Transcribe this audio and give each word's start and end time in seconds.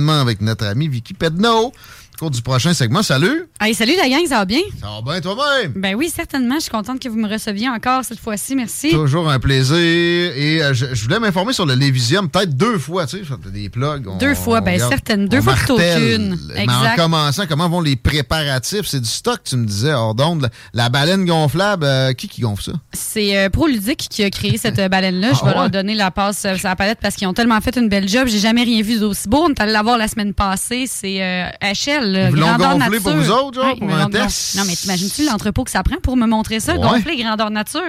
Avec 0.00 0.40
notre 0.40 0.66
ami 0.66 0.86
Vicky 0.88 1.14
Pedno. 1.14 1.72
Au 2.14 2.24
cours 2.26 2.30
du 2.30 2.42
prochain 2.42 2.74
segment, 2.74 3.02
salut! 3.02 3.46
Hey, 3.62 3.74
salut 3.74 3.94
la 3.96 4.06
gang, 4.06 4.20
ça 4.28 4.36
va 4.40 4.44
bien? 4.44 4.60
Ça 4.78 4.88
va 4.88 5.00
bien 5.12 5.20
toi-même? 5.22 5.72
Ben 5.74 5.94
oui, 5.94 6.12
certainement. 6.14 6.56
Je 6.56 6.60
suis 6.64 6.70
contente 6.70 7.00
que 7.00 7.08
vous 7.08 7.16
me 7.18 7.26
receviez 7.26 7.66
encore 7.70 8.04
cette 8.04 8.18
fois-ci. 8.20 8.54
Merci. 8.54 8.90
Toujours 8.90 9.30
un 9.30 9.38
plaisir. 9.40 9.74
Et 9.78 10.62
euh, 10.62 10.74
je, 10.74 10.94
je 10.94 11.02
voulais 11.04 11.18
m'informer 11.18 11.54
sur 11.54 11.64
le 11.64 11.72
Lévisium, 11.74 12.28
peut-être 12.28 12.54
deux 12.54 12.76
fois, 12.78 13.06
tu 13.06 13.24
sais, 13.24 13.50
des 13.50 13.70
plugs. 13.70 14.06
on- 14.06 14.18
Deux 14.18 14.34
fois, 14.34 14.60
ben 14.60 14.74
regarde, 14.74 14.90
certaines. 14.92 15.28
Deux 15.28 15.40
fois 15.40 15.54
plutôt 15.54 15.76
qu'une. 15.78 16.38
Mais 16.54 16.66
en 16.68 16.94
commençant, 16.94 17.44
comment 17.48 17.70
vont 17.70 17.80
les 17.80 17.96
préparatifs? 17.96 18.84
C'est 18.84 19.00
du 19.00 19.08
stock, 19.08 19.40
tu 19.42 19.56
me 19.56 19.64
disais, 19.64 19.94
hors 19.94 20.14
d'onde. 20.14 20.50
La, 20.74 20.90
baleine 20.90 21.24
gonflable, 21.24 21.84
euh, 21.86 22.12
qui 22.12 22.28
qui 22.28 22.42
gonfle 22.42 22.64
ça? 22.64 22.72
C'est 22.92 23.34
euh, 23.38 23.48
ProLudique 23.48 24.06
qui 24.10 24.22
a 24.24 24.28
créé 24.30 24.58
cette 24.58 24.78
euh, 24.78 24.90
baleine-là. 24.90 25.28
Je 25.32 25.38
Ah 25.40 25.44
vais 25.46 25.50
ouais? 25.52 25.56
leur 25.56 25.70
donner 25.70 25.94
la 25.94 26.10
passe 26.10 26.40
sur 26.42 26.68
la 26.68 26.76
palette 26.76 26.98
parce 27.00 27.14
qu'ils 27.14 27.28
ont 27.28 27.32
tellement 27.34 27.60
fait 27.62 27.76
une 27.78 27.88
belle 27.88 28.06
job. 28.10 28.28
J'ai 28.28 28.40
jamais 28.40 28.64
rien 28.64 28.82
vu 28.82 28.98
d'aussi 29.00 29.26
beau. 29.26 29.44
On 29.46 29.48
est 29.48 29.60
allé 29.60 29.72
la 29.80 29.84
voir 29.84 29.98
la 29.98 30.08
semaine 30.08 30.34
passée. 30.34 30.84
C'est 30.86 31.22
euh, 31.22 31.48
HL, 31.62 32.30
grandeur 32.32 32.76
nature. 32.78 33.02
pour 33.02 33.12
vous 33.12 33.30
autres, 33.30 33.62
genre, 33.62 33.76
pour 33.76 33.92
un 33.92 34.10
test? 34.10 34.56
Non, 34.56 34.62
mais 34.66 34.76
t'imagines-tu 34.76 35.24
l'entrepôt 35.24 35.64
que 35.64 35.70
ça 35.70 35.82
prend 35.82 35.96
pour 36.02 36.16
me 36.16 36.26
montrer 36.26 36.60
ça? 36.60 36.74
Ouais. 36.74 36.80
Gonflé, 36.80 37.16
grandeur 37.22 37.50
nature. 37.50 37.80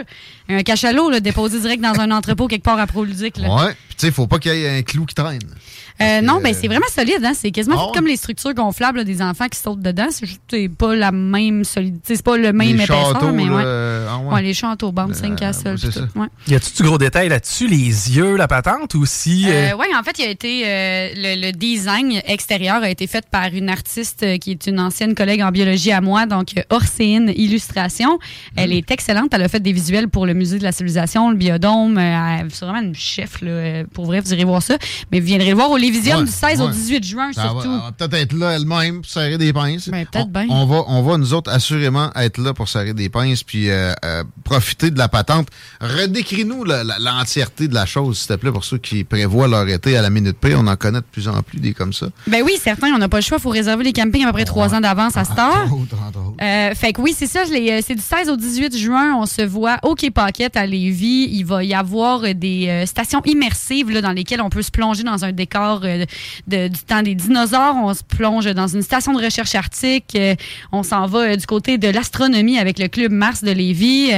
Un 0.50 0.64
cachalot, 0.64 1.10
là, 1.10 1.20
déposé 1.20 1.60
direct 1.60 1.82
dans 1.84 2.00
un 2.00 2.12
entrepôt 2.12 2.48
quelque 2.48 2.64
part 2.64 2.80
à 2.80 2.88
ProLudique. 2.88 3.38
là. 3.38 3.54
Ouais. 3.56 3.76
Tu 4.02 4.08
sais, 4.08 4.12
faut 4.12 4.26
pas 4.26 4.40
qu'il 4.40 4.52
y 4.56 4.64
ait 4.64 4.80
un 4.80 4.82
clou 4.82 5.06
qui 5.06 5.14
traîne. 5.14 5.40
Euh, 6.02 6.22
non, 6.22 6.38
que- 6.40 6.44
ben 6.46 6.56
c'est 6.60 6.68
vraiment 6.68 6.88
solide. 6.92 7.20
Hein? 7.24 7.34
C'est 7.36 7.52
quasiment 7.52 7.76
Ah 7.78 7.92
comme 7.94 8.08
les 8.08 8.16
structures 8.16 8.56
gonflables 8.56 8.98
là, 9.00 9.04
des 9.04 9.22
enfants 9.22 9.48
qui 9.48 9.60
sautent 9.60 9.82
dedans. 9.82 10.08
C'est 10.50 10.70
pas 10.70 10.96
la 10.96 11.12
même 11.12 11.64
solidité. 11.64 12.16
C'est 12.16 12.24
pas 12.24 12.38
le 12.38 12.52
même 12.54 12.70
Les 12.70 12.74
épaisseur, 12.74 13.14
châteaux, 13.14 13.32
mais 13.32 13.44
ouais. 13.44 13.62
euh, 13.64 14.08
ah 14.10 14.18
ouais. 14.18 14.34
Ouais, 14.34 14.42
les 14.42 14.54
châteaux, 14.56 14.92
bandes, 14.92 15.14
5 15.14 15.34
Euh, 15.34 15.36
castles. 15.36 15.78
c'est 15.78 15.88
pis 15.90 15.94
ça. 15.94 16.00
tout, 16.12 16.20
ouais. 16.20 16.28
Y 16.48 16.56
a-tu 16.56 16.72
du 16.74 16.84
gros 16.84 16.98
détail 16.98 17.30
là-dessus? 17.30 17.68
Les 17.68 17.78
yeux, 18.18 18.36
la 18.36 18.48
patente 18.48 18.96
ou 18.96 19.06
si. 19.06 19.46
euh, 19.48 19.74
Euh, 19.74 19.76
ouais, 19.78 19.88
en 19.96 20.02
fait, 20.02 20.18
il 20.18 20.26
a 20.26 20.30
été 20.30 20.64
euh, 20.66 21.10
le, 21.16 21.46
le 21.48 21.52
design 21.52 22.20
extérieur 22.26 22.82
a 22.82 22.90
été 22.90 23.06
fait 23.06 23.26
par 23.30 23.54
une 23.54 23.70
artiste 23.70 24.26
qui 24.40 24.52
est 24.52 24.66
une 24.66 24.80
ancienne 24.80 25.14
collègue 25.14 25.44
en 25.44 25.52
biologie 25.52 25.92
à 25.92 26.02
moi, 26.02 26.26
donc 26.26 26.48
Orséine 26.72 27.32
Illustration. 27.36 28.18
Elle 28.56 28.74
est 28.74 28.90
excellente. 28.90 29.34
Elle 29.34 29.44
a 29.44 29.50
fait 29.50 29.60
des 29.60 29.74
visuels 29.74 30.08
pour 30.08 30.26
le 30.26 30.34
musée 30.34 30.58
de 30.58 30.64
la 30.64 30.72
civilisation, 30.72 31.30
le 31.30 31.36
biodôme. 31.36 31.98
Euh, 32.00 32.38
elle- 32.40 32.48
c'est 32.52 32.66
vraiment 32.66 32.82
une 32.82 32.96
chef 32.96 33.42
là. 33.42 33.84
Pour 33.94 34.06
vrai, 34.06 34.20
vous 34.22 34.34
irez 34.34 34.44
voir 34.44 34.62
ça. 34.64 34.78
Mais 35.12 35.20
vous 35.20 35.26
viendrez 35.26 35.50
le 35.50 35.56
voir 35.56 35.70
au 35.72 35.78
Lévisium 35.78 36.20
Ouais, 36.20 36.26
du 36.26 36.32
16 36.32 36.62
au 36.62 36.66
ouais. 36.68 36.72
18 36.72 37.04
juin 37.04 37.32
Ça 37.34 37.44
va, 37.44 37.50
surtout. 37.50 37.72
va 37.72 37.92
peut-être 37.98 38.14
être 38.14 38.34
là 38.34 38.52
elle-même 38.52 39.02
pour 39.02 39.10
serrer 39.12 39.38
des 39.38 39.54
pinces. 39.54 39.90
Ben, 39.90 40.06
peut-être 40.06 40.26
on, 40.28 40.30
bien. 40.30 40.46
on 40.50 40.66
va, 40.66 40.84
on 40.88 41.02
va, 41.02 41.18
nous 41.18 41.34
autres, 41.34 41.52
assurément 41.52 42.12
être 42.16 42.38
là 42.38 42.54
pour 42.54 42.68
serrer 42.70 42.94
des 42.94 43.10
pinces 43.10 43.44
puis 43.44 43.70
euh, 43.70 43.94
euh, 44.06 44.24
profiter 44.44 44.92
de 44.92 44.98
la 44.98 45.08
patente. 45.08 45.48
Redécris-nous 45.80 46.64
l'entièreté 47.00 47.68
de 47.68 47.74
la 47.74 47.86
chose, 47.86 48.20
s'il 48.20 48.28
te 48.28 48.34
plaît, 48.36 48.52
pour 48.52 48.64
ceux 48.64 48.78
qui 48.78 49.04
prévoient 49.04 49.48
leur 49.48 49.68
été 49.68 49.98
à 49.98 50.02
la 50.02 50.10
minute 50.10 50.38
près. 50.40 50.56
On 50.56 50.68
en 50.68 50.76
connaît 50.76 51.00
de 51.00 51.06
plus 51.12 51.28
en 51.28 51.42
plus 51.42 51.60
des 51.60 51.74
comme 51.74 51.94
ça. 51.94 52.08
Ben 52.28 52.44
oui, 52.46 52.54
certains, 52.62 52.94
on 52.94 52.98
n'a 52.98 53.10
pas 53.10 53.18
le 53.18 53.24
choix. 53.24 53.38
Il 53.38 53.42
faut 53.42 53.50
réserver 53.50 53.84
les 53.84 53.94
campings 53.94 54.24
à 54.24 54.28
peu 54.28 54.34
près 54.34 54.46
trois 54.46 54.74
ans 54.74 54.82
d'avance 54.82 55.18
à 55.18 55.24
cette 55.24 55.40
heure. 55.40 55.68
Euh, 56.42 56.74
fait 56.76 56.94
que 56.94 57.02
oui, 57.02 57.16
c'est 57.18 57.28
ça. 57.28 57.42
C'est 57.46 57.96
du 57.96 58.02
16 58.02 58.30
au 58.30 58.38
18 58.38 58.78
juin. 58.78 59.16
On 59.18 59.26
se 59.26 59.42
voit 59.42 59.78
au 59.84 59.96
Quai 59.96 60.12
Paquette 60.12 60.56
à 60.58 60.66
Lévis. 60.66 61.30
Il 61.32 61.44
va 61.46 61.64
y 61.64 61.74
avoir 61.74 62.22
des 62.36 62.84
stations 62.86 63.22
immersives 63.26 63.81
là, 63.90 64.02
dans 64.02 64.12
lesquelles 64.12 64.42
on 64.42 64.50
peut 64.50 64.62
se 64.62 64.72
plonger 64.72 65.04
dans 65.04 65.26
un 65.26 65.32
décor 65.32 65.82
euh, 65.84 66.06
de- 66.48 66.68
du 66.68 66.80
temps 66.80 67.02
des 67.02 67.16
dinosaures. 67.16 67.76
On 67.84 67.94
se 67.94 68.04
plonge 68.04 68.46
dans 68.54 68.68
une 68.68 68.82
station 68.82 69.14
de 69.14 69.24
recherche 69.24 69.56
arctique. 69.56 70.14
Euh, 70.16 70.36
on 70.72 70.84
s'en 70.84 71.06
va 71.08 71.20
euh, 71.32 71.36
du 71.36 71.46
côté 71.46 71.78
de 71.78 71.88
l'astronomie 71.88 72.58
avec 72.60 72.80
le 72.80 72.88
club 72.88 73.12
Mars 73.12 73.44
de 73.44 73.52
Lévis. 73.52 74.12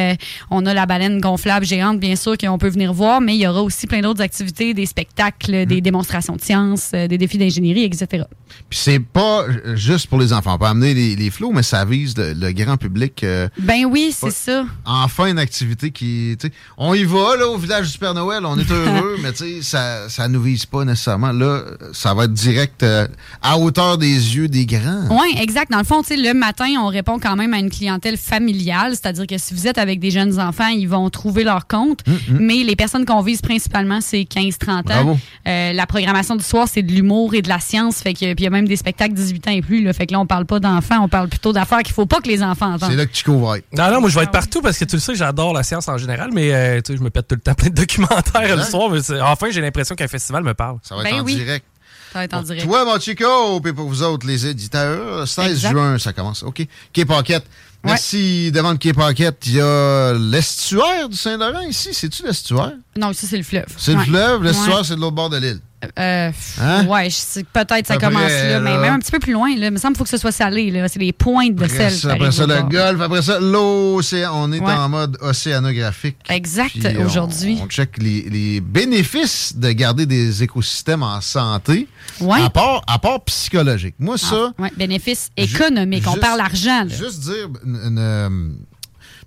On 0.49 0.65
a 0.65 0.73
la 0.73 0.85
baleine 0.85 1.19
gonflable 1.19 1.65
géante, 1.65 1.99
bien 1.99 2.15
sûr, 2.15 2.37
qu'on 2.37 2.57
peut 2.57 2.69
venir 2.69 2.93
voir, 2.93 3.21
mais 3.21 3.35
il 3.35 3.41
y 3.41 3.47
aura 3.47 3.61
aussi 3.63 3.87
plein 3.87 4.01
d'autres 4.01 4.21
activités, 4.21 4.73
des 4.73 4.85
spectacles, 4.85 5.65
des 5.65 5.81
démonstrations 5.81 6.35
de 6.35 6.41
sciences, 6.41 6.91
des 6.91 7.17
défis 7.17 7.37
d'ingénierie, 7.37 7.83
etc. 7.83 8.23
Puis 8.69 8.79
c'est 8.79 8.99
pas 8.99 9.45
juste 9.75 10.07
pour 10.07 10.19
les 10.19 10.33
enfants. 10.33 10.55
On 10.55 10.57
peut 10.57 10.65
amener 10.65 10.93
les, 10.93 11.15
les 11.15 11.29
flots, 11.29 11.51
mais 11.51 11.63
ça 11.63 11.85
vise 11.85 12.15
le, 12.17 12.33
le 12.33 12.51
grand 12.51 12.77
public. 12.77 13.25
Ben 13.59 13.85
oui, 13.85 14.13
c'est 14.15 14.31
ça. 14.31 14.65
enfin 14.85 15.27
une 15.27 15.39
activité 15.39 15.91
qui. 15.91 16.37
On 16.77 16.93
y 16.93 17.03
va 17.03 17.35
là, 17.37 17.47
au 17.47 17.57
village 17.57 17.91
du 17.91 17.97
Père 17.97 18.13
Noël, 18.13 18.45
on 18.45 18.57
est 18.57 18.69
heureux, 18.71 19.17
mais 19.21 19.31
tu 19.31 19.39
sais, 19.39 19.42
ça, 19.61 20.09
ça 20.09 20.27
nous 20.27 20.41
vise 20.41 20.65
pas 20.65 20.85
nécessairement. 20.85 21.31
Là, 21.31 21.61
ça 21.93 22.13
va 22.13 22.25
être 22.25 22.33
direct 22.33 22.83
euh, 22.83 23.07
à 23.41 23.57
hauteur 23.57 23.97
des 23.97 24.07
yeux 24.35 24.47
des 24.47 24.65
grands. 24.65 25.07
Oui, 25.09 25.35
exact. 25.39 25.71
Dans 25.71 25.77
le 25.79 25.83
fond, 25.83 26.01
tu 26.01 26.09
sais, 26.09 26.17
le 26.17 26.33
matin, 26.33 26.67
on 26.79 26.87
répond 26.87 27.19
quand 27.19 27.35
même 27.35 27.53
à 27.53 27.57
une 27.59 27.69
clientèle 27.69 28.17
familiale, 28.17 28.91
c'est-à-dire 28.91 29.27
que 29.27 29.37
si 29.37 29.53
vous 29.53 29.67
êtes 29.67 29.77
avec 29.77 29.99
des 29.99 30.11
jeunes 30.11 30.39
enfants, 30.39 30.67
ils 30.67 30.87
vont 30.87 31.09
trouver 31.09 31.43
leur 31.43 31.67
compte. 31.67 31.99
Mais 32.29 32.57
les 32.63 32.75
personnes 32.75 33.05
qu'on 33.05 33.21
vise 33.21 33.41
principalement, 33.41 33.99
c'est 34.01 34.21
15-30 34.21 34.69
ans. 34.71 34.81
Bravo. 34.85 35.19
Euh, 35.47 35.73
la 35.73 35.85
programmation 35.87 36.35
du 36.35 36.43
soir, 36.43 36.67
c'est 36.71 36.83
de 36.83 36.91
l'humour 36.91 37.33
et 37.35 37.41
de 37.41 37.49
la 37.49 37.59
science. 37.59 37.97
Fait 37.97 38.13
que, 38.13 38.19
puis 38.19 38.35
il 38.39 38.43
y 38.43 38.47
a 38.47 38.49
même 38.49 38.67
des 38.67 38.75
spectacles 38.77 39.13
18 39.13 39.47
ans 39.47 39.51
et 39.51 39.61
plus. 39.61 39.83
Là, 39.83 39.93
fait 39.93 40.07
que 40.07 40.13
là, 40.13 40.19
on 40.19 40.25
parle 40.25 40.45
pas 40.45 40.59
d'enfants, 40.59 40.99
on 41.03 41.07
parle 41.09 41.29
plutôt 41.29 41.53
d'affaires 41.53 41.83
qu'il 41.83 41.93
faut 41.93 42.05
pas 42.05 42.19
que 42.21 42.27
les 42.27 42.41
enfants 42.43 42.75
C'est 42.79 42.85
entendent. 42.85 42.97
là 42.97 43.05
que 43.05 43.15
Chico 43.15 43.37
va 43.39 43.57
être. 43.57 43.65
Non, 43.77 43.91
non, 43.91 44.01
moi 44.01 44.09
je 44.09 44.15
Ah 44.17 44.21
vais 44.21 44.25
être 44.25 44.31
partout 44.31 44.61
parce 44.61 44.77
que 44.77 44.85
tu 44.85 44.95
le 44.95 45.01
sais, 45.01 45.15
j'adore 45.15 45.53
la 45.53 45.63
science 45.63 45.87
en 45.87 45.97
général, 45.97 46.29
mais 46.33 46.53
euh, 46.53 46.81
tu 46.81 46.93
sais, 46.93 46.97
je 46.97 47.03
me 47.03 47.09
pète 47.09 47.27
tout 47.27 47.35
le 47.35 47.41
temps 47.41 47.53
plein 47.53 47.69
de 47.69 47.75
documentaires 47.75 48.55
le 48.55 48.63
soir. 48.63 48.89
Mais 48.89 49.01
c'est- 49.01 49.19
enfin, 49.33 49.49
j'ai 49.51 49.61
l'impression 49.61 49.95
qu'un 49.95 50.07
festival 50.07 50.43
me 50.43 50.53
parle. 50.53 50.77
Ça 50.83 50.95
va 50.95 51.01
être 51.03 51.11
Ben 51.11 51.21
en 51.21 51.25
oui. 51.25 51.35
direct. 51.35 51.65
Ça 52.11 52.19
va 52.19 52.25
être 52.25 52.33
en 52.33 52.37
Pour 52.37 52.45
direct. 52.47 52.65
Toi, 52.65 52.85
mon 52.85 52.99
Chico, 52.99 53.59
puis 53.61 53.73
pour 53.73 53.87
vous 53.89 54.03
autres, 54.03 54.25
les 54.27 54.45
éditeurs, 54.47 55.27
16 55.27 55.51
Exact. 55.51 55.71
juin, 55.71 55.97
ça 55.99 56.13
commence. 56.13 56.43
OK. 56.43 56.65
Quai 56.93 57.05
Paquette. 57.05 57.45
Merci. 57.83 58.51
Devant 58.51 58.71
le 58.71 58.77
Quai 58.77 58.93
Paquette, 58.93 59.45
il 59.47 59.55
y 59.55 59.61
a 59.61 60.13
l'estuaire 60.13 61.09
du 61.09 61.17
Saint-Laurent 61.17 61.61
ici. 61.61 61.89
C'est-tu 61.93 62.23
l'estuaire? 62.23 62.73
Non, 62.97 63.11
ça, 63.13 63.25
c'est 63.27 63.37
le 63.37 63.43
fleuve. 63.43 63.65
C'est 63.77 63.91
Ouais. 63.93 63.97
le 63.97 64.03
fleuve. 64.03 64.43
L'estuaire, 64.43 64.77
Ouais. 64.77 64.83
c'est 64.83 64.95
de 64.95 64.99
l'autre 65.01 65.15
bord 65.15 65.29
de 65.29 65.37
l'île. 65.37 65.59
Euh, 65.99 66.31
Hein? 66.61 66.85
Ouais, 66.85 67.09
peut-être 67.51 67.87
ça 67.87 67.95
Après, 67.95 68.07
commence 68.07 68.21
là, 68.31 68.59
mais 68.61 68.69
là. 68.69 68.77
même 68.77 68.93
un 68.93 68.99
petit 68.99 69.11
peu 69.11 69.19
plus 69.19 69.33
loin. 69.33 69.49
Là. 69.57 69.65
Il 69.67 69.71
me 69.73 69.77
semble 69.77 69.93
qu'il 69.95 69.97
faut 69.97 70.03
que 70.05 70.09
ce 70.11 70.17
soit 70.17 70.31
salé. 70.31 70.71
là. 70.71 70.87
C'est 70.87 70.99
les 70.99 71.11
pointes 71.11 71.55
de 71.55 71.65
Après 71.65 71.89
sel. 71.89 71.91
ça, 71.91 72.13
après 72.13 72.31
ça, 72.31 72.45
le 72.47 72.55
bord. 72.61 72.69
golf. 72.69 73.01
Après 73.01 73.21
ça, 73.21 73.39
l'océan. 73.41 74.31
On 74.33 74.51
est 74.53 74.59
Ouais. 74.61 74.71
en 74.71 74.87
mode 74.87 75.17
océanographique. 75.19 76.15
Exact, 76.29 76.77
on- 76.85 77.05
aujourd'hui. 77.05 77.59
On, 77.61 77.67
check 77.67 77.97
les, 77.97 78.21
les 78.29 78.61
bénéfices 78.61 79.57
de 79.57 79.71
garder 79.71 80.05
des 80.05 80.41
écosystèmes 80.43 81.03
en 81.03 81.19
santé. 81.19 81.87
Ouais. 82.21 82.41
À 82.41 82.49
part, 82.49 82.81
à 82.87 82.97
part 82.99 83.21
psychologique. 83.25 83.95
Moi, 83.99 84.17
ça. 84.17 84.53
Ah, 84.57 84.61
ouais, 84.61 84.71
bénéfices 84.77 85.31
économiques. 85.35 86.05
On 86.07 86.15
parle 86.15 86.39
argent. 86.39 86.85
là. 86.85 86.95
Juste 86.95 87.19
dire 87.21 87.49
une, 87.65 87.75
une, 87.75 87.97
euh, 87.99 88.29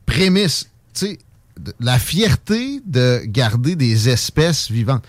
prémisse. 0.06 0.70
Tu 0.94 1.06
sais, 1.08 1.18
la 1.80 1.98
fierté 1.98 2.80
de 2.86 3.22
garder 3.26 3.76
des 3.76 4.08
espèces 4.08 4.70
vivantes. 4.70 5.04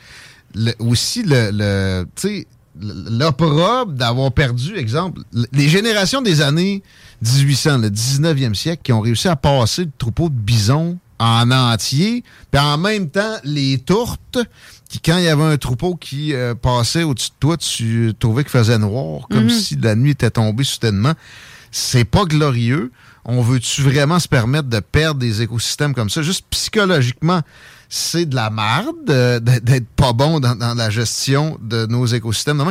Le- 0.55 0.73
aussi, 0.79 1.23
le, 1.23 1.49
le, 1.51 2.05
tu 2.15 2.27
sais, 2.27 2.47
l'opprobre 2.79 3.91
d'avoir 3.93 4.31
perdu, 4.31 4.75
exemple, 4.77 5.21
les 5.51 5.67
générations 5.69 6.21
des 6.21 6.41
années 6.41 6.83
1800, 7.21 7.77
le 7.79 7.89
19e 7.89 8.53
siècle, 8.53 8.81
qui 8.83 8.93
ont 8.93 9.01
réussi 9.01 9.27
à 9.27 9.35
passer 9.35 9.85
le 9.85 9.91
troupeau 9.97 10.29
de 10.29 10.35
bisons 10.35 10.97
en 11.19 11.49
entier, 11.49 12.23
puis 12.51 12.61
en 12.61 12.77
même 12.77 13.09
temps, 13.09 13.37
les 13.43 13.79
tourtes, 13.79 14.37
qui, 14.87 14.99
quand 14.99 15.17
il 15.17 15.23
y 15.23 15.27
avait 15.27 15.43
un 15.43 15.57
troupeau 15.57 15.95
qui 15.95 16.33
euh, 16.33 16.53
passait 16.53 17.03
au-dessus 17.03 17.29
de 17.31 17.35
toi, 17.39 17.57
tu 17.57 18.13
trouvais 18.19 18.43
qu'il 18.43 18.51
faisait 18.51 18.77
noir, 18.77 19.27
comme 19.29 19.45
Mhm. 19.45 19.49
si 19.49 19.75
la 19.77 19.95
nuit 19.95 20.11
était 20.11 20.29
tombée 20.29 20.63
soudainement. 20.63 21.13
C'est 21.71 22.05
pas 22.05 22.25
glorieux. 22.25 22.91
On 23.29 23.41
veut-tu 23.41 23.81
vraiment 23.81 24.19
se 24.19 24.27
permettre 24.29 24.69
de 24.69 24.79
perdre 24.79 25.19
des 25.19 25.41
écosystèmes 25.41 25.93
comme 25.93 26.09
ça? 26.09 26.21
Juste 26.21 26.45
psychologiquement, 26.49 27.41
c'est 27.89 28.25
de 28.27 28.35
la 28.35 28.49
merde 28.49 28.95
euh, 29.09 29.39
d'être 29.39 29.87
pas 29.95 30.13
bon 30.13 30.39
dans, 30.39 30.55
dans 30.55 30.73
la 30.73 30.89
gestion 30.89 31.57
de 31.61 31.85
nos 31.85 32.05
écosystèmes. 32.05 32.63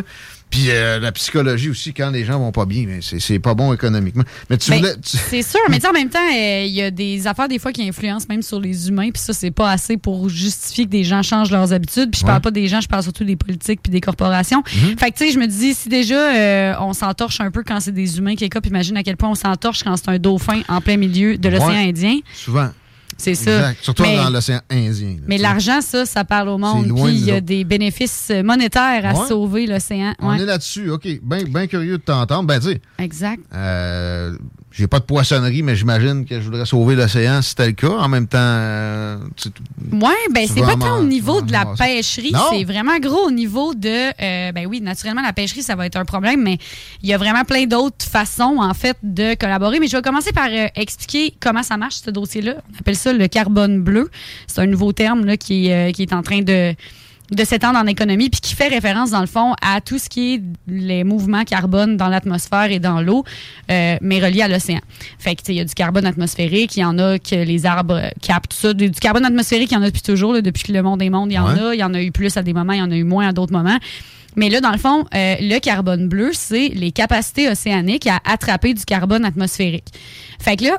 Puis 0.48 0.66
euh, 0.70 1.00
la 1.00 1.10
psychologie 1.10 1.70
aussi, 1.70 1.92
quand 1.92 2.10
les 2.10 2.24
gens 2.24 2.38
vont 2.38 2.52
pas 2.52 2.66
bien, 2.66 2.84
mais 2.86 3.00
c'est 3.02 3.40
pas 3.40 3.54
bon 3.54 3.72
économiquement. 3.72 4.22
Mais 4.48 4.56
tu 4.56 4.70
Ben, 4.70 4.80
tu- 5.02 5.16
C'est 5.16 5.42
sûr, 5.42 5.58
mais 5.68 5.80
sais, 5.80 5.88
en 5.88 5.92
même 5.92 6.08
temps, 6.08 6.20
euh, 6.20 6.64
il 6.64 6.72
y 6.72 6.82
a 6.82 6.92
des 6.92 7.26
affaires 7.26 7.48
des 7.48 7.58
fois 7.58 7.72
qui 7.72 7.86
influencent 7.86 8.26
même 8.28 8.42
sur 8.42 8.60
les 8.60 8.88
humains, 8.88 9.10
puis 9.10 9.20
ça, 9.20 9.32
c'est 9.32 9.50
pas 9.50 9.72
assez 9.72 9.96
pour 9.96 10.28
justifier 10.28 10.84
que 10.84 10.90
des 10.90 11.02
gens 11.02 11.22
changent 11.24 11.50
leurs 11.50 11.72
habitudes. 11.72 12.12
Puis 12.12 12.20
je 12.20 12.24
Ouais. 12.24 12.30
parle 12.30 12.42
pas 12.42 12.52
des 12.52 12.68
gens, 12.68 12.80
je 12.80 12.86
parle 12.86 13.02
surtout 13.02 13.24
des 13.24 13.34
politiques 13.34 13.80
puis 13.82 13.90
des 13.90 14.00
corporations. 14.00 14.62
Mhm. 14.72 14.96
Fait 14.98 15.10
que 15.10 15.18
tu 15.18 15.26
sais, 15.26 15.32
je 15.32 15.38
me 15.40 15.46
dis, 15.48 15.74
si 15.74 15.88
déjà 15.88 16.14
euh, 16.14 16.74
on 16.78 16.92
s'entorche 16.92 17.40
un 17.40 17.50
peu 17.50 17.64
quand 17.64 17.80
c'est 17.80 17.90
des 17.92 18.16
humains 18.18 18.36
qui 18.36 18.44
écopent, 18.44 18.66
imagine 18.66 18.96
à 18.96 19.02
quel 19.02 19.16
point 19.16 19.30
on 19.30 19.34
s'entorche 19.34 19.82
quand 19.82 19.96
c'est 19.96 20.10
un 20.10 20.18
dauphin 20.18 20.60
en 20.68 20.80
plein 20.80 20.96
milieu 20.96 21.36
de 21.38 21.48
l'océan 21.48 21.70
Ouais. 21.70 21.88
Indien. 21.88 22.18
Souvent. 22.32 22.68
C'est 23.18 23.34
ça. 23.34 23.56
Exact. 23.56 23.78
Surtout 23.82 24.02
Mais- 24.02 24.16
dans 24.16 24.30
l'océan 24.30 24.60
Indien. 24.70 25.14
là, 25.14 25.22
Mais 25.26 25.38
l'argent, 25.38 25.80
ça, 25.80 26.04
ça 26.04 26.24
parle 26.24 26.48
au 26.50 26.58
monde. 26.58 26.84
Puis 26.94 27.12
il 27.14 27.24
y 27.24 27.30
a 27.32 27.40
des 27.40 27.64
bénéfices 27.64 28.30
monétaires 28.44 29.06
à 29.06 29.14
Ouais. 29.18 29.26
sauver 29.28 29.66
l'océan. 29.66 30.12
On 30.20 30.30
Ouais. 30.30 30.42
est 30.42 30.44
là-dessus. 30.46 30.90
OK. 30.90 31.06
Bien 31.22 31.44
ben 31.48 31.66
curieux 31.66 31.98
de 31.98 32.02
t'entendre. 32.02 32.44
Ben, 32.46 32.60
tu 32.60 32.66
sais, 32.72 32.80
Exact. 32.98 33.40
euh, 33.54 34.36
j'ai 34.78 34.86
pas 34.86 34.98
de 34.98 35.04
poissonnerie, 35.04 35.62
mais 35.62 35.74
j'imagine 35.74 36.24
que 36.26 36.38
je 36.38 36.44
voudrais 36.44 36.66
sauver 36.66 36.94
l'océan 36.96 37.40
si 37.40 37.50
c'était 37.50 37.66
le 37.66 37.72
cas. 37.72 37.88
En 37.88 38.08
même 38.08 38.26
temps, 38.26 38.36
euh, 38.38 39.16
tu- 39.36 39.48
Oui, 39.92 40.12
ben 40.34 40.46
c'est 40.46 40.60
pas 40.60 40.76
tant 40.76 40.98
au 40.98 41.04
niveau 41.04 41.40
de 41.40 41.50
la 41.52 41.64
pêcherie, 41.78 42.32
c'est 42.52 42.64
vraiment 42.64 42.98
gros 42.98 43.26
au 43.26 43.30
niveau 43.30 43.74
de 43.74 43.88
euh, 43.88 44.52
ben 44.52 44.66
oui, 44.66 44.80
naturellement 44.80 45.22
la 45.22 45.32
pêcherie 45.32 45.62
ça 45.62 45.74
va 45.76 45.86
être 45.86 45.96
un 45.96 46.04
problème, 46.04 46.42
mais 46.42 46.58
il 47.02 47.08
y 47.08 47.14
a 47.14 47.18
vraiment 47.18 47.44
plein 47.44 47.64
d'autres 47.66 48.04
façons 48.04 48.58
en 48.60 48.74
fait 48.74 48.96
de 49.02 49.34
collaborer. 49.34 49.80
Mais 49.80 49.88
je 49.88 49.96
vais 49.96 50.02
commencer 50.02 50.32
par 50.32 50.48
euh, 50.50 50.66
expliquer 50.76 51.34
comment 51.40 51.62
ça 51.62 51.76
marche 51.76 51.96
ce 52.04 52.10
dossier-là. 52.10 52.54
On 52.74 52.78
appelle 52.80 52.96
ça 52.96 53.12
le 53.12 53.26
carbone 53.28 53.80
bleu. 53.82 54.10
C'est 54.46 54.60
un 54.60 54.66
nouveau 54.66 54.92
terme 54.92 55.24
là, 55.24 55.36
qui, 55.36 55.70
euh, 55.72 55.90
qui 55.92 56.02
est 56.02 56.12
en 56.12 56.22
train 56.22 56.42
de 56.42 56.74
de 57.30 57.44
s'étendre 57.44 57.78
en 57.78 57.86
économie, 57.86 58.30
puis 58.30 58.40
qui 58.40 58.54
fait 58.54 58.68
référence, 58.68 59.10
dans 59.10 59.20
le 59.20 59.26
fond, 59.26 59.54
à 59.62 59.80
tout 59.80 59.98
ce 59.98 60.08
qui 60.08 60.34
est 60.34 60.42
les 60.68 61.02
mouvements 61.04 61.44
carbone 61.44 61.96
dans 61.96 62.08
l'atmosphère 62.08 62.70
et 62.70 62.78
dans 62.78 63.00
l'eau, 63.00 63.24
euh, 63.70 63.96
mais 64.00 64.20
reliés 64.24 64.42
à 64.42 64.48
l'océan. 64.48 64.80
Fait 65.18 65.34
que, 65.34 65.40
tu 65.42 65.46
sais, 65.46 65.52
il 65.54 65.56
y 65.56 65.60
a 65.60 65.64
du 65.64 65.74
carbone 65.74 66.06
atmosphérique, 66.06 66.76
il 66.76 66.80
y 66.80 66.84
en 66.84 66.98
a 66.98 67.18
que 67.18 67.34
les 67.34 67.66
arbres 67.66 68.00
captent, 68.22 68.50
tout 68.52 68.56
ça. 68.56 68.72
Du, 68.74 68.90
du 68.90 69.00
carbone 69.00 69.24
atmosphérique, 69.24 69.70
il 69.72 69.74
y 69.74 69.76
en 69.76 69.82
a 69.82 69.86
depuis 69.86 70.02
toujours, 70.02 70.32
là, 70.34 70.40
depuis 70.40 70.62
que 70.64 70.72
le 70.72 70.82
monde 70.82 71.02
est 71.02 71.10
monde, 71.10 71.30
il 71.32 71.34
y 71.34 71.38
en 71.38 71.52
Ouais. 71.52 71.60
a. 71.60 71.74
Il 71.74 71.80
y 71.80 71.84
en 71.84 71.94
a 71.94 72.02
eu 72.02 72.12
plus 72.12 72.36
à 72.36 72.42
des 72.42 72.52
moments, 72.52 72.72
il 72.74 72.78
y 72.78 72.82
en 72.82 72.90
a 72.90 72.96
eu 72.96 73.04
moins 73.04 73.28
à 73.28 73.32
d'autres 73.32 73.52
moments. 73.52 73.78
Mais 74.36 74.50
là, 74.50 74.60
dans 74.60 74.70
le 74.72 74.78
fond, 74.78 75.04
euh, 75.14 75.34
le 75.40 75.58
carbone 75.60 76.08
bleu, 76.08 76.30
c'est 76.34 76.68
les 76.68 76.92
capacités 76.92 77.48
océaniques 77.48 78.06
à 78.06 78.20
attraper 78.24 78.74
du 78.74 78.84
carbone 78.84 79.24
atmosphérique. 79.24 79.86
Fait 80.38 80.56
que 80.56 80.64
là, 80.64 80.76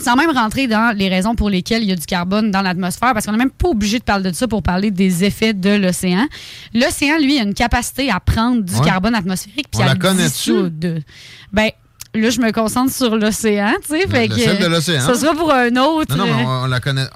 sans 0.00 0.16
même 0.16 0.30
rentrer 0.30 0.66
dans 0.66 0.96
les 0.96 1.08
raisons 1.08 1.34
pour 1.34 1.48
lesquelles 1.50 1.82
il 1.82 1.88
y 1.88 1.92
a 1.92 1.96
du 1.96 2.06
carbone 2.06 2.50
dans 2.50 2.62
l'atmosphère, 2.62 3.12
parce 3.14 3.24
qu'on 3.26 3.32
n'est 3.32 3.38
même 3.38 3.50
pas 3.50 3.68
obligé 3.68 3.98
de 3.98 4.04
parler 4.04 4.30
de 4.30 4.36
ça 4.36 4.46
pour 4.46 4.62
parler 4.62 4.90
des 4.90 5.24
effets 5.24 5.54
de 5.54 5.70
l'océan. 5.70 6.26
L'océan, 6.74 7.18
lui, 7.18 7.38
a 7.38 7.42
une 7.42 7.54
capacité 7.54 8.10
à 8.10 8.20
prendre 8.20 8.62
du 8.62 8.74
Ouais. 8.74 8.84
carbone 8.84 9.14
atmosphérique 9.14 9.68
puis 9.72 9.82
à 9.82 9.94
le 9.94 10.14
dissoudre. 10.16 11.00
Ben, 11.52 11.70
là, 12.20 12.30
je 12.30 12.40
me 12.40 12.52
concentre 12.52 12.92
sur 12.92 13.16
l'océan, 13.16 13.72
tu 13.82 13.88
sais. 13.96 14.04
Le- 14.04 14.10
fait 14.10 14.28
le 14.28 14.34
que, 14.34 14.62
de 14.62 14.66
l'océan. 14.68 15.00
Ça 15.00 15.14
sera 15.14 15.34
pour 15.34 15.52
un 15.52 15.74
autre. 15.76 16.16
Non, 16.16 16.26
non, 16.26 16.34
mais 16.36 16.42
euh, 16.42 16.46
on, 16.46 16.64
on 16.64 16.66
la 16.66 16.80
connaît. 16.80 17.06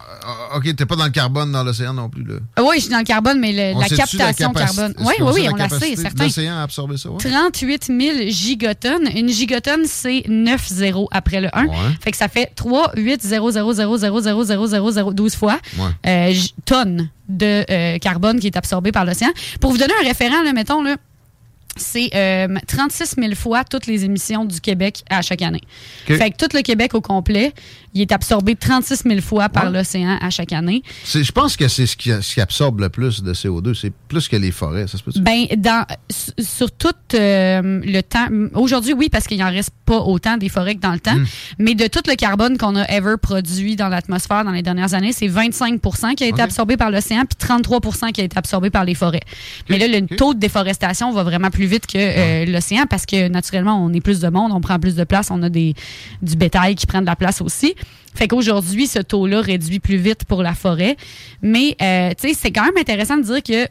OK, 0.55 0.75
t'es 0.77 0.87
pas 0.87 0.97
dans 0.97 1.05
le 1.05 1.11
carbone 1.11 1.51
dans 1.53 1.65
l'océan 1.65 1.95
non 1.95 2.09
plus. 2.09 2.25
Là. 2.25 2.35
Ah 2.57 2.63
Oui, 2.63 2.77
je 2.77 2.81
suis 2.83 2.91
dans 2.91 2.99
le 2.99 3.05
carbone, 3.05 3.39
mais 3.41 3.53
le- 3.53 3.79
la 3.81 3.87
captation 3.89 4.53
capacité- 4.53 4.77
carbone? 4.77 4.95
Oui, 5.01 5.15
oui, 5.21 5.31
oui, 5.35 5.43
la 5.45 5.53
on 5.53 5.57
la 5.57 5.69
sait, 5.69 5.97
certain. 5.97 6.25
L'océan 6.25 6.57
a 6.59 6.63
absorbé 6.63 6.97
ça, 6.97 7.11
ouais? 7.11 7.19
38 7.19 7.87
000 7.87 7.99
gigotonnes. 8.29 9.09
Une 9.17 9.29
gigotonne, 9.29 9.85
c'est 9.87 10.25
9 10.29 10.67
zéros 10.69 11.09
après 11.13 11.41
le 11.41 11.49
1. 11.53 11.67
Ouais. 11.67 11.75
Fait 12.01 12.11
que 12.11 12.17
ça 12.17 12.29
fait 12.29 12.51
3, 12.55 12.93
8, 12.97 13.23
0, 13.23 13.51
0, 13.51 13.73
0, 13.73 13.97
0, 13.99 14.21
0, 14.21 14.45
0, 14.45 14.67
0, 14.67 14.91
0, 14.91 15.13
12 15.13 15.35
fois 15.35 15.59
Ouais. 15.79 15.85
euh, 16.07 16.35
tonnes 16.65 17.09
de 17.29 17.65
euh, 17.71 17.99
carbone 17.99 18.41
qui 18.41 18.49
est 18.49 18.57
absorbé 18.57 18.93
par 18.93 19.05
l'océan. 19.05 19.29
Pour 19.61 19.71
vous 19.71 19.79
donner 19.79 19.95
un 20.03 20.07
référent, 20.07 20.43
là, 20.43 20.53
mettons, 20.53 20.83
là, 20.83 20.97
c'est 21.81 22.11
euh, 22.15 22.49
36 22.67 23.15
000 23.19 23.35
fois 23.35 23.65
toutes 23.65 23.87
les 23.87 24.05
émissions 24.05 24.45
du 24.45 24.61
Québec 24.61 25.03
à 25.11 25.23
chaque 25.23 25.43
année. 25.43 25.61
OK. 26.09 26.17
Fait 26.17 26.31
que 26.31 26.37
tout 26.37 26.55
le 26.57 26.63
Québec 26.63 26.95
au 26.95 27.01
complet, 27.01 27.53
il 27.95 28.01
est 28.03 28.13
absorbé 28.13 28.55
36 28.55 29.03
000 29.07 29.21
fois 29.21 29.49
par 29.49 29.65
Ouais. 29.65 29.71
l'océan 29.79 30.19
à 30.21 30.31
chaque 30.31 30.53
année. 30.53 30.83
Je 31.05 31.33
pense 31.33 31.57
que 31.57 31.67
c'est 31.69 31.87
ce 31.87 31.97
qui, 31.97 32.11
ce 32.11 32.35
qui 32.35 32.41
absorbe 32.41 32.81
le 32.81 32.89
plus 32.89 33.23
de 33.23 33.35
CO2. 33.35 33.75
C'est 33.75 33.93
plus 34.09 34.29
que 34.29 34.37
les 34.37 34.51
forêts, 34.53 34.87
ça 34.87 34.97
se 34.99 35.03
peut 35.03 35.11
Ben, 35.21 35.47
dans, 35.57 35.85
sur- 36.39 36.71
tout 36.71 36.89
euh, 37.15 37.81
le 37.85 38.01
temps. 38.03 38.29
Aujourd'hui, 38.55 38.93
oui, 38.93 39.09
parce 39.11 39.27
qu'il 39.27 39.43
en 39.43 39.51
reste 39.51 39.71
pas 39.85 39.99
autant 39.99 40.37
des 40.37 40.49
forêts 40.49 40.75
que 40.77 40.81
dans 40.81 40.93
le 40.93 41.01
temps. 41.01 41.15
Mm. 41.17 41.27
Mais 41.59 41.75
de 41.75 41.87
tout 41.89 42.03
le 42.07 42.15
carbone 42.15 42.57
qu'on 42.59 42.77
a 42.77 42.85
ever 42.91 43.17
produit 43.21 43.77
dans 43.77 43.89
l'atmosphère 43.89 44.45
dans 44.45 44.53
les 44.53 44.63
dernières 44.63 44.95
années, 44.95 45.13
c'est 45.13 45.29
25 45.29 45.81
qui 46.17 46.25
a 46.25 46.27
été 46.29 46.41
absorbé 46.43 46.77
par 46.77 46.91
l'océan, 46.91 47.25
puis 47.25 47.37
33 47.39 47.81
qui 48.13 48.21
a 48.21 48.25
été 48.25 48.39
absorbé 48.39 48.71
par 48.71 48.85
les 48.85 48.95
forêts. 48.95 49.21
Mais 49.69 49.79
là, 49.79 49.87
le 49.89 50.07
taux 50.17 50.35
de 50.35 50.39
déforestation 50.39 51.13
va 51.13 51.23
vraiment 51.23 51.51
plus 51.51 51.67
vite 51.71 51.87
que 51.87 51.99
euh, 51.99 52.45
l'océan 52.47 52.85
parce 52.89 53.07
que 53.07 53.29
naturellement, 53.29 53.83
on 53.83 53.93
est 53.93 54.01
plus 54.01 54.21
de 54.21 54.29
monde, 54.29 54.53
on 54.53 54.61
prend 54.61 54.79
plus 54.79 54.97
de 54.97 55.05
place, 55.05 55.31
on 55.31 55.43
a 55.43 55.49
des, 55.49 55.75
du 56.21 56.37
bétail 56.37 56.75
qui 56.75 56.87
prend 56.87 57.01
de 57.01 57.07
la 57.07 57.17
place 57.17 57.41
aussi. 57.41 57.75
Fait 58.15 58.29
qu'aujourd'hui, 58.29 58.87
ce 58.87 58.99
taux-là 58.99 59.41
réduit 59.41 59.79
plus 59.79 59.97
vite 59.97 60.25
pour 60.25 60.43
la 60.43 60.55
forêt. 60.55 60.97
Mais, 61.43 61.77
euh, 61.81 62.11
tu 62.11 62.29
sais, 62.29 62.35
c'est 62.35 62.51
quand 62.51 62.65
même 62.65 62.77
intéressant 62.77 63.17
de 63.17 63.23
dire 63.23 63.43
que 63.43 63.69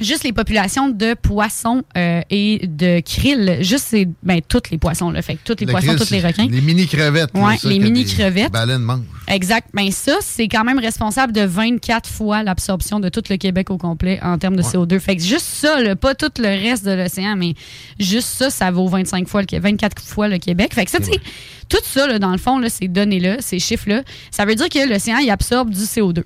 juste 0.00 0.24
les 0.24 0.32
populations 0.32 0.88
de 0.88 1.14
poissons 1.14 1.82
euh, 1.96 2.20
et 2.30 2.66
de 2.66 3.00
krill, 3.00 3.58
juste 3.60 3.86
c'est 3.88 4.08
ben 4.22 4.40
toutes 4.46 4.70
les 4.70 4.78
poissons 4.78 5.10
là, 5.10 5.22
fait 5.22 5.34
que 5.36 5.40
tous 5.44 5.60
les 5.60 5.66
Le 5.66 5.72
poissons, 5.72 5.86
krill, 5.94 5.98
tous 5.98 6.10
les 6.10 6.20
requins. 6.20 6.46
Les 6.50 6.60
mini-crevettes. 6.60 7.30
là, 7.34 7.40
Ouais, 7.40 7.54
les 7.64 7.78
que 7.78 7.82
mini-crevettes. 7.84 8.44
des 8.46 8.48
Baleines 8.50 8.82
mangent. 8.82 9.00
Exact. 9.28 9.68
Ben 9.74 9.90
ça, 9.90 10.16
c'est 10.20 10.46
quand 10.48 10.62
même 10.64 10.78
responsable 10.78 11.32
de 11.32 11.40
24 11.42 12.08
fois 12.08 12.42
l'absorption 12.42 13.00
de 13.00 13.08
tout 13.08 13.22
le 13.28 13.36
Québec 13.36 13.70
au 13.70 13.78
complet 13.78 14.20
en 14.22 14.38
termes 14.38 14.56
de 14.56 14.62
Ouais. 14.62 14.68
CO2. 14.68 14.98
Fait 15.00 15.16
que 15.16 15.22
juste 15.22 15.46
ça, 15.46 15.80
là, 15.80 15.96
pas 15.96 16.14
tout 16.14 16.30
le 16.38 16.48
reste 16.48 16.84
de 16.84 16.92
l'océan, 16.92 17.34
mais 17.36 17.54
juste 17.98 18.28
ça, 18.28 18.50
ça 18.50 18.70
vaut 18.70 18.86
25 18.88 19.26
fois 19.28 19.40
le 19.40 19.46
Qué- 19.46 19.58
24 19.58 20.00
fois 20.02 20.28
le 20.28 20.38
Québec. 20.38 20.72
Fait 20.74 20.84
que 20.84 20.90
ça, 20.90 20.98
tu 21.00 21.06
sais, 21.06 21.20
tout 21.68 21.78
ça, 21.82 22.06
là, 22.06 22.18
dans 22.20 22.30
le 22.30 22.38
fond, 22.38 22.58
là, 22.58 22.68
ces 22.68 22.86
données-là, 22.86 23.38
ces 23.40 23.58
chiffres-là, 23.58 24.02
ça 24.30 24.44
veut 24.44 24.54
dire 24.54 24.68
que 24.68 24.88
l'océan, 24.88 25.18
il 25.18 25.30
absorbe 25.30 25.70
du 25.70 25.80
CO2. 25.80 26.22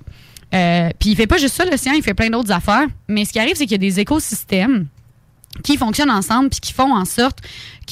Euh, 0.55 0.91
Puis 0.99 1.11
il 1.11 1.17
fait 1.17 1.26
pas 1.26 1.38
juste 1.38 1.55
ça, 1.55 1.64
l'océan, 1.64 1.93
il 1.94 2.02
fait 2.02 2.14
plein 2.14 2.31
d'autres 2.31 2.52
affaires. 2.52 2.87
Mais 3.08 3.25
ce 3.25 3.32
qui 3.32 3.38
arrive, 3.38 3.55
c'est 3.56 3.64
qu'il 3.64 3.73
y 3.73 3.75
a 3.75 3.79
des 3.79 4.00
écosystèmes 4.00 4.87
qui 5.64 5.76
fonctionnent 5.76 6.12
ensemble 6.12 6.49
puis 6.49 6.61
qui 6.61 6.73
font 6.73 6.94
en 6.94 7.05
sorte 7.05 7.38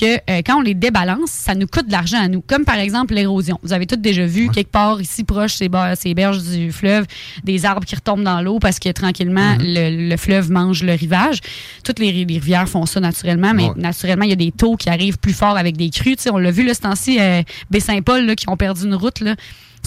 que 0.01 0.15
euh, 0.31 0.43
quand 0.47 0.59
on 0.59 0.61
les 0.61 0.75
débalance, 0.75 1.31
ça 1.31 1.57
nous 1.57 1.67
coûte 1.67 1.89
de 1.89 1.93
l'argent 1.93 2.19
à 2.23 2.29
nous. 2.29 2.41
Comme 2.41 2.65
par 2.65 2.77
exemple 2.79 3.15
l'érosion. 3.15 3.59
Vous 3.65 3.73
avez 3.73 3.85
tous 3.85 3.97
déjà 3.97 4.25
vu 4.25 4.49
quelque 4.49 4.71
part 4.71 5.01
ici 5.01 5.25
proche 5.25 5.55
ces, 5.55 5.69
ber- 5.69 5.97
ces 5.97 6.15
berges 6.15 6.41
du 6.45 6.71
fleuve 6.71 7.07
des 7.43 7.65
arbres 7.67 7.85
qui 7.85 7.97
retombent 7.97 8.23
dans 8.23 8.41
l'eau 8.43 8.61
parce 8.61 8.79
que 8.79 8.89
tranquillement 8.91 9.57
le, 9.61 10.09
le 10.09 10.17
fleuve 10.17 10.53
mange 10.53 10.85
le 10.85 10.93
rivage. 10.93 11.41
Toutes 11.83 11.99
les, 11.99 12.11
ri- 12.11 12.27
les 12.27 12.39
rivières 12.39 12.69
font 12.69 12.87
ça 12.87 13.01
naturellement, 13.01 13.53
mais 13.53 13.65
Ouais. 13.65 13.73
naturellement 13.77 14.25
il 14.25 14.31
y 14.31 14.35
a 14.35 14.37
des 14.37 14.53
taux 14.53 14.77
qui 14.77 14.89
arrivent 14.89 15.19
plus 15.19 15.33
forts 15.35 15.57
avec 15.57 15.77
des 15.77 15.91
crues. 15.91 16.15
Tu 16.15 16.23
sais, 16.23 16.31
on 16.31 16.39
l'a 16.39 16.53
vu 16.53 16.65
là, 16.65 16.75
ce 16.75 16.81
temps-ci, 16.83 17.19
euh, 17.21 17.43
Baie-Saint-Paul 17.71 18.37
qui 18.37 18.49
ont 18.49 18.57
perdu 18.57 18.85
une 18.85 18.95
route 18.95 19.19
là. 19.21 19.35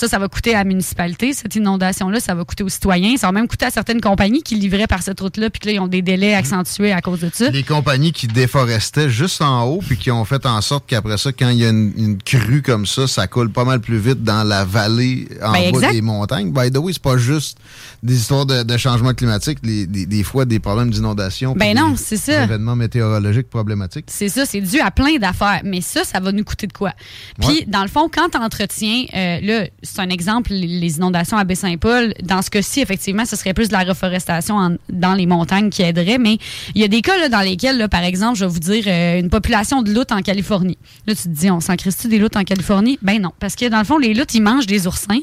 Ça, 0.02 0.08
ça 0.08 0.18
va 0.18 0.28
coûter 0.28 0.56
à 0.56 0.60
la 0.60 0.64
municipalité, 0.64 1.32
cette 1.32 1.56
inondation-là. 1.56 2.20
Ça 2.20 2.34
va 2.34 2.44
coûter 2.44 2.64
aux 2.64 2.70
citoyens. 2.70 3.18
Ça 3.18 3.28
va 3.28 3.34
même 3.34 3.48
coûter 3.48 3.66
à 3.68 3.70
certaines 3.70 4.02
compagnies 4.02 4.42
qui 4.42 4.56
livraient 4.56 4.88
par 4.88 5.04
cette 5.04 5.20
route-là, 5.20 5.52
puis 5.52 5.60
que 5.60 5.68
là, 5.68 5.74
ils 5.74 5.80
ont 5.80 5.88
des 5.88 6.02
délais 6.02 6.34
accentués 6.34 6.92
à 6.92 7.02
cause 7.02 7.20
de 7.20 7.30
ça. 7.32 7.50
Les 7.52 7.62
compagnies 7.62 8.12
qui 8.12 8.26
déforestaient 8.26 9.12
juste 9.12 9.44
en 9.44 9.64
haut, 9.66 9.80
puis 9.86 9.98
qui 9.98 10.10
ont 10.10 10.26
fait 10.26 10.44
en 10.48 10.60
sorte 10.62 10.86
qu'après 10.88 11.18
ça, 11.20 11.32
quand 11.32 11.50
il 11.50 11.58
y 11.60 11.66
a 11.66 11.70
une, 11.70 11.94
une 11.96 12.18
crue 12.18 12.64
comme 12.64 12.88
ça, 12.88 13.06
ça 13.06 13.28
coule 13.28 13.52
pas 13.52 13.64
mal 13.64 13.80
plus 13.80 14.00
vite 14.00 14.24
dans 14.24 14.44
la 14.44 14.66
vallée 14.66 15.28
en 15.44 15.52
Ben, 15.52 15.72
bas 15.72 15.78
exact. 15.78 15.92
des 15.94 16.02
montagnes. 16.02 16.52
By 16.52 16.72
the 16.72 16.78
way, 16.78 16.94
c'est 16.94 17.02
pas 17.04 17.18
juste 17.18 17.60
des 18.02 18.16
histoires 18.18 18.48
de, 18.48 18.64
de 18.64 18.78
changement 18.78 19.14
climatique, 19.14 19.60
les- 19.62 19.86
des, 19.86 20.08
des 20.08 20.24
fois 20.24 20.46
des 20.46 20.58
problèmes 20.60 20.90
d'inondation. 20.90 21.54
Ben 21.56 21.78
non, 21.78 21.92
des 21.92 21.98
c'est 21.98 22.18
ça. 22.18 22.44
événements 22.46 22.76
météorologiques 22.76 23.50
problématiques. 23.52 24.06
C'est 24.08 24.30
ça, 24.30 24.48
c'est 24.48 24.62
dû 24.62 24.80
à 24.80 24.90
plein 24.90 25.18
d'affaires. 25.20 25.62
Mais 25.64 25.82
ça, 25.82 26.04
ça 26.04 26.20
va 26.20 26.32
nous 26.32 26.44
coûter 26.44 26.66
de 26.66 26.74
quoi? 26.74 26.94
Puis, 27.40 27.48
Ouais. 27.50 27.66
dans 27.68 27.84
le 27.84 27.88
fond, 27.90 28.10
quand 28.12 28.30
tu 28.30 28.38
entretiens, 28.38 29.06
euh, 29.14 29.40
là, 29.42 29.68
c'est 29.94 30.02
un 30.02 30.10
exemple, 30.10 30.52
les- 30.54 30.96
inondations 30.98 31.38
à 31.38 31.44
Baie-Saint-Paul, 31.44 32.14
dans 32.24 32.42
ce 32.42 32.50
cas-ci, 32.50 32.82
effectivement, 32.82 33.26
ce 33.26 33.36
serait 33.36 33.54
plus 33.54 33.68
de 33.68 33.74
la 33.74 33.84
reforestation 33.84 34.78
dans 34.90 35.14
les 35.14 35.26
montagnes 35.26 35.70
qui 35.70 35.82
aiderait. 35.82 36.18
Mais 36.18 36.38
il 36.76 36.82
y 36.82 36.84
a 36.84 36.88
des 36.88 37.02
cas 37.02 37.18
là, 37.18 37.30
dans 37.30 37.42
lesquels, 37.42 37.78
là, 37.78 37.88
par 37.88 38.04
exemple, 38.04 38.38
je 38.38 38.46
vais 38.46 38.52
vous 38.52 38.60
dire, 38.60 38.84
euh, 38.88 39.20
une 39.20 39.30
population 39.30 39.82
de 39.82 39.92
loutres 39.94 40.16
en 40.16 40.22
Californie. 40.22 40.78
Là, 41.08 41.16
tu 41.16 41.24
te 41.24 41.28
dis, 41.30 41.50
on 41.52 41.60
s'en 41.60 41.76
crisse-tu 41.76 42.08
des 42.08 42.20
loutres 42.20 42.38
en 42.38 42.44
Californie? 42.44 42.98
Ben 43.02 43.22
non, 43.22 43.32
parce 43.40 43.56
que 43.56 43.68
dans 43.68 43.80
le 43.80 43.86
fond, 43.86 43.98
les 43.98 44.14
loutres, 44.14 44.36
ils 44.36 44.42
mangent 44.42 44.68
des 44.68 44.88
oursins. 44.88 45.20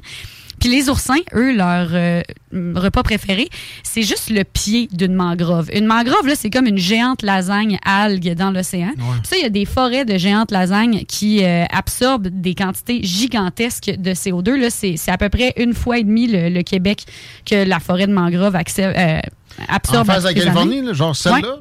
Puis 0.60 0.68
les 0.68 0.88
oursins, 0.88 1.18
eux, 1.34 1.54
leur 1.54 1.88
euh, 1.92 2.22
repas 2.52 3.02
préféré, 3.02 3.48
c'est 3.82 4.02
juste 4.02 4.30
le 4.30 4.44
pied 4.44 4.88
d'une 4.92 5.14
mangrove. 5.14 5.70
Une 5.72 5.86
mangrove, 5.86 6.26
là, 6.26 6.34
c'est 6.34 6.50
comme 6.50 6.66
une 6.66 6.78
géante 6.78 7.22
lasagne 7.22 7.78
algue 7.84 8.34
dans 8.34 8.50
l'océan. 8.50 8.92
Puis 8.96 9.04
ça, 9.24 9.36
il 9.36 9.42
y 9.42 9.46
a 9.46 9.50
des 9.50 9.64
forêts 9.64 10.04
de 10.04 10.18
géantes 10.18 10.50
lasagnes 10.50 11.04
qui 11.06 11.44
euh, 11.44 11.64
absorbent 11.70 12.28
des 12.28 12.54
quantités 12.54 13.00
gigantesques 13.02 13.92
de 13.98 14.12
CO2. 14.12 14.56
Là, 14.60 14.70
c'est, 14.70 14.96
c'est 14.96 15.10
à 15.10 15.18
peu 15.18 15.28
près 15.28 15.52
une 15.56 15.74
fois 15.74 15.98
et 15.98 16.04
demie 16.04 16.26
le, 16.26 16.48
le 16.48 16.62
Québec 16.62 17.04
que 17.44 17.64
la 17.64 17.80
forêt 17.80 18.06
de 18.06 18.12
mangrove 18.12 18.56
euh, 18.56 19.20
En 19.68 19.74
absorbe. 19.74 20.10
à 20.10 20.14
face 20.14 20.24
de 20.24 20.28
la. 20.28 20.34
Californie, 20.34 20.82
là, 20.82 20.92
genre 20.92 21.14
celle-là? 21.16 21.60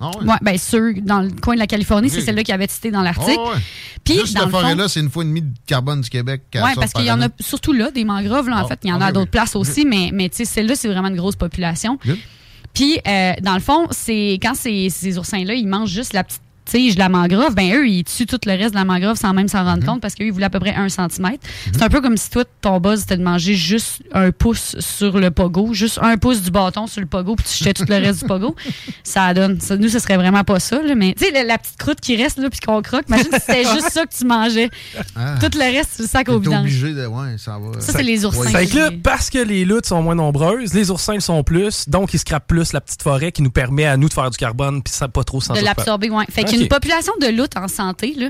Ah 0.00 0.10
ouais. 0.18 0.26
Ouais, 0.26 0.36
ben 0.42 0.56
ceux 0.58 0.94
dans 0.94 1.20
le 1.22 1.30
coin 1.30 1.54
de 1.54 1.58
la 1.58 1.66
Californie, 1.66 2.08
c'est 2.08 2.20
celle-là 2.20 2.44
qui 2.44 2.52
avait 2.52 2.68
cité 2.68 2.90
dans 2.90 3.02
l'article. 3.02 3.36
Ah 3.38 3.50
ouais. 3.50 3.58
Puis 4.04 4.14
Juste 4.14 4.34
dans 4.34 4.42
cette 4.42 4.50
forêt-là, 4.50 4.88
c'est 4.88 5.00
une 5.00 5.10
fois 5.10 5.24
et 5.24 5.26
demie 5.26 5.42
de 5.42 5.52
carbone 5.66 6.00
du 6.00 6.08
Québec. 6.08 6.42
Oui, 6.54 6.60
parce 6.76 6.92
par 6.92 7.02
qu'il 7.02 7.04
y 7.04 7.10
en 7.10 7.20
a 7.20 7.28
surtout 7.40 7.72
là, 7.72 7.90
des 7.90 8.04
mangroves, 8.04 8.48
là, 8.48 8.58
en 8.58 8.64
Ah, 8.64 8.68
fait. 8.68 8.78
Il 8.84 8.90
y 8.90 8.92
en 8.92 9.00
a 9.00 9.06
à 9.06 9.08
oui, 9.08 9.14
d'autres 9.14 9.26
oui. 9.26 9.30
places 9.32 9.56
aussi, 9.56 9.84
mais, 9.84 10.10
mais 10.12 10.30
celle-là, 10.32 10.76
c'est 10.76 10.88
vraiment 10.88 11.08
une 11.08 11.16
grosse 11.16 11.36
population. 11.36 11.98
Puis, 12.74 12.98
euh, 13.08 13.32
dans 13.42 13.54
le 13.54 13.60
fond, 13.60 13.86
c'est 13.90 14.38
quand 14.40 14.54
ces, 14.54 14.88
ces 14.90 15.18
oursins-là, 15.18 15.54
ils 15.54 15.66
mangent 15.66 15.90
juste 15.90 16.12
la 16.12 16.22
petite 16.22 16.42
tige 16.70 16.94
de 16.94 16.98
la 17.00 17.08
mangrove, 17.08 17.54
ben 17.54 17.72
eux, 17.74 17.88
ils 17.88 18.04
tuent 18.04 18.26
tout 18.26 18.38
le 18.46 18.52
reste 18.52 18.70
de 18.70 18.78
la 18.78 18.84
mangrove 18.84 19.16
sans 19.16 19.32
même 19.34 19.48
s'en 19.48 19.60
Mhm. 19.62 19.68
rendre 19.68 19.84
compte 19.86 20.00
parce 20.00 20.14
qu'eux, 20.14 20.24
ils 20.26 20.32
voulaient 20.32 20.46
à 20.46 20.50
peu 20.50 20.60
près 20.60 20.74
un 20.74 20.88
centimètre. 20.88 21.44
C'est 21.72 21.82
un 21.82 21.88
peu 21.88 22.00
comme 22.00 22.16
si 22.16 22.30
toi, 22.30 22.44
ton 22.60 22.78
buzz, 22.80 23.00
c'était 23.00 23.16
de 23.16 23.22
manger 23.22 23.54
juste 23.54 24.02
un 24.12 24.30
pouce 24.30 24.76
sur 24.78 25.18
le 25.18 25.30
pogo, 25.30 25.72
juste 25.74 25.98
un 26.02 26.16
pouce 26.16 26.42
du 26.42 26.50
bâton 26.50 26.86
sur 26.86 27.00
le 27.00 27.06
pogo, 27.06 27.34
puis 27.36 27.44
tu 27.46 27.58
jetais 27.64 27.72
tout 27.74 27.84
le 27.88 27.96
reste 27.96 28.20
du 28.20 28.26
pogo. 28.26 28.54
Ça 29.02 29.32
donne. 29.34 29.60
Ça, 29.60 29.76
nous, 29.76 29.88
ce 29.88 29.98
serait 29.98 30.16
vraiment 30.16 30.44
pas 30.44 30.60
ça, 30.60 30.80
là, 30.82 30.94
mais 30.94 31.14
tu 31.18 31.24
sais, 31.24 31.30
la, 31.32 31.44
la 31.44 31.58
petite 31.58 31.76
croûte 31.78 32.00
qui 32.00 32.16
reste, 32.16 32.38
là, 32.38 32.50
puis 32.50 32.60
qu'on 32.60 32.80
croque, 32.82 33.04
imagine 33.08 33.26
si 33.32 33.40
c'était 33.40 33.64
juste 33.64 33.90
ça 33.90 34.04
que 34.06 34.14
tu 34.16 34.24
mangeais. 34.24 34.70
Ah. 35.16 35.34
Tout 35.40 35.50
le 35.58 35.76
reste, 35.76 35.92
tu 35.96 36.02
le 36.02 36.08
sac 36.08 36.28
au 36.28 36.38
vidange. 36.38 36.60
obligé 36.60 36.92
de. 36.94 37.06
Ouais, 37.06 37.36
ça 37.38 37.52
va. 37.58 37.80
Ça, 37.80 37.92
c'est 37.92 38.02
les 38.02 38.24
oursins. 38.24 38.40
Ouais. 38.40 38.50
Fait 38.50 38.66
que 38.66 38.76
là, 38.76 38.90
parce 39.02 39.30
que 39.30 39.38
les 39.38 39.64
luttes 39.64 39.86
sont 39.86 40.02
moins 40.02 40.14
nombreuses, 40.14 40.74
les 40.74 40.90
oursins 40.90 41.14
le 41.14 41.20
sont 41.20 41.42
plus, 41.42 41.88
donc 41.88 42.12
ils 42.14 42.18
scrapent 42.18 42.46
plus 42.46 42.72
la 42.72 42.80
petite 42.80 43.02
forêt 43.02 43.32
qui 43.32 43.42
nous 43.42 43.50
permet 43.50 43.86
à 43.86 43.96
nous 43.96 44.08
de 44.08 44.14
faire 44.14 44.30
du 44.30 44.36
carbone 44.36 44.82
puis 44.82 44.92
ça 44.92 45.08
pas 45.08 45.24
trop 45.24 45.40
s'en 45.40 45.54
de 45.54 45.60
l'absorber, 45.60 46.10
ouais. 46.10 46.24
Fait 46.30 46.44
une 46.62 46.68
population 46.68 47.12
de 47.20 47.26
loutres 47.28 47.56
en 47.58 47.68
santé, 47.68 48.14
là, 48.16 48.28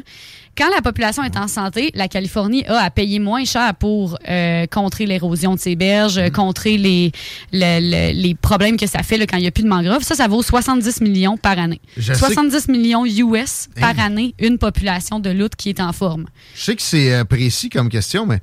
quand 0.57 0.69
la 0.75 0.83
population 0.83 1.23
est 1.23 1.37
en 1.37 1.47
santé, 1.47 1.93
la 1.95 2.09
Californie 2.09 2.65
a 2.67 2.79
à 2.83 2.91
payer 2.91 3.21
moins 3.21 3.45
cher 3.45 3.75
pour 3.77 4.19
euh, 4.29 4.67
contrer 4.67 5.07
l'érosion 5.07 5.55
de 5.55 5.61
ses 5.61 5.77
berges, 5.77 6.19
Mm. 6.19 6.31
contrer 6.33 6.77
les, 6.79 7.13
le- 7.53 7.79
le- 7.81 8.13
les 8.21 8.35
problèmes 8.35 8.77
que 8.77 8.89
ça 8.89 9.05
fait 9.05 9.19
là, 9.19 9.27
quand 9.27 9.37
il 9.37 9.43
n'y 9.43 9.47
a 9.47 9.53
plus 9.53 9.63
de 9.63 9.69
mangroves. 9.69 10.03
Ça, 10.03 10.17
ça 10.17 10.27
vaut 10.27 10.43
70 10.43 11.01
millions 11.01 11.37
par 11.37 11.59
année. 11.61 11.81
Je 11.97 12.13
sais 12.13 12.19
70 12.19 12.67
millions 12.69 13.07
US 13.07 13.69
par 13.81 13.99
année, 14.01 14.35
une 14.41 14.59
population 14.59 15.21
de 15.21 15.31
loutres 15.31 15.57
qui 15.57 15.69
est 15.69 15.81
en 15.81 15.93
forme. 15.93 16.27
Je 16.57 16.63
sais 16.65 16.75
que 16.75 16.83
c'est 16.83 17.13
euh, 17.15 17.25
précis 17.25 17.71
comme 17.71 17.89
question, 17.89 18.27
mais 18.27 18.41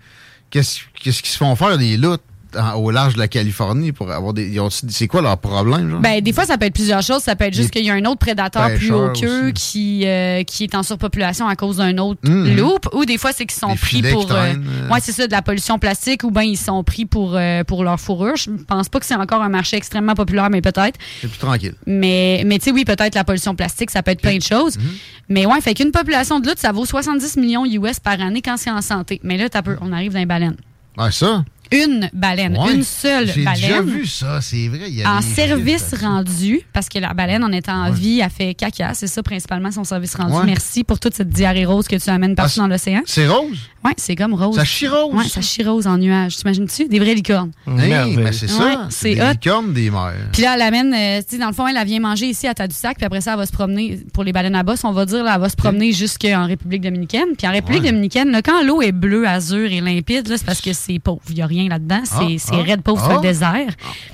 qu'est-ce 0.52 0.80
qu'est-ce 1.02 1.22
qu'ils 1.22 1.32
se 1.34 1.38
font 1.38 1.54
faire 1.58 1.76
les 1.76 1.98
loutres? 1.98 2.24
En- 2.58 2.74
au 2.76 2.92
large 2.92 3.14
de 3.16 3.20
la 3.20 3.28
Californie 3.28 3.92
pour 3.92 4.12
avoir 4.12 4.34
des. 4.34 4.58
C'est 4.90 5.08
quoi 5.08 5.22
leur 5.22 5.38
problème, 5.38 5.90
genre? 5.90 6.00
Ben, 6.00 6.22
des 6.22 6.34
fois, 6.34 6.46
ça 6.46 6.58
peut 6.58 6.66
être 6.66 6.74
plusieurs 6.74 7.02
choses. 7.02 7.22
Ça 7.24 7.36
peut 7.36 7.46
être 7.46 7.54
juste 7.54 7.72
qu'il 7.72 7.86
y 7.86 7.90
a 7.90 7.94
un 7.94 8.06
autre 8.06 8.20
prédateur 8.20 8.74
plus 8.76 8.92
haut 8.92 9.10
qu'eux 9.14 9.52
qui, 9.52 10.04
euh, 10.06 10.44
qui 10.44 10.64
est 10.66 10.76
en 10.76 10.84
surpopulation 10.84 11.48
à 11.48 11.56
cause 11.56 11.78
d'un 11.78 11.98
autre 11.98 12.20
Mhm. 12.24 12.56
loop. 12.58 12.88
Ou 12.94 13.06
des 13.06 13.18
fois, 13.18 13.32
c'est 13.34 13.46
qu'ils 13.46 13.60
sont 13.60 13.76
pris 13.76 14.02
pour. 14.02 14.26
traînent, 14.28 14.66
euh. 14.68 14.90
ouais, 14.94 15.00
c'est 15.02 15.12
ça, 15.12 15.28
de 15.28 15.32
la 15.32 15.42
pollution 15.42 15.78
plastique 15.80 16.24
ou 16.24 16.32
bien 16.32 16.44
ils 16.44 16.58
sont 16.58 16.84
pris 16.84 17.06
pour, 17.06 17.36
euh, 17.36 17.64
pour 17.64 17.84
leur 17.84 18.00
fourrure. 18.00 18.36
Je 18.36 18.50
pense 18.52 18.90
pas 18.90 19.00
que 19.00 19.06
c'est 19.06 19.16
encore 19.16 19.42
un 19.42 19.50
marché 19.50 19.78
extrêmement 19.78 20.16
populaire, 20.16 20.50
mais 20.50 20.62
peut-être. 20.62 20.98
C'est 21.22 21.28
plus 21.28 21.38
tranquille. 21.40 21.76
Mais, 21.86 22.44
mais 22.46 22.58
tu 22.60 22.66
sais, 22.66 22.72
oui, 22.72 22.86
peut-être 22.86 23.16
la 23.16 23.24
pollution 23.24 23.56
plastique, 23.56 23.92
ça 23.92 24.04
peut 24.04 24.12
être 24.12 24.22
plein 24.22 24.38
de 24.38 24.42
choses. 24.44 24.78
Mhm. 24.78 24.84
Mais 25.30 25.46
ouais, 25.46 25.60
fait 25.62 25.74
qu'une 25.74 25.92
population 25.92 26.40
de 26.40 26.48
lutte, 26.48 26.60
ça 26.60 26.72
vaut 26.72 26.86
70 26.86 27.38
millions 27.38 27.66
US 27.66 28.00
par 28.00 28.20
année 28.22 28.42
quand 28.42 28.58
c'est 28.58 28.70
en 28.72 28.82
santé. 28.82 29.20
Mais 29.24 29.38
là, 29.38 29.50
t'as 29.50 29.62
peu, 29.62 29.76
on 29.82 29.92
arrive 29.92 30.14
dans 30.14 30.20
les 30.20 30.26
baleines. 30.26 30.56
Ouais, 30.98 31.12
ça. 31.12 31.44
Une 31.84 32.10
baleine, 32.14 32.58
Ouais. 32.58 32.74
une 32.76 32.84
seule 32.84 33.28
J'ai 33.28 33.44
baleine. 33.44 33.62
déjà 33.62 33.82
vu 33.82 34.06
ça, 34.06 34.40
c'est 34.42 34.68
vrai. 34.68 34.86
il 34.88 34.96
y 34.96 35.04
a 35.04 35.12
En 35.16 35.22
service 35.22 35.90
chiffres 35.90 36.02
rendu, 36.06 36.62
parce 36.74 36.88
que 36.90 37.00
la 37.00 37.14
baleine, 37.14 37.44
en 37.44 37.52
étant 37.52 37.74
en 37.86 37.90
Ouais. 37.92 37.98
vie, 37.98 38.22
a 38.22 38.30
fait 38.30 38.54
caca. 38.54 38.94
C'est 38.94 39.08
ça, 39.08 39.22
principalement, 39.24 39.72
son 39.72 39.84
service 39.84 40.16
rendu. 40.16 40.34
Ouais. 40.36 40.46
Merci 40.46 40.84
pour 40.84 41.00
toute 41.00 41.14
cette 41.16 41.30
diarrhée 41.30 41.66
rose 41.66 41.88
que 41.88 41.96
tu 41.96 42.10
amènes 42.10 42.36
partout 42.36 42.54
Ah, 42.58 42.62
dans 42.62 42.68
l'océan. 42.68 43.02
C'est 43.06 43.28
rose? 43.28 43.58
Oui, 43.86 43.92
c'est 43.98 44.16
comme 44.16 44.34
rose. 44.34 44.56
Ça 44.56 44.66
chirose? 44.66 45.14
Ouais, 45.14 45.28
ça 45.28 45.42
chirose 45.42 45.86
en 45.86 45.98
nuages. 46.00 46.38
T'imagines-tu? 46.38 46.88
Des 46.88 46.98
vraies 47.00 47.14
licornes. 47.14 47.52
Hey, 47.68 47.90
Merveille. 47.90 48.18
mais 48.18 48.32
c'est 48.32 48.48
Ouais, 48.52 48.74
ça. 48.74 48.88
c'est 48.90 49.14
des 49.16 49.22
hot. 49.22 49.32
licornes 49.34 49.74
des 49.74 49.92
mers. 49.92 50.14
Puis 50.34 50.42
là, 50.42 50.56
elle 50.56 50.62
amène, 50.64 50.94
euh, 50.94 51.20
tu 51.22 51.36
sais, 51.36 51.38
dans 51.38 51.48
le 51.48 51.54
fond, 51.54 51.68
elle, 51.68 51.78
elle 51.78 51.86
vient 51.86 52.00
manger 52.00 52.26
ici 52.28 52.48
à 52.48 52.54
Tadoussac, 52.56 52.98
puis 52.98 53.06
après 53.06 53.22
ça, 53.22 53.34
elle 53.34 53.38
va 53.38 53.46
se 53.46 53.52
promener, 53.52 54.00
pour 54.14 54.24
les 54.24 54.34
baleines 54.34 54.56
à 54.56 54.64
bosse, 54.64 54.84
on 54.84 54.92
va 54.92 55.06
dire, 55.06 55.24
là, 55.24 55.34
elle 55.36 55.42
va 55.42 55.50
se 55.50 55.56
promener 55.56 55.92
jusqu'en 55.94 56.48
République 56.48 56.82
dominicaine. 56.82 57.36
Puis 57.38 57.48
en 57.48 57.52
République 57.52 57.84
Ouais. 57.84 57.90
dominicaine, 57.92 58.32
là, 58.32 58.42
quand 58.42 58.64
l'eau 58.64 58.82
est 58.82 58.92
bleue, 58.92 59.28
azur 59.28 59.72
et 59.72 59.82
limpide, 59.82 60.28
c'est 60.28 60.46
parce 60.46 60.62
que 60.62 60.74
c'est 60.74 60.98
pauvre. 61.00 61.22
Il 61.30 61.36
n'y 61.36 61.42
a 61.44 61.46
rien 61.48 61.70
là-dedans. 61.70 62.02
C'est 62.06 62.16
Ah, 62.20 62.28
c'est 62.40 62.56
ah, 62.56 62.64
raide 62.64 62.82
pauvre 62.82 63.02
sur 63.04 63.12
ah. 63.12 63.16
le 63.16 63.22
désert. 63.22 63.52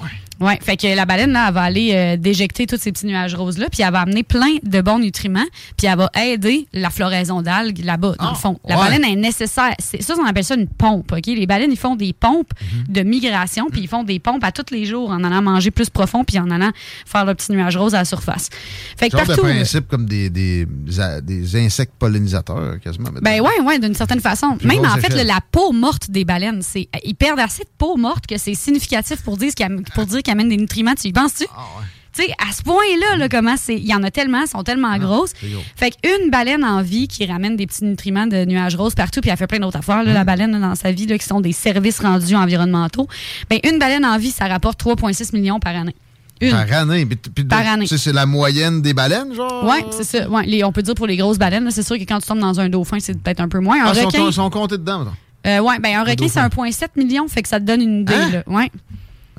Ouais, 0.03 0.09
fait 0.61 0.77
que 0.77 0.95
la 0.95 1.05
baleine, 1.05 1.31
là, 1.31 1.45
elle 1.47 1.53
va 1.53 1.61
aller 1.61 1.91
euh, 1.93 2.17
déjecter 2.17 2.65
tous 2.67 2.77
ces 2.79 2.91
petits 2.91 3.05
nuages 3.05 3.35
roses-là, 3.35 3.67
puis 3.71 3.81
elle 3.83 3.91
va 3.91 4.01
amener 4.01 4.23
plein 4.23 4.55
de 4.63 4.81
bons 4.81 4.99
nutriments, 4.99 5.45
puis 5.77 5.87
elle 5.87 5.97
va 5.97 6.09
aider 6.23 6.67
la 6.73 6.89
floraison 6.89 7.41
d'algues 7.41 7.83
là-bas, 7.83 8.15
dans 8.19 8.25
Ah, 8.27 8.31
le 8.33 8.37
fond. 8.37 8.59
La 8.67 8.77
ouais. 8.77 8.83
baleine 8.85 9.03
est 9.05 9.15
nécessaire. 9.15 9.73
C'est 9.79 10.01
ça, 10.01 10.15
on 10.19 10.25
appelle 10.25 10.43
ça 10.43 10.55
une 10.55 10.67
pompe, 10.67 11.11
OK? 11.11 11.25
Les 11.27 11.47
baleines, 11.47 11.71
ils 11.71 11.77
font 11.77 11.95
des 11.95 12.13
pompes 12.13 12.51
Mhm. 12.87 12.93
de 12.93 13.01
migration, 13.03 13.67
puis 13.71 13.81
ils 13.81 13.87
font 13.87 14.03
des 14.03 14.19
pompes 14.19 14.43
à 14.43 14.51
tous 14.51 14.73
les 14.73 14.85
jours 14.85 15.09
en 15.11 15.23
allant 15.23 15.41
manger 15.41 15.71
plus 15.71 15.89
profond, 15.89 16.23
puis 16.23 16.39
en 16.39 16.49
allant 16.51 16.71
faire 17.05 17.25
le 17.25 17.33
petit 17.35 17.51
nuage 17.51 17.77
rose 17.77 17.93
à 17.95 17.99
la 17.99 18.05
surface. 18.05 18.49
Fait 18.97 19.09
que 19.09 19.17
Genre 19.17 19.27
de 19.27 19.33
partout... 19.33 19.43
principe 19.43 19.87
comme 19.87 20.05
des, 20.05 20.29
des, 20.29 20.65
des 21.21 21.55
insectes 21.55 21.93
pollinisateurs, 21.99 22.79
quasiment. 22.79 23.09
Ben 23.21 23.41
ouais, 23.41 23.61
ouais, 23.65 23.79
d'une 23.79 23.95
certaine 23.95 24.19
façon. 24.21 24.57
Plus 24.57 24.67
Même 24.67 24.85
en 24.85 24.95
fait, 24.97 25.13
le- 25.15 25.23
la 25.27 25.39
peau 25.51 25.71
morte 25.71 26.09
des 26.09 26.25
baleines, 26.25 26.61
c'est 26.61 26.87
ils 27.03 27.15
perdent 27.15 27.39
assez 27.39 27.63
de 27.63 27.69
peau 27.77 27.97
morte 27.97 28.25
que 28.27 28.37
c'est 28.37 28.53
significatif 28.55 29.21
pour 29.23 29.37
dire 29.37 29.51
pour 29.95 30.05
dire 30.05 30.21
amènent 30.31 30.49
des 30.49 30.57
nutriments. 30.57 30.95
Tu 30.95 31.07
y 31.09 31.13
penses-tu? 31.13 31.45
Ah 31.55 31.59
ouais. 31.79 31.85
Tu 32.13 32.23
sais, 32.23 32.31
à 32.45 32.51
ce 32.51 32.61
point-là, 32.63 33.15
là, 33.15 33.29
comment 33.29 33.55
c'est. 33.57 33.75
Il 33.75 33.85
y 33.85 33.95
en 33.95 34.03
a 34.03 34.11
tellement, 34.11 34.41
elles 34.41 34.47
sont 34.49 34.63
tellement 34.63 34.97
grosses. 34.97 35.31
Ah, 35.41 35.45
gros. 35.49 35.61
Fait 35.77 35.91
qu'une 35.91 36.29
baleine 36.29 36.65
en 36.65 36.81
vie 36.81 37.07
qui 37.07 37.25
ramène 37.25 37.55
des 37.55 37.65
petits 37.65 37.85
nutriments 37.85 38.27
de 38.27 38.43
nuages 38.43 38.75
roses 38.75 38.95
partout, 38.95 39.21
puis 39.21 39.29
elle 39.29 39.37
fait 39.37 39.47
plein 39.47 39.59
d'autres 39.59 39.77
affaires, 39.79 40.03
là, 40.03 40.11
la 40.11 40.25
baleine 40.25 40.51
là, 40.51 40.59
dans 40.59 40.75
sa 40.75 40.91
vie, 40.91 41.05
là, 41.05 41.17
qui 41.17 41.25
sont 41.25 41.39
des 41.39 41.53
services 41.53 42.01
rendus 42.01 42.35
environnementaux. 42.35 43.07
Ben, 43.49 43.59
une 43.63 43.79
baleine 43.79 44.03
en 44.05 44.17
vie, 44.17 44.31
ça 44.31 44.47
rapporte 44.47 44.77
3,6 44.83 45.33
millions 45.33 45.61
par 45.61 45.73
année. 45.73 45.95
Une. 46.41 46.51
Par 46.51 46.73
année. 46.73 47.05
Puis- 47.05 47.45
Par 47.45 47.65
année. 47.65 47.85
C'est 47.87 48.11
la 48.11 48.25
moyenne 48.25 48.81
des 48.81 48.93
baleines, 48.93 49.33
genre? 49.33 49.63
Ouais, 49.63 49.85
c'est 49.91 50.03
ça. 50.03 50.27
Ouais, 50.29 50.43
les- 50.45 50.65
on 50.65 50.73
peut 50.73 50.81
dire 50.81 50.95
pour 50.95 51.07
les 51.07 51.15
grosses 51.15 51.37
baleines, 51.37 51.69
c'est 51.71 51.83
sûr 51.83 51.97
que 51.97 52.03
quand 52.03 52.19
tu 52.19 52.27
tombes 52.27 52.39
dans 52.39 52.59
un 52.59 52.67
dauphin, 52.67 52.97
c'est 52.99 53.17
peut-être 53.21 53.39
un 53.39 53.47
peu 53.47 53.59
moins. 53.59 53.77
Un 53.85 53.85
Ah, 53.85 53.93
ils 53.95 54.33
sont, 54.33 54.49
comptés 54.49 54.77
dedans. 54.77 55.05
Euh, 55.47 55.59
ouais, 55.59 55.79
ben 55.79 55.95
un 55.95 56.01
requin, 56.03 56.27
c'est 56.27 56.41
dauphin. 56.41 56.49
1,7 56.49 56.89
million, 56.97 57.27
fait 57.29 57.41
que 57.41 57.47
ça 57.47 57.59
te 57.59 57.65
donne 57.65 57.81
une 57.81 58.01
idée. 58.01 58.13
Hein? 58.13 58.29
Là. 58.31 58.43
Ouais. 58.47 58.69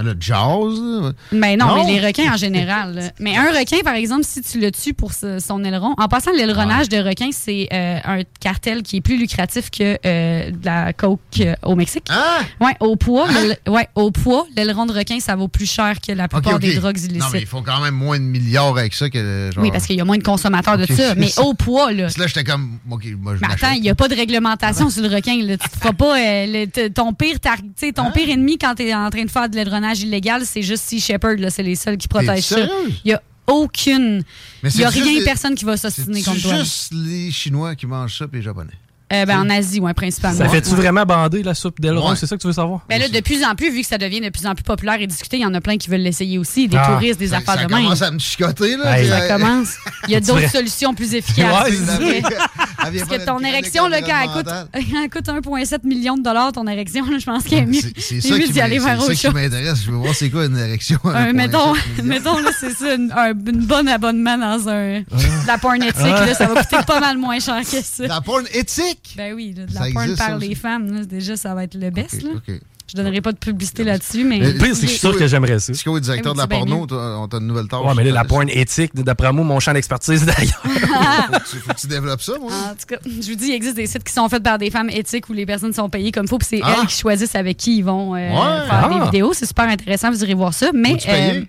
Le 0.03 0.17
jazz, 0.19 0.81
là. 0.81 1.13
Ben 1.33 1.59
non, 1.59 1.67
Non? 1.67 1.85
mais 1.85 1.93
les 1.93 2.07
requins 2.07 2.33
en 2.33 2.37
général. 2.37 2.95
là. 2.95 3.03
Mais 3.21 3.37
un 3.37 3.51
requin, 3.51 3.79
par 3.85 3.95
exemple, 3.95 4.25
si 4.25 4.43
tu 4.43 4.61
le 4.61 4.71
tues 4.71 4.95
pour 4.95 5.13
son 5.13 5.65
aileron, 5.65 5.95
en 5.99 6.09
passant, 6.09 6.33
l'aileronnage 6.33 6.89
de 6.89 6.99
requin, 6.99 7.31
c'est 7.33 7.69
euh, 7.73 7.99
un 8.05 8.23
cartel 8.41 8.83
qui 8.83 8.97
est 8.97 9.01
plus 9.01 9.17
lucratif 9.17 9.71
que 9.71 9.99
euh, 10.05 10.51
de 10.51 10.65
la 10.65 10.93
coke 10.93 11.21
euh, 11.41 11.55
au 11.63 11.75
Mexique. 11.77 12.07
Ah! 12.11 12.41
Ouais, 12.61 12.75
au 12.81 12.97
poids, 12.97 13.27
le- 13.29 13.71
ouais, 13.71 13.89
au 13.95 14.11
poids, 14.11 14.47
l'aileron 14.57 14.87
de 14.87 14.93
requin, 14.93 15.21
ça 15.21 15.37
vaut 15.37 15.49
plus 15.49 15.71
cher 15.71 15.95
que 16.07 16.13
la 16.13 16.29
plupart 16.29 16.59
des 16.59 16.75
drogues 16.75 16.99
Non, 16.99 17.05
illicites. 17.09 17.33
mais 17.33 17.41
ils 17.41 17.47
font 17.47 17.63
quand 17.63 17.81
même 17.81 17.95
moins 17.95 18.19
de 18.19 18.25
milliards 18.25 18.77
avec 18.77 18.95
ça 18.95 19.09
que. 19.11 19.51
Genre... 19.55 19.63
oui, 19.63 19.71
parce 19.71 19.87
qu'il 19.87 19.97
y 19.97 20.01
a 20.01 20.05
moins 20.05 20.19
de 20.19 20.23
consommateurs 20.25 20.79
de 20.79 20.87
ça. 20.87 21.15
Mais 21.15 21.29
ça. 21.29 21.43
au 21.43 21.55
poids, 21.55 21.93
là. 21.93 22.09
Là, 22.17 22.27
j'étais 22.27 22.45
comme. 22.45 22.79
Moi, 22.87 22.99
je 23.03 23.11
Mais 23.41 23.53
attends, 23.53 23.73
il 23.73 23.83
n'y 23.83 23.91
a 23.91 23.95
pas 23.95 24.09
de 24.09 24.15
réglementation 24.15 24.91
sur 24.91 25.03
le 25.03 25.09
requin. 25.15 25.37
Là. 25.43 25.57
Tu 25.57 25.69
te 25.69 25.77
feras 25.79 25.93
pas 25.93 26.15
le- 26.17 26.89
ton 26.89 27.13
pire 27.13 27.39
ton 27.41 28.03
Hein? 28.07 28.11
pire 28.15 28.29
ennemi 28.31 28.59
quand 28.59 28.75
tu 28.75 28.83
es 28.85 28.95
en 28.95 29.09
train 29.11 29.25
de 29.25 29.31
faire 29.31 29.49
de 29.49 29.57
illégal, 30.01 30.43
c'est 30.47 30.63
juste 30.63 30.85
Sea 30.85 31.01
Shepherd. 31.01 31.49
C'est 31.51 31.63
les 31.63 31.77
seuls 31.77 31.97
qui 31.97 32.09
protègent 32.09 32.45
ça. 32.45 32.67
Il 33.05 33.09
n'y 33.09 33.13
a 33.13 33.23
aucune. 33.47 34.23
Il 34.63 34.71
n'y 34.77 34.85
a 34.85 34.91
c'est 34.91 35.01
rien, 35.03 35.25
personne 35.25 35.55
qui 35.55 35.65
va 35.65 35.77
C'est 35.77 35.91
s'ostiner 35.91 36.23
contre 36.23 36.43
toi. 36.43 36.59
juste 36.59 36.93
les 36.95 37.31
Chinois 37.31 37.75
qui 37.75 37.87
mangent 37.87 38.17
ça, 38.19 38.29
puis 38.29 38.39
les 38.39 38.45
Japonais? 38.45 38.73
Euh, 39.13 39.27
ben, 39.27 39.41
en 39.41 39.51
Asie, 39.51 39.81
ouais, 39.81 39.93
principalement. 39.95 40.39
Ça 40.39 40.49
fait-tu 40.49 40.71
Ouais. 40.71 40.77
vraiment 40.77 41.05
bander 41.05 41.43
la 41.43 41.55
soupe 41.55 41.81
d'aileron? 41.81 42.11
Ouais. 42.11 42.17
C'est 42.17 42.27
ça 42.27 42.37
que 42.37 42.41
tu 42.41 42.47
veux 42.47 42.53
savoir? 42.53 42.81
Ben 42.89 42.99
là, 43.01 43.09
de 43.09 43.21
plus 43.21 43.45
en 43.45 43.55
plus, 43.55 43.71
vu 43.71 43.83
que 43.83 43.87
ça 43.87 43.99
devient 43.99 44.21
de 44.21 44.31
plus 44.31 44.47
en 44.47 44.55
plus 44.55 44.63
populaire 44.63 44.97
et 45.01 45.07
discuté, 45.07 45.37
il 45.39 45.43
y 45.43 45.47
en 45.47 45.53
a 45.55 45.61
plein 45.61 45.77
qui 45.77 45.91
veulent 45.91 46.01
l'essayer 46.01 46.39
aussi. 46.39 46.69
Des 46.69 46.77
Ah. 46.79 46.93
touristes, 46.93 47.19
des 47.19 47.29
Ça, 47.29 47.37
affaires 47.39 47.55
ça 47.55 47.65
de 47.67 47.73
même. 47.75 47.83
commence 47.85 48.03
à 48.03 48.11
me 48.11 48.19
chicoter, 48.19 48.77
là. 48.77 48.99
Hey. 48.99 49.09
Ça 49.09 49.21
euh, 49.21 49.29
commence. 49.29 49.69
Il 50.09 50.13
y 50.13 50.17
a 50.17 50.21
d'autres 50.21 50.51
solutions 50.51 50.95
plus 50.95 51.15
efficaces. 51.15 51.71
Ouais, 51.71 52.23
Parce 52.79 52.93
que 53.09 53.25
ton 53.25 53.39
érection, 53.41 53.87
là, 53.87 54.01
quand 54.03 54.17
elle 54.23 54.31
coûte, 54.31 55.13
coûte 55.13 55.29
1,7 55.29 55.85
million 55.85 56.17
de 56.17 56.23
dollars, 56.23 56.53
ton 56.53 56.67
érection, 56.67 57.05
là, 57.07 57.19
je 57.19 57.25
pense 57.27 57.45
qu'il 57.45 57.59
est 57.59 57.67
mieux. 57.67 57.81
C'est- 57.97 58.21
ça 58.21 58.35
mieux 58.35 58.41
qui 58.41 58.53
ça 58.55 59.31
m'intéresse. 59.31 59.83
Je 59.85 59.91
veux 59.91 59.97
voir 59.99 60.15
c'est 60.15 60.31
quoi 60.31 60.47
une 60.47 60.59
érection. 60.59 60.99
à 61.05 61.09
Euh, 61.27 61.33
1,7 61.33 62.03
mettons, 62.03 62.39
là, 62.39 62.51
c'est 62.59 62.73
ça, 62.73 62.95
une, 62.95 63.13
un 63.17 63.31
une 63.33 63.65
bonne 63.67 63.89
abonnement 63.89 64.37
dans 64.39 64.69
un, 64.69 65.01
de 65.01 65.47
la 65.47 65.59
porn 65.59 65.83
éthique, 65.83 65.95
là, 66.03 66.35
ça 66.35 66.47
va 66.47 66.63
coûter 66.63 66.77
pas 66.87 67.01
mal 67.01 67.19
moins 67.19 67.39
cher 67.39 67.61
que 67.61 67.83
ça. 67.83 68.07
La 68.07 68.21
porn 68.21 68.45
éthique? 68.53 69.02
Ben 69.17 69.35
oui, 69.35 69.53
de 69.53 69.67
la 69.75 69.81
porn 69.93 70.03
existe, 70.05 70.19
par 70.19 70.29
ça 70.29 70.39
les 70.39 70.55
femmes, 70.55 70.93
là, 70.93 71.05
déjà, 71.05 71.37
ça 71.37 71.55
va 71.55 71.65
être 71.65 71.75
le 71.75 71.91
best. 71.91 72.15
Ok, 72.25 72.49
là. 72.49 72.55
Je 72.91 72.97
donnerai 72.97 73.23
pas 73.23 73.33
de 73.33 73.39
publicité 73.39 73.85
là-dessus, 73.85 74.23
mais... 74.25 74.39
Le 74.39 74.53
pire, 74.59 74.75
c'est 74.75 74.83
que 74.83 74.87
je 74.87 74.87
suis 74.93 74.99
sûr 74.99 75.17
que 75.17 75.27
j'aimerais 75.27 75.59
ça. 75.61 75.73
Que 75.73 75.91
le 75.91 76.01
directeur 76.01 76.35
de 76.35 76.39
la 76.39 76.45
Ah 76.45 76.49
porno, 76.49 76.87
on 76.91 77.27
t'a 77.29 77.39
une 77.39 77.47
nouvelle 77.47 77.67
tâche? 77.69 77.81
Ouais, 77.87 77.95
mais 77.97 78.05
là, 78.05 78.11
la 78.11 78.25
porn 78.25 78.49
éthique, 78.51 78.95
d'après 78.95 79.33
moi, 79.33 79.45
mon 79.45 79.61
champ 79.61 79.73
d'expertise 79.73 80.27
d'ailleurs. 80.27 80.63
Faut 80.63 81.33
que 81.39 81.51
tu- 81.51 81.57
faut 81.59 81.73
que 81.73 81.81
tu 81.81 81.87
développes 81.87 82.21
ça, 82.21 82.33
moi. 82.39 82.51
En 82.53 82.75
tout 82.75 82.87
cas, 82.89 82.97
je 83.07 83.31
vous 83.31 83.37
dis, 83.37 83.47
il 83.47 83.53
existe 83.55 83.77
des 83.77 83.87
sites 83.87 84.05
qui 84.05 84.13
sont 84.13 84.29
faits 84.29 84.43
par 84.43 84.59
des 84.59 84.71
femmes 84.71 84.91
éthiques 84.91 85.29
où 85.31 85.33
les 85.33 85.47
personnes 85.47 85.73
sont 85.73 85.89
payées 85.89 86.13
comme 86.13 86.27
il 86.27 86.29
faut, 86.29 86.39
puis 86.39 86.49
c'est 86.51 86.61
Ah. 86.63 86.77
elles 86.83 86.87
qui 86.89 86.97
choisissent 86.99 87.35
avec 87.35 87.57
qui 87.57 87.79
ils 87.79 87.85
vont 87.85 88.15
euh, 88.15 88.19
Ouais. 88.19 88.67
faire 88.67 88.91
Ah. 88.91 88.91
des 88.99 89.05
vidéos. 89.07 89.33
C'est 89.33 89.47
super 89.47 89.69
intéressant, 89.69 90.11
vous 90.11 90.23
irez 90.23 90.35
voir 90.35 90.53
ça. 90.53 90.71
Mais 90.75 90.97
euh, 91.09 91.43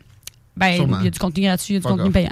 ben, 0.56 0.68
il 1.00 1.04
y 1.04 1.08
a 1.08 1.10
du 1.10 1.20
contenu 1.20 1.44
gratuit, 1.44 1.74
il 1.74 1.76
y 1.76 1.78
a 1.78 1.80
du 1.80 1.84
Fuck 1.84 1.92
contenu 1.94 2.08
off. 2.08 2.14
payant. 2.14 2.32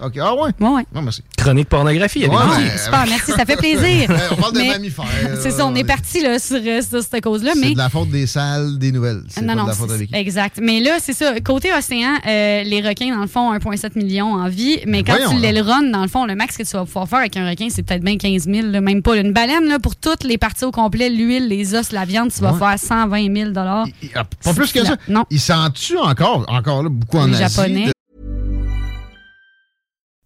OK. 0.00 0.18
Ah 0.20 0.34
ouais? 0.34 0.50
Ouais, 0.60 0.68
ouais. 0.68 0.86
Non, 0.94 1.02
merci. 1.02 1.22
Chronique 1.36 1.68
pornographie, 1.68 2.20
il 2.20 2.22
y 2.22 2.24
a 2.26 2.28
des 2.28 2.34
Ouais, 2.36 2.78
Super, 2.78 3.04
merci, 3.08 3.32
ça 3.32 3.44
fait 3.44 3.56
plaisir. 3.56 4.10
On 4.32 4.36
parle 4.36 4.52
de 4.54 4.58
Mais- 4.58 4.68
mammifères. 4.68 5.04
C'est 5.40 5.50
ça, 5.50 5.66
on 5.66 5.74
est 5.74 5.84
parti 5.84 6.20
là, 6.22 6.38
sur, 6.38 6.56
euh, 6.56 6.80
sur 6.82 7.02
cette 7.02 7.22
cause-là, 7.22 7.52
C'est 7.54 7.60
mais. 7.60 7.72
de 7.72 7.78
la 7.78 7.88
faute 7.88 8.10
des 8.10 8.26
salles, 8.26 8.78
des 8.78 8.92
nouvelles. 8.92 9.22
C'est 9.28 9.40
Non, 9.42 9.48
pas 9.48 9.54
non, 9.54 9.62
de 9.64 9.68
la 9.68 9.74
faute 9.74 9.90
exact. 10.12 10.58
Mais 10.62 10.80
là, 10.80 10.96
c'est 11.00 11.12
ça. 11.12 11.38
Côté 11.40 11.72
océan, 11.72 12.14
euh, 12.26 12.62
les 12.64 12.80
requins, 12.86 13.14
dans 13.14 13.22
le 13.22 13.26
fond, 13.28 13.52
1,7 13.52 13.96
million 13.96 14.32
en 14.34 14.48
vie. 14.48 14.78
Mais 14.86 15.02
quand 15.02 15.14
Voyons, 15.14 15.30
tu 15.30 15.36
l'aileronnes, 15.38 15.90
dans 15.92 16.02
le 16.02 16.08
fond, 16.08 16.24
le 16.26 16.34
max 16.34 16.56
que 16.56 16.62
tu 16.62 16.70
vas 16.72 16.84
pouvoir 16.84 17.08
faire 17.08 17.18
avec 17.20 17.36
un 17.36 17.48
requin, 17.48 17.68
c'est 17.70 17.82
peut-être 17.82 18.02
bien 18.02 18.16
15 18.16 18.44
000, 18.44 18.68
là, 18.68 18.80
même 18.80 19.02
pas. 19.02 19.16
Une 19.16 19.32
baleine, 19.32 19.64
là, 19.68 19.78
pour 19.78 19.96
toutes 19.96 20.24
les 20.24 20.38
parties 20.38 20.64
au 20.64 20.70
complet, 20.72 21.08
l'huile, 21.10 21.48
les 21.48 21.74
os, 21.74 21.92
la 21.92 22.04
viande, 22.04 22.30
tu 22.32 22.40
vas 22.40 22.52
Ouais. 22.52 22.58
faire 22.58 22.78
120 22.78 23.34
000 23.34 23.50
Il- 23.50 23.92
il- 24.02 24.10
ah, 24.14 24.24
Pas 24.44 24.54
plus 24.54 24.72
que 24.72 24.84
ça. 24.84 24.96
Non. 25.08 25.24
Il 25.30 25.40
s'en 25.40 25.70
tue 25.70 25.96
encore, 25.98 26.44
encore 26.48 26.82
là, 26.82 26.88
beaucoup 26.88 27.18
en 27.18 27.26
Les 27.26 27.42
Asie. 27.42 27.54
Japonais. 27.56 27.86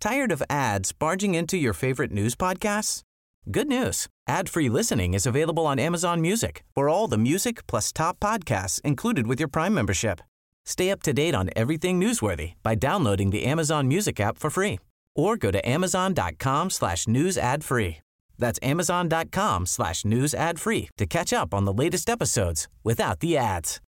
De- 0.02 0.08
Tired 0.08 0.32
of 0.32 0.42
ads 0.50 0.92
barging 0.92 1.34
into 1.34 1.56
your 1.56 1.72
favorite 1.72 2.10
news 2.10 2.34
podcasts? 2.34 3.02
Good 3.50 3.68
news. 3.68 4.06
Ad-free 4.28 4.68
listening 4.68 5.14
is 5.14 5.26
available 5.26 5.66
on 5.66 5.78
Amazon 5.78 6.20
Music 6.20 6.62
for 6.74 6.88
all 6.88 7.08
the 7.08 7.18
music 7.18 7.66
plus 7.66 7.92
top 7.92 8.18
podcasts 8.20 8.80
included 8.82 9.26
with 9.26 9.38
your 9.40 9.48
Prime 9.48 9.74
membership. 9.74 10.20
Stay 10.64 10.90
up 10.90 11.02
to 11.02 11.12
date 11.12 11.34
on 11.34 11.50
everything 11.56 12.00
newsworthy 12.00 12.52
by 12.62 12.74
downloading 12.76 13.30
the 13.30 13.44
Amazon 13.44 13.88
Music 13.88 14.20
app 14.20 14.38
for 14.38 14.50
free 14.50 14.78
or 15.16 15.36
go 15.36 15.50
to 15.50 15.68
amazon.com 15.68 16.70
slash 16.70 17.06
news 17.08 17.36
ad 17.38 17.64
free. 17.64 17.98
That's 18.38 18.58
amazon.com 18.62 19.66
slash 19.66 20.04
news 20.04 20.34
ad 20.34 20.58
free 20.60 20.88
to 20.98 21.06
catch 21.06 21.32
up 21.32 21.52
on 21.54 21.64
the 21.64 21.72
latest 21.72 22.08
episodes 22.08 22.68
without 22.84 23.20
the 23.20 23.36
ads. 23.36 23.80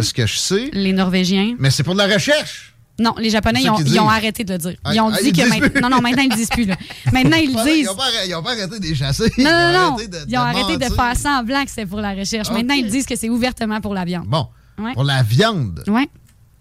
Ce 0.00 0.12
que 0.12 0.26
je 0.26 0.38
sais, 0.38 0.70
Les 0.72 0.92
Norvégiens. 0.92 1.56
mais 1.58 1.70
c'est 1.70 1.84
pour 1.84 1.94
de 1.94 1.98
la 1.98 2.06
recherche. 2.12 2.74
Non, 3.00 3.14
les 3.18 3.30
Japonais, 3.30 3.60
ils 3.62 3.70
ont, 3.70 3.76
ils 3.78 3.80
ont 3.80 3.84
disent. 3.84 3.98
arrêté 3.98 4.44
de 4.44 4.52
le 4.52 4.58
dire. 4.58 4.74
Ah, 4.84 4.94
Ils 4.94 5.00
ont 5.00 5.08
ah, 5.08 5.16
dit 5.20 5.28
ils 5.28 5.32
que 5.32 5.42
disent 5.42 5.60
maintenant. 5.60 5.88
Non, 5.88 5.96
non, 5.96 6.02
maintenant, 6.02 6.22
ils 6.22 6.30
le 6.30 6.36
disent 6.36 6.48
plus. 6.50 6.66
Là. 6.66 6.76
Maintenant, 7.12 7.36
ils 7.38 7.52
le 7.52 7.58
Ils 7.58 7.64
disent. 7.76 7.86
n'ont 7.86 7.94
pas, 7.94 8.02
arrêté- 8.04 8.28
ils 8.28 8.34
ont 8.34 8.42
pas 8.42 8.50
arrêté 8.52 8.78
de 8.78 8.84
les 8.84 8.94
chasser. 8.94 9.32
Non, 9.38 9.44
non, 9.44 9.50
non. 9.50 9.94
arrêté 9.94 10.08
de- 10.08 10.16
Ils 10.28 10.36
ont 10.38 10.40
de 10.42 10.46
arrêté 10.58 10.76
de 10.76 10.94
faire 10.94 11.16
semblant 11.16 11.64
que 11.64 11.70
c'est 11.70 11.86
pour 11.86 12.00
la 12.00 12.12
recherche. 12.12 12.50
Maintenant, 12.50 12.74
ils 12.74 12.86
disent 12.90 13.06
que 13.06 13.16
c'est 13.16 13.30
ouvertement 13.30 13.80
pour 13.80 13.94
la 13.94 14.04
viande. 14.04 14.26
Bon, 14.26 14.46
Ouais. 14.78 14.92
pour 14.92 15.04
la 15.04 15.22
viande. 15.22 15.82
Ouais. 15.86 16.08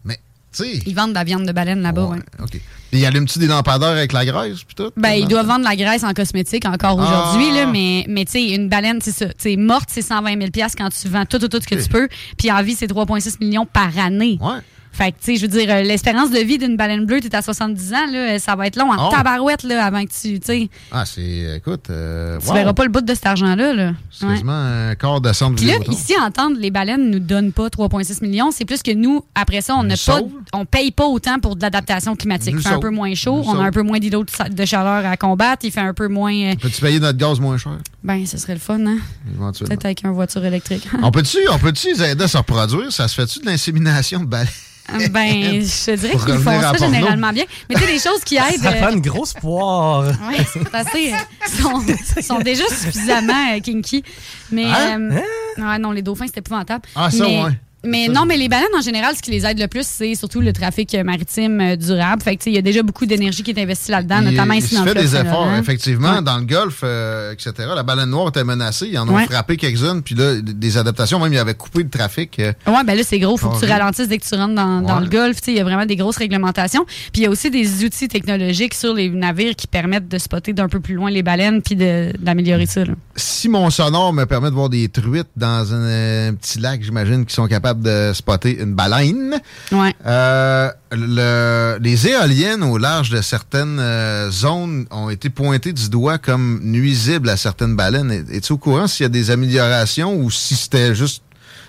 Mais, 0.05 0.15
tu 0.55 0.63
sais. 0.63 0.81
Ils 0.85 0.95
vendent 0.95 1.09
de 1.09 1.15
la 1.15 1.23
viande 1.25 1.45
de 1.45 1.51
baleine 1.51 1.81
là-bas, 1.81 2.03
ouais. 2.05 2.17
Ouais, 2.17 2.23
OK. 2.43 2.49
Puis, 2.51 2.99
il 2.99 3.05
allume-tu 3.05 3.37
des 3.39 3.47
lampadaires 3.47 3.89
avec 3.89 4.11
la 4.13 4.25
graisse, 4.25 4.63
puis 4.63 4.75
tout? 4.75 4.91
Ben, 4.97 5.11
ils 5.11 5.27
doivent 5.27 5.47
vendre 5.47 5.59
de 5.61 5.69
la 5.69 5.75
graisse 5.75 6.03
en 6.03 6.13
cosmétique 6.13 6.65
encore 6.65 6.97
aujourd'hui, 6.97 7.47
Ah. 7.51 7.55
là, 7.55 7.65
mais, 7.67 8.05
mais 8.09 8.25
tu 8.25 8.31
sais, 8.33 8.49
une 8.49 8.67
baleine, 8.69 8.99
c'est 9.01 9.11
ça. 9.13 9.27
Tu 9.27 9.33
sais, 9.37 9.55
morte, 9.57 9.89
c'est 9.91 10.01
120 10.01 10.37
000 10.37 10.49
quand 10.77 10.89
tu 10.89 11.07
vends 11.09 11.25
tout, 11.25 11.39
tout, 11.39 11.47
tout 11.49 11.59
ce 11.61 11.67
que 11.67 11.81
tu 11.81 11.89
peux. 11.89 12.07
Puis 12.37 12.51
en 12.51 12.61
vie, 12.63 12.75
c'est 12.75 12.87
3,6 12.87 13.37
millions 13.39 13.65
par 13.65 13.97
année. 13.97 14.37
Ouais. 14.41 14.59
Fait 14.93 15.11
que, 15.11 15.17
tu 15.17 15.23
sais, 15.23 15.35
je 15.37 15.41
veux 15.43 15.47
dire, 15.47 15.67
euh, 15.69 15.81
l'espérance 15.83 16.31
de 16.31 16.39
vie 16.39 16.57
d'une 16.57 16.75
baleine 16.75 17.05
bleue, 17.05 17.21
t'es 17.21 17.33
à 17.35 17.41
70 17.41 17.93
ans, 17.93 18.11
là, 18.11 18.37
ça 18.39 18.55
va 18.55 18.67
être 18.67 18.75
long 18.75 18.91
en 18.91 19.07
Oh. 19.07 19.11
tabarouette, 19.11 19.63
là, 19.63 19.85
avant 19.85 20.03
que 20.03 20.09
tu, 20.11 20.39
tu 20.39 20.45
sais, 20.45 20.69
Ah, 20.91 21.05
c'est. 21.05 21.55
Écoute. 21.57 21.89
Euh, 21.89 22.37
tu 22.39 22.47
wow. 22.47 22.53
verras 22.53 22.73
pas 22.73 22.83
le 22.83 22.89
bout 22.89 23.01
de 23.01 23.13
cet 23.13 23.25
argent-là, 23.25 23.73
là. 23.73 23.93
C'est 24.11 24.25
Ouais. 24.25 24.33
quasiment 24.33 24.51
un 24.51 24.95
quart 24.95 25.21
de 25.21 25.31
Puis 25.55 25.65
là, 25.65 25.75
ici, 25.89 26.13
entendre 26.19 26.57
les 26.59 26.71
baleines 26.71 27.09
nous 27.09 27.19
donnent 27.19 27.53
pas 27.53 27.69
3,6 27.69 28.21
millions. 28.21 28.51
C'est 28.51 28.65
plus 28.65 28.83
que 28.83 28.91
nous, 28.93 29.23
après 29.33 29.61
ça, 29.61 29.75
on 29.75 29.83
n'a 29.83 29.95
pas, 30.05 30.19
on 30.53 30.65
paye 30.65 30.91
pas 30.91 31.05
autant 31.05 31.39
pour 31.39 31.55
de 31.55 31.61
l'adaptation 31.61 32.15
climatique. 32.15 32.53
Il 32.57 32.61
fait 32.61 32.69
un 32.69 32.79
peu 32.79 32.89
moins 32.89 33.13
chaud, 33.15 33.37
Nous 33.37 33.49
on 33.49 33.59
a 33.59 33.63
un 33.63 33.71
peu 33.71 33.81
moins 33.83 33.99
d'îlots 33.99 34.25
de 34.51 34.65
chaleur 34.65 35.05
à 35.05 35.15
combattre, 35.17 35.63
il 35.65 35.71
fait 35.71 35.79
un 35.79 35.93
peu 35.93 36.07
moins. 36.09 36.33
euh, 36.33 36.55
Peux-tu 36.61 36.81
payer 36.81 36.99
notre 36.99 37.17
gaz 37.17 37.39
moins 37.39 37.57
cher, 37.57 37.77
ben, 38.03 38.25
ce 38.25 38.37
serait 38.37 38.53
le 38.53 38.59
fun, 38.59 38.85
hein? 38.85 38.97
Peut-être 39.57 39.85
avec 39.85 40.03
une 40.03 40.11
voiture 40.11 40.43
électrique. 40.43 40.87
On 41.01 41.11
peut-tu 41.11 41.37
on 41.49 41.57
peut 41.59 41.71
les 41.85 42.03
aider 42.03 42.23
à 42.23 42.27
se 42.27 42.37
reproduire? 42.37 42.91
Ça 42.91 43.07
se 43.07 43.15
fait-tu 43.15 43.39
de 43.39 43.45
l'insémination 43.45 44.19
de 44.19 44.25
baleines? 44.25 44.47
Ben, 45.11 45.61
je 45.61 45.85
te 45.85 45.95
dirais 45.95 46.17
qu'ils 46.17 46.39
font 46.39 46.61
ça 46.61 46.73
porno. 46.73 46.93
généralement 46.93 47.31
bien. 47.31 47.45
Mais 47.69 47.75
tu 47.75 47.81
sais, 47.81 47.87
des 47.87 47.99
choses 47.99 48.23
qui 48.23 48.35
aident. 48.37 48.61
Ça 48.61 48.69
euh, 48.69 48.87
fait 48.87 48.93
une 48.93 49.01
grosse 49.01 49.33
poire. 49.33 50.03
Ouais, 50.29 50.45
c'est 50.51 50.75
assez. 50.75 51.13
euh, 51.13 51.61
sont, 51.61 52.21
sont 52.21 52.39
déjà 52.39 52.67
suffisamment 52.67 53.53
euh, 53.55 53.59
kinky. 53.59 54.03
Mais. 54.51 54.65
Hein? 54.65 54.99
euh, 55.11 55.21
ouais, 55.57 55.79
non, 55.79 55.91
les 55.91 56.01
dauphins, 56.01 56.25
c'est 56.27 56.37
épouvantable. 56.39 56.83
Ah, 56.95 57.09
ça, 57.09 57.23
mais, 57.23 57.43
ouais. 57.43 57.51
Mais 57.83 58.07
non, 58.07 58.25
mais 58.25 58.37
les 58.37 58.47
baleines, 58.47 58.67
en 58.77 58.81
général, 58.81 59.15
ce 59.15 59.21
qui 59.23 59.31
les 59.31 59.45
aide 59.45 59.59
le 59.59 59.67
plus, 59.67 59.85
c'est 59.87 60.13
surtout 60.13 60.39
le 60.39 60.53
trafic 60.53 60.95
maritime 61.03 61.59
euh, 61.61 61.75
durable. 61.75 62.21
Fait 62.21 62.35
que, 62.35 62.41
tu 62.41 62.43
sais, 62.45 62.49
il 62.51 62.55
y 62.55 62.59
a 62.59 62.61
déjà 62.61 62.83
beaucoup 62.83 63.07
d'énergie 63.07 63.41
qui 63.41 63.51
est 63.51 63.59
investie 63.61 63.89
là-dedans, 63.89 64.19
Il- 64.21 64.29
notamment 64.31 64.53
il 64.53 64.59
ici 64.59 64.69
se 64.69 64.75
dans 64.75 64.85
le 64.85 64.93
fait 64.93 64.99
des 65.01 65.15
efforts, 65.15 65.23
Saint-Laurent. 65.45 65.57
effectivement. 65.57 66.13
Ouais. 66.15 66.21
Dans 66.21 66.37
le 66.37 66.45
golfe, 66.45 66.81
euh, 66.83 67.31
etc., 67.33 67.53
la 67.75 67.81
baleine 67.83 68.09
noire 68.11 68.27
était 68.29 68.43
menacée. 68.43 68.87
Ils 68.91 68.99
en 68.99 69.09
ont 69.09 69.15
Ouais. 69.15 69.25
frappé 69.25 69.57
quelques-unes. 69.57 70.03
Puis 70.03 70.13
là, 70.15 70.35
des 70.41 70.77
adaptations, 70.77 71.19
même, 71.19 71.33
ils 71.33 71.39
avaient 71.39 71.55
coupé 71.55 71.81
le 71.83 71.89
trafic. 71.89 72.39
euh, 72.39 72.53
Ouais, 72.67 72.83
ben 72.85 72.95
là, 72.95 73.01
c'est 73.03 73.17
gros. 73.19 73.35
Faut 73.37 73.49
que 73.49 73.59
tu 73.65 73.71
ralentisses 73.71 74.07
dès 74.07 74.19
que 74.19 74.25
tu 74.27 74.35
rentres 74.35 74.53
dans, 74.55 74.81
dans 74.81 74.97
Ouais. 74.97 75.03
le 75.03 75.09
golfe. 75.09 75.41
Tu 75.41 75.45
sais, 75.45 75.51
Il 75.53 75.57
y 75.57 75.61
a 75.61 75.63
vraiment 75.63 75.85
des 75.87 75.95
grosses 75.95 76.17
réglementations. 76.17 76.85
Puis 76.85 77.21
il 77.21 77.23
y 77.23 77.25
a 77.25 77.29
aussi 77.31 77.49
des 77.49 77.83
outils 77.83 78.07
technologiques 78.07 78.73
sur 78.75 78.93
les 78.93 79.09
navires 79.09 79.55
qui 79.55 79.65
permettent 79.67 80.07
de 80.07 80.17
spotter 80.19 80.53
d'un 80.53 80.69
peu 80.69 80.79
plus 80.79 80.93
loin 80.95 81.09
les 81.09 81.23
baleines 81.23 81.61
puis 81.61 81.75
d'améliorer 81.75 82.65
ça. 82.67 82.85
là. 82.85 82.93
si 83.15 83.49
mon 83.49 83.69
sonore 83.69 84.13
me 84.13 84.25
permet 84.25 84.49
de 84.49 84.55
voir 84.55 84.69
des 84.69 84.87
truites 84.87 85.27
dans 85.35 85.73
un, 85.73 85.77
euh, 85.81 86.31
petit 86.33 86.59
lac, 86.59 86.81
j'imagine, 86.83 87.25
qui 87.25 87.33
sont 87.33 87.47
capables 87.47 87.70
de 87.79 88.11
spotter 88.13 88.59
une 88.61 88.73
baleine. 88.73 89.39
Ouais. 89.71 89.93
Euh, 90.05 90.69
le- 90.91 91.77
les 91.81 92.07
éoliennes 92.07 92.63
au 92.63 92.77
large 92.77 93.09
de 93.09 93.21
certaines 93.21 93.79
euh, 93.79 94.29
zones 94.31 94.85
ont 94.91 95.09
été 95.09 95.29
pointées 95.29 95.73
du 95.73 95.89
doigt 95.89 96.17
comme 96.17 96.59
nuisibles 96.63 97.29
à 97.29 97.37
certaines 97.37 97.75
baleines. 97.75 98.11
Es- 98.11 98.37
Es-tu 98.37 98.53
au 98.53 98.57
courant 98.57 98.87
s'il 98.87 99.03
y 99.03 99.05
a 99.05 99.09
des 99.09 99.31
améliorations 99.31 100.15
ou 100.15 100.29
si 100.31 100.55
c'était 100.55 100.93
juste 100.95 101.23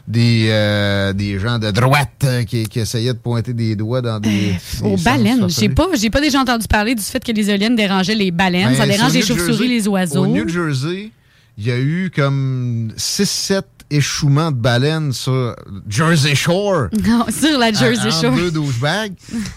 des, 0.09 0.49
euh, 0.51 1.13
des 1.13 1.39
gens 1.39 1.61
de 1.61 1.71
droite 1.71 2.27
qui, 2.49 2.67
qui 2.67 2.81
essayaient 2.81 3.13
de 3.13 3.19
pointer 3.19 3.53
des 3.53 3.77
doigts 3.77 4.01
dans 4.03 4.19
des. 4.19 4.57
Aux 4.83 4.97
baleines, 4.97 5.49
j'ai 5.49 5.69
pas, 5.69 5.87
j'ai 5.95 6.11
pas 6.11 6.21
déjà 6.21 6.41
entendu 6.41 6.67
parler 6.67 6.97
du 6.97 7.03
fait 7.03 7.23
que 7.23 7.31
les 7.31 7.49
éoliennes 7.51 7.77
dérangeaient 7.77 8.17
les 8.17 8.33
baleines. 8.33 8.71
Ben, 8.71 8.77
ça 8.77 8.87
dérange 8.87 9.13
les 9.13 9.23
chauves-souris, 9.23 9.69
les 9.69 9.87
oiseaux. 9.87 10.25
Au 10.25 10.27
New 10.27 10.49
Jersey, 10.49 11.11
il 11.57 11.67
y 11.67 11.71
a 11.71 11.79
eu 11.79 12.11
comme 12.15 12.91
6-7 12.97 13.63
échouements 13.97 14.51
de 14.51 14.57
baleines 14.57 15.13
sur 15.13 15.55
Jersey 15.89 16.35
Shore. 16.35 16.89
Non, 17.07 17.27
sur 17.31 17.59
la 17.59 17.73
Jersey 17.73 18.09
en- 18.09 18.21
Shore. 18.21 18.33
En 18.33 18.37
deux 18.37 18.51
douchebags. 18.51 19.13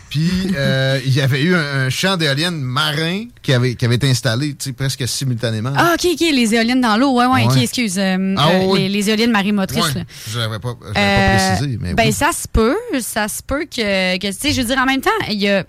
Puis, 0.10 0.30
euh, 0.56 1.00
il 1.06 1.14
y 1.14 1.22
avait 1.22 1.42
eu 1.44 1.54
un, 1.56 1.86
un 1.86 1.90
champ 1.90 2.18
d'éoliennes 2.18 2.60
marin 2.60 3.26
qui 3.42 3.54
avait, 3.54 3.76
qui 3.76 3.86
avait 3.86 3.96
été 3.96 4.10
installé 4.10 4.56
presque 4.76 5.08
simultanément. 5.08 5.74
Ah, 5.76 5.94
ok, 5.96 6.08
ok, 6.14 6.20
les 6.34 6.54
éoliennes 6.56 6.82
dans 6.82 6.98
l'eau. 6.98 7.14
Ouais, 7.14 7.26
ouais, 7.26 7.44
ok, 7.46 7.58
excuse. 7.58 7.98
euh, 8.00 8.36
Ah, 8.38 8.50
euh, 8.52 8.66
oui. 8.68 8.80
les, 8.80 8.90
les 8.90 9.10
éoliennes 9.10 9.32
marimotrices. 9.32 9.94
Ouais, 9.96 10.06
je 10.32 10.40
l'avais 10.40 10.60
pas, 10.60 10.76
précisé. 10.76 11.78
Mais 11.80 11.94
ben, 11.94 12.06
oui. 12.08 12.12
ça 12.14 12.32
se 12.32 12.48
peut. 12.48 12.76
Ça 13.00 13.28
se 13.28 13.42
peut 13.44 13.66
que, 13.66 14.18
que 14.18 14.28
tu 14.28 14.34
sais, 14.34 14.52
je 14.52 14.62
veux 14.62 14.68
dire, 14.68 14.78
en 14.80 14.86
même 14.86 15.02
temps, 15.02 15.10
il 15.30 15.40
y 15.40 15.50
a. 15.50 15.64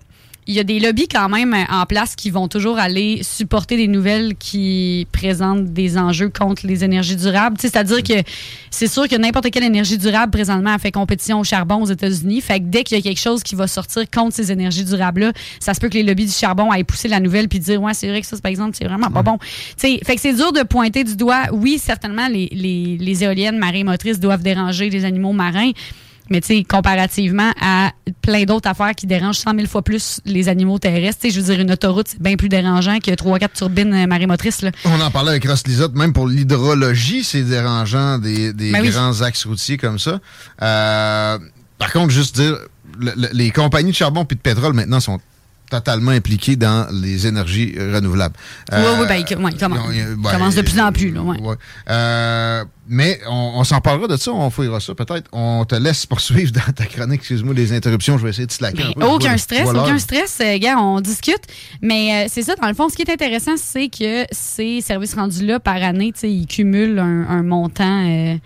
Il 0.49 0.55
y 0.55 0.61
a 0.61 0.65
des 0.65 0.79
lobbies 0.79 1.09
quand 1.09 1.29
même 1.29 1.57
en 1.71 1.87
place 1.87 2.15
qui 2.15 2.31
vont 2.31 2.47
toujours 2.47 2.79
aller 2.79 3.21
supporter 3.25 3.77
des 3.77 3.89
nouvelles 3.89 4.37
qui 4.37 5.09
présentent 5.11 5.73
des 5.73 5.99
enjeux 5.99 6.29
contre 6.29 6.67
les 6.67 6.85
énergies 6.85 7.17
durables. 7.17 7.57
C'est-à-dire 7.59 8.03
que 8.03 8.15
c'est 8.71 8.87
sûr 8.87 9.09
que 9.09 9.17
n'importe 9.17 9.51
quelle 9.51 9.65
énergie 9.65 9.99
durable 9.99 10.31
présentement 10.31 10.75
a 10.75 10.79
fait 10.79 10.93
compétition 10.93 11.41
au 11.41 11.45
charbon 11.45 11.83
aux 11.83 11.87
États-Unis. 11.87 12.41
Fait 12.41 12.61
que 12.61 12.67
dès 12.67 12.85
qu'il 12.85 12.97
y 12.97 13.01
a 13.01 13.03
quelque 13.03 13.21
chose 13.21 13.43
qui 13.43 13.57
va 13.57 13.67
sortir 13.67 14.05
contre 14.09 14.37
ces 14.37 14.53
énergies 14.53 14.85
durables-là, 14.85 15.33
ça 15.59 15.75
se 15.75 15.81
peut 15.81 15.89
que 15.89 15.95
les 15.95 16.05
lobbies 16.05 16.27
du 16.27 16.33
charbon 16.33 16.71
aillent 16.71 16.85
pousser 16.85 17.09
la 17.09 17.19
nouvelle 17.19 17.49
puis 17.49 17.59
dire 17.59 17.83
ouais 17.83 17.95
c'est 17.95 18.09
vrai 18.09 18.21
que 18.21 18.27
ça, 18.27 18.37
par 18.37 18.51
exemple, 18.51 18.77
c'est 18.79 18.87
vraiment 18.87 19.11
pas 19.11 19.23
bon. 19.23 19.39
Fait 19.77 19.99
que 19.99 20.21
c'est 20.21 20.35
dur 20.35 20.53
de 20.53 20.63
pointer 20.63 21.03
du 21.03 21.17
doigt. 21.17 21.45
Oui, 21.53 21.81
certainement 21.83 22.29
les, 22.29 22.49
les, 22.53 22.97
les 22.99 23.25
éoliennes 23.25 23.59
marines-motrices 23.59 24.21
doivent 24.21 24.43
déranger 24.43 24.91
les 24.91 25.05
animaux 25.05 25.33
marins. 25.33 25.73
Mais 26.31 26.41
tu 26.41 26.49
sais, 26.57 26.65
comparativement 26.65 27.53
à 27.61 27.93
plein 28.23 28.45
d'autres 28.45 28.69
affaires 28.69 28.95
qui 28.95 29.07
dérangent 29.07 29.39
100 29.39 29.55
000 29.55 29.67
fois 29.67 29.83
plus 29.83 30.21
les 30.25 30.49
animaux 30.49 30.79
terrestres, 30.79 31.21
tu 31.23 31.29
sais, 31.31 31.35
je 31.35 31.41
veux 31.41 31.53
dire, 31.53 31.61
une 31.63 31.71
autoroute, 31.71 32.09
c'est 32.09 32.21
bien 32.23 32.37
plus 32.37 32.49
dérangeant 32.49 32.99
que 32.99 33.11
3-4 33.13 33.49
turbines 33.55 33.95
euh, 33.95 34.07
marémotrices. 34.07 34.63
Là. 34.63 34.71
On 34.85 35.01
en 35.01 35.11
parlait 35.11 35.31
avec 35.31 35.47
Ross 35.47 35.67
Lisotte, 35.67 35.95
même 35.95 36.13
pour 36.13 36.27
l'hydrologie, 36.27 37.23
c'est 37.25 37.43
dérangeant 37.43 38.19
des, 38.19 38.53
des 38.53 38.73
Ben 38.73 38.81
oui. 38.83 38.91
grands 38.91 39.21
axes 39.23 39.45
routiers 39.47 39.77
comme 39.79 39.99
ça. 39.99 40.19
Euh, 40.63 41.39
par 41.79 41.93
contre, 41.93 42.11
juste 42.11 42.35
dire, 42.37 42.57
le- 42.99 43.13
le- 43.17 43.29
les 43.33 43.51
compagnies 43.51 43.91
de 43.91 43.97
charbon 43.97 44.25
et 44.31 44.35
de 44.35 44.41
pétrole 44.41 44.73
maintenant 44.73 45.01
sont 45.01 45.21
totalement 45.71 46.13
impliquées 46.13 46.57
dans 46.57 46.87
les 46.93 47.27
énergies 47.27 47.75
renouvelables. 47.77 48.35
Oui, 48.73 48.79
oui, 48.79 49.07
ben, 49.09 49.15
ouais, 49.15 49.21
ils 49.21 49.25
commencent. 49.35 49.53
ils 49.59 49.65
ont- 49.65 49.93
Ils 49.93 50.31
commencent 50.33 50.55
de 50.55 50.63
plus 50.63 50.81
en 50.81 50.93
plus, 50.93 51.11
là, 51.11 51.21
ouais. 51.23 51.37
Euh, 51.91 52.65
mais 52.89 53.21
on, 53.29 53.53
on 53.57 53.65
s'en 53.65 53.81
parlera 53.81 54.07
de 54.07 54.17
ça, 54.17 54.31
on 54.33 54.49
fouillera 54.51 54.79
ça 54.81 54.95
peut-être. 54.95 55.29
On 55.33 55.65
te 55.65 55.75
laisse 55.75 56.07
poursuivre 56.07 56.53
dans 56.53 56.73
ta 56.73 56.85
chronique. 56.87 57.21
Excuse-moi 57.21 57.55
les 57.55 57.73
interruptions, 57.73 58.17
je 58.19 58.25
vais 58.25 58.31
essayer 58.31 58.47
de 58.47 58.53
slacker 58.53 58.83
un 58.85 58.93
peu. 58.93 59.01
Vois- 59.05 59.15
aucun 59.15 59.37
stress, 59.39 59.67
aucun 59.85 59.99
stress. 59.99 60.39
Euh, 60.41 60.59
gars, 60.59 60.79
on 60.79 61.01
discute. 61.01 61.43
Mais 61.83 62.27
euh, 62.27 62.29
c'est 62.33 62.43
ça, 62.43 62.55
dans 62.55 62.69
le 62.69 62.75
fond, 62.75 62.89
ce 62.89 62.97
qui 62.97 63.03
est 63.03 63.11
intéressant, 63.13 63.57
c'est 63.57 63.89
que 63.89 64.25
ces 64.31 64.81
services 64.81 65.15
rendus-là, 65.15 65.59
par 65.61 65.77
année, 65.83 66.13
ils 66.23 66.47
cumulent 66.47 66.99
un, 66.99 67.27
un 67.29 67.43
montant 67.43 68.05
euh, 68.07 68.37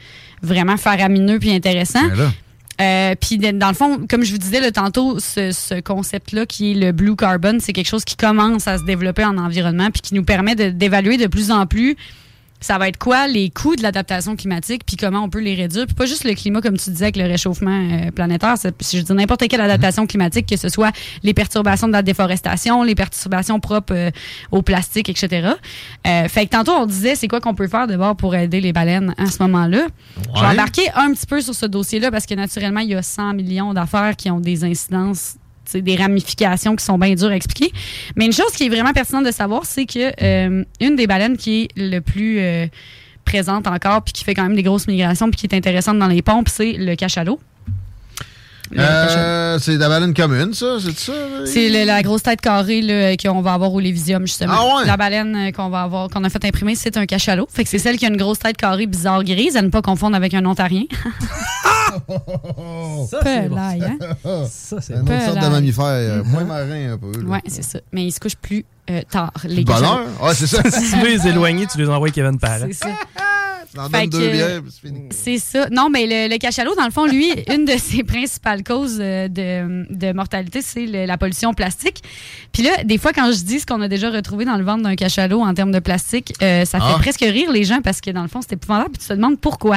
vraiment 0.42 0.76
faramineux 0.78 1.38
puis 1.38 1.52
intéressant. 1.52 2.00
Euh, 2.80 3.14
puis 3.20 3.38
dans 3.38 3.68
le 3.68 3.74
fond, 3.74 4.06
comme 4.08 4.24
je 4.24 4.32
vous 4.32 4.38
disais 4.38 4.60
le 4.60 4.72
tantôt, 4.72 5.18
ce, 5.18 5.52
ce 5.52 5.80
concept-là 5.80 6.46
qui 6.46 6.72
est 6.72 6.74
le 6.74 6.92
blue 6.92 7.14
carbon, 7.14 7.58
c'est 7.60 7.72
quelque 7.72 7.88
chose 7.88 8.04
qui 8.04 8.16
commence 8.16 8.66
à 8.68 8.78
se 8.78 8.84
développer 8.84 9.24
en 9.24 9.36
environnement 9.36 9.90
puis 9.90 10.00
qui 10.00 10.14
nous 10.14 10.24
permet 10.24 10.54
d'évaluer 10.54 11.16
de, 11.16 11.26
plus 11.26 11.50
en 11.50 11.66
plus 11.66 11.96
ça 12.60 12.78
va 12.78 12.88
être 12.88 12.98
quoi 12.98 13.26
les 13.26 13.50
coûts 13.50 13.74
de 13.76 13.82
l'adaptation 13.82 14.36
climatique 14.36 14.82
puis 14.86 14.96
comment 14.96 15.20
on 15.24 15.28
peut 15.30 15.40
les 15.40 15.54
réduire 15.54 15.86
puis 15.86 15.94
pas 15.94 16.06
juste 16.06 16.24
le 16.24 16.34
climat 16.34 16.60
comme 16.60 16.76
tu 16.76 16.90
disais 16.90 17.06
avec 17.06 17.16
le 17.16 17.24
réchauffement 17.24 17.70
euh, 17.92 18.10
planétaire 18.10 18.54
c'est- 18.58 18.74
je 18.96 19.00
dire 19.02 19.14
n'importe 19.14 19.48
quelle 19.48 19.60
adaptation 19.60 20.06
climatique 20.06 20.46
que 20.46 20.56
ce 20.56 20.68
soit 20.68 20.92
les 21.22 21.34
perturbations 21.34 21.88
de 21.88 21.92
la 21.92 22.02
déforestation 22.02 22.82
les 22.82 22.94
perturbations 22.94 23.60
propres 23.60 23.94
euh, 23.94 24.10
au 24.50 24.62
plastique 24.62 25.08
etc 25.08 25.48
Euh, 26.06 26.28
fait 26.28 26.46
que 26.46 26.50
tantôt 26.50 26.72
on 26.72 26.86
disait 26.86 27.14
c'est 27.14 27.28
quoi 27.28 27.40
qu'on 27.40 27.54
peut 27.54 27.68
faire 27.68 27.86
d'abord 27.86 28.16
pour 28.16 28.34
aider 28.34 28.60
les 28.60 28.72
baleines 28.72 29.14
à 29.18 29.26
ce 29.26 29.42
moment-là 29.42 29.86
je 30.34 30.40
vais 30.40 30.46
Ouais. 30.46 30.52
embarquer 30.52 30.82
un 30.94 31.12
petit 31.12 31.26
peu 31.26 31.40
sur 31.40 31.54
ce 31.54 31.66
dossier-là 31.66 32.10
parce 32.10 32.26
que 32.26 32.34
naturellement, 32.34 32.80
il 32.80 32.90
y 32.90 32.94
a 32.94 33.02
100 33.02 33.34
millions 33.34 33.72
d'affaires 33.74 34.16
qui 34.16 34.30
ont 34.30 34.40
des 34.40 34.64
incidences, 34.64 35.34
sais, 35.70 35.82
des 35.82 35.96
ramifications 35.96 36.76
qui 36.76 36.84
sont 36.84 36.98
bien 36.98 37.14
dures 37.14 37.30
à 37.30 37.36
expliquer. 37.36 37.72
Mais 38.16 38.26
une 38.26 38.32
chose 38.32 38.52
qui 38.52 38.66
est 38.66 38.68
vraiment 38.68 38.92
pertinente 38.92 39.24
de 39.24 39.30
savoir, 39.30 39.64
c'est 39.64 39.86
que 39.86 40.12
euh, 40.22 40.64
une 40.80 40.96
des 40.96 41.06
baleines 41.06 41.36
qui 41.36 41.62
est 41.62 41.68
le 41.76 42.00
plus 42.00 42.38
euh, 42.40 42.66
présente 43.24 43.66
encore, 43.66 44.02
puis 44.02 44.12
qui 44.12 44.24
fait 44.24 44.34
quand 44.34 44.42
même 44.42 44.56
des 44.56 44.62
grosses 44.62 44.86
migrations, 44.86 45.30
puis 45.30 45.40
qui 45.40 45.46
est 45.46 45.56
intéressante 45.56 45.98
dans 45.98 46.08
les 46.08 46.22
pompes, 46.22 46.48
c'est 46.48 46.72
le 46.72 46.94
cachalot. 46.94 47.38
Euh, 48.78 49.58
c'est 49.58 49.76
la 49.76 49.88
baleine 49.88 50.14
commune, 50.14 50.54
ça, 50.54 50.76
c'est 50.80 50.96
ça? 50.98 51.12
C'est 51.44 51.68
la 51.84 52.02
grosse 52.02 52.22
tête 52.22 52.40
carrée 52.40 52.82
là, 52.82 53.16
qu'on 53.16 53.40
va 53.42 53.54
avoir 53.54 53.72
au 53.72 53.80
Lévisium, 53.80 54.26
justement. 54.26 54.54
Ah 54.56 54.76
ouais? 54.76 54.86
La 54.86 54.96
baleine 54.96 55.34
euh, 55.36 55.50
qu'on 55.50 55.68
va 55.70 55.82
avoir, 55.82 56.08
qu'on 56.08 56.22
a 56.24 56.30
fait 56.30 56.44
imprimer, 56.44 56.74
c'est 56.76 56.96
un 56.96 57.06
cachalot. 57.06 57.48
Fait 57.52 57.64
que 57.64 57.70
c'est 57.70 57.78
celle 57.78 57.96
qui 57.98 58.04
a 58.06 58.08
une 58.08 58.16
grosse 58.16 58.38
tête 58.38 58.56
carrée 58.56 58.86
bizarre 58.86 59.24
grise, 59.24 59.56
à 59.56 59.62
ne 59.62 59.68
pas 59.70 59.82
confondre 59.82 60.14
avec 60.16 60.34
un 60.34 60.44
ontarien. 60.46 60.84
Ça, 63.10 63.18
c'est 63.24 63.48
bon. 63.48 63.56
Hein? 63.58 63.98
Ça, 64.48 64.76
c'est 64.80 64.94
Une 64.94 65.00
autre 65.02 65.24
sorte 65.24 65.40
de 65.42 65.48
mammifère, 65.48 65.84
euh, 65.86 66.22
moins 66.24 66.44
marin 66.44 66.92
un 66.92 66.98
peu. 66.98 67.10
là. 67.20 67.28
Ouais, 67.28 67.42
c'est 67.48 67.64
ça. 67.64 67.80
Mais 67.92 68.04
ils 68.04 68.12
se 68.12 68.20
couchent 68.20 68.36
plus 68.36 68.64
euh, 68.90 69.00
tard, 69.10 69.32
les 69.44 69.64
Bonheur? 69.64 69.80
cachalots. 69.80 70.08
Ah, 70.22 70.34
c'est 70.34 70.46
ça. 70.46 70.62
Si 70.70 70.90
tu 70.92 70.96
veux 71.00 71.08
les 71.08 71.26
éloigner, 71.26 71.66
tu 71.66 71.78
les 71.78 71.88
envoies 71.88 72.10
Kevin 72.10 72.38
Parent. 72.38 72.66
C'est 72.68 72.74
ça. 72.74 72.88
C'est 74.72 74.88
fini. 74.88 75.00
C'est 75.10 75.38
ça. 75.38 75.68
Non, 75.70 75.88
mais 75.90 76.06
le, 76.06 76.32
le 76.32 76.38
cachalot, 76.38 76.74
dans 76.74 76.84
le 76.84 76.90
fond, 76.90 77.06
lui, 77.06 77.30
une 77.52 77.64
de 77.64 77.76
ses 77.78 78.02
principales 78.04 78.62
causes 78.64 78.98
euh, 79.00 79.28
de, 79.28 79.86
de 79.94 80.12
mortalité, 80.12 80.60
c'est 80.62 80.86
le- 80.86 81.06
la 81.06 81.16
pollution 81.18 81.52
plastique. 81.54 82.02
Puis 82.52 82.62
là, 82.62 82.70
des 82.84 82.98
fois, 82.98 83.12
quand 83.12 83.30
je 83.32 83.42
dis 83.44 83.60
ce 83.60 83.66
qu'on 83.66 83.80
a 83.80 83.88
déjà 83.88 84.10
retrouvé 84.10 84.44
dans 84.44 84.56
le 84.56 84.64
ventre 84.64 84.82
d'un 84.82 84.96
cachalot 84.96 85.40
en 85.40 85.54
termes 85.54 85.72
de 85.72 85.78
plastique, 85.78 86.32
euh, 86.42 86.64
ça 86.64 86.78
fait 86.80 86.84
Ah. 86.94 86.98
presque 86.98 87.20
rire 87.20 87.52
les 87.52 87.64
gens 87.64 87.80
parce 87.82 88.00
que, 88.00 88.10
dans 88.10 88.22
le 88.22 88.28
fond, 88.28 88.40
c'est 88.42 88.54
épouvantable. 88.54 88.90
Puis 88.90 89.02
tu 89.02 89.08
te 89.08 89.12
demandes 89.14 89.38
pourquoi. 89.38 89.76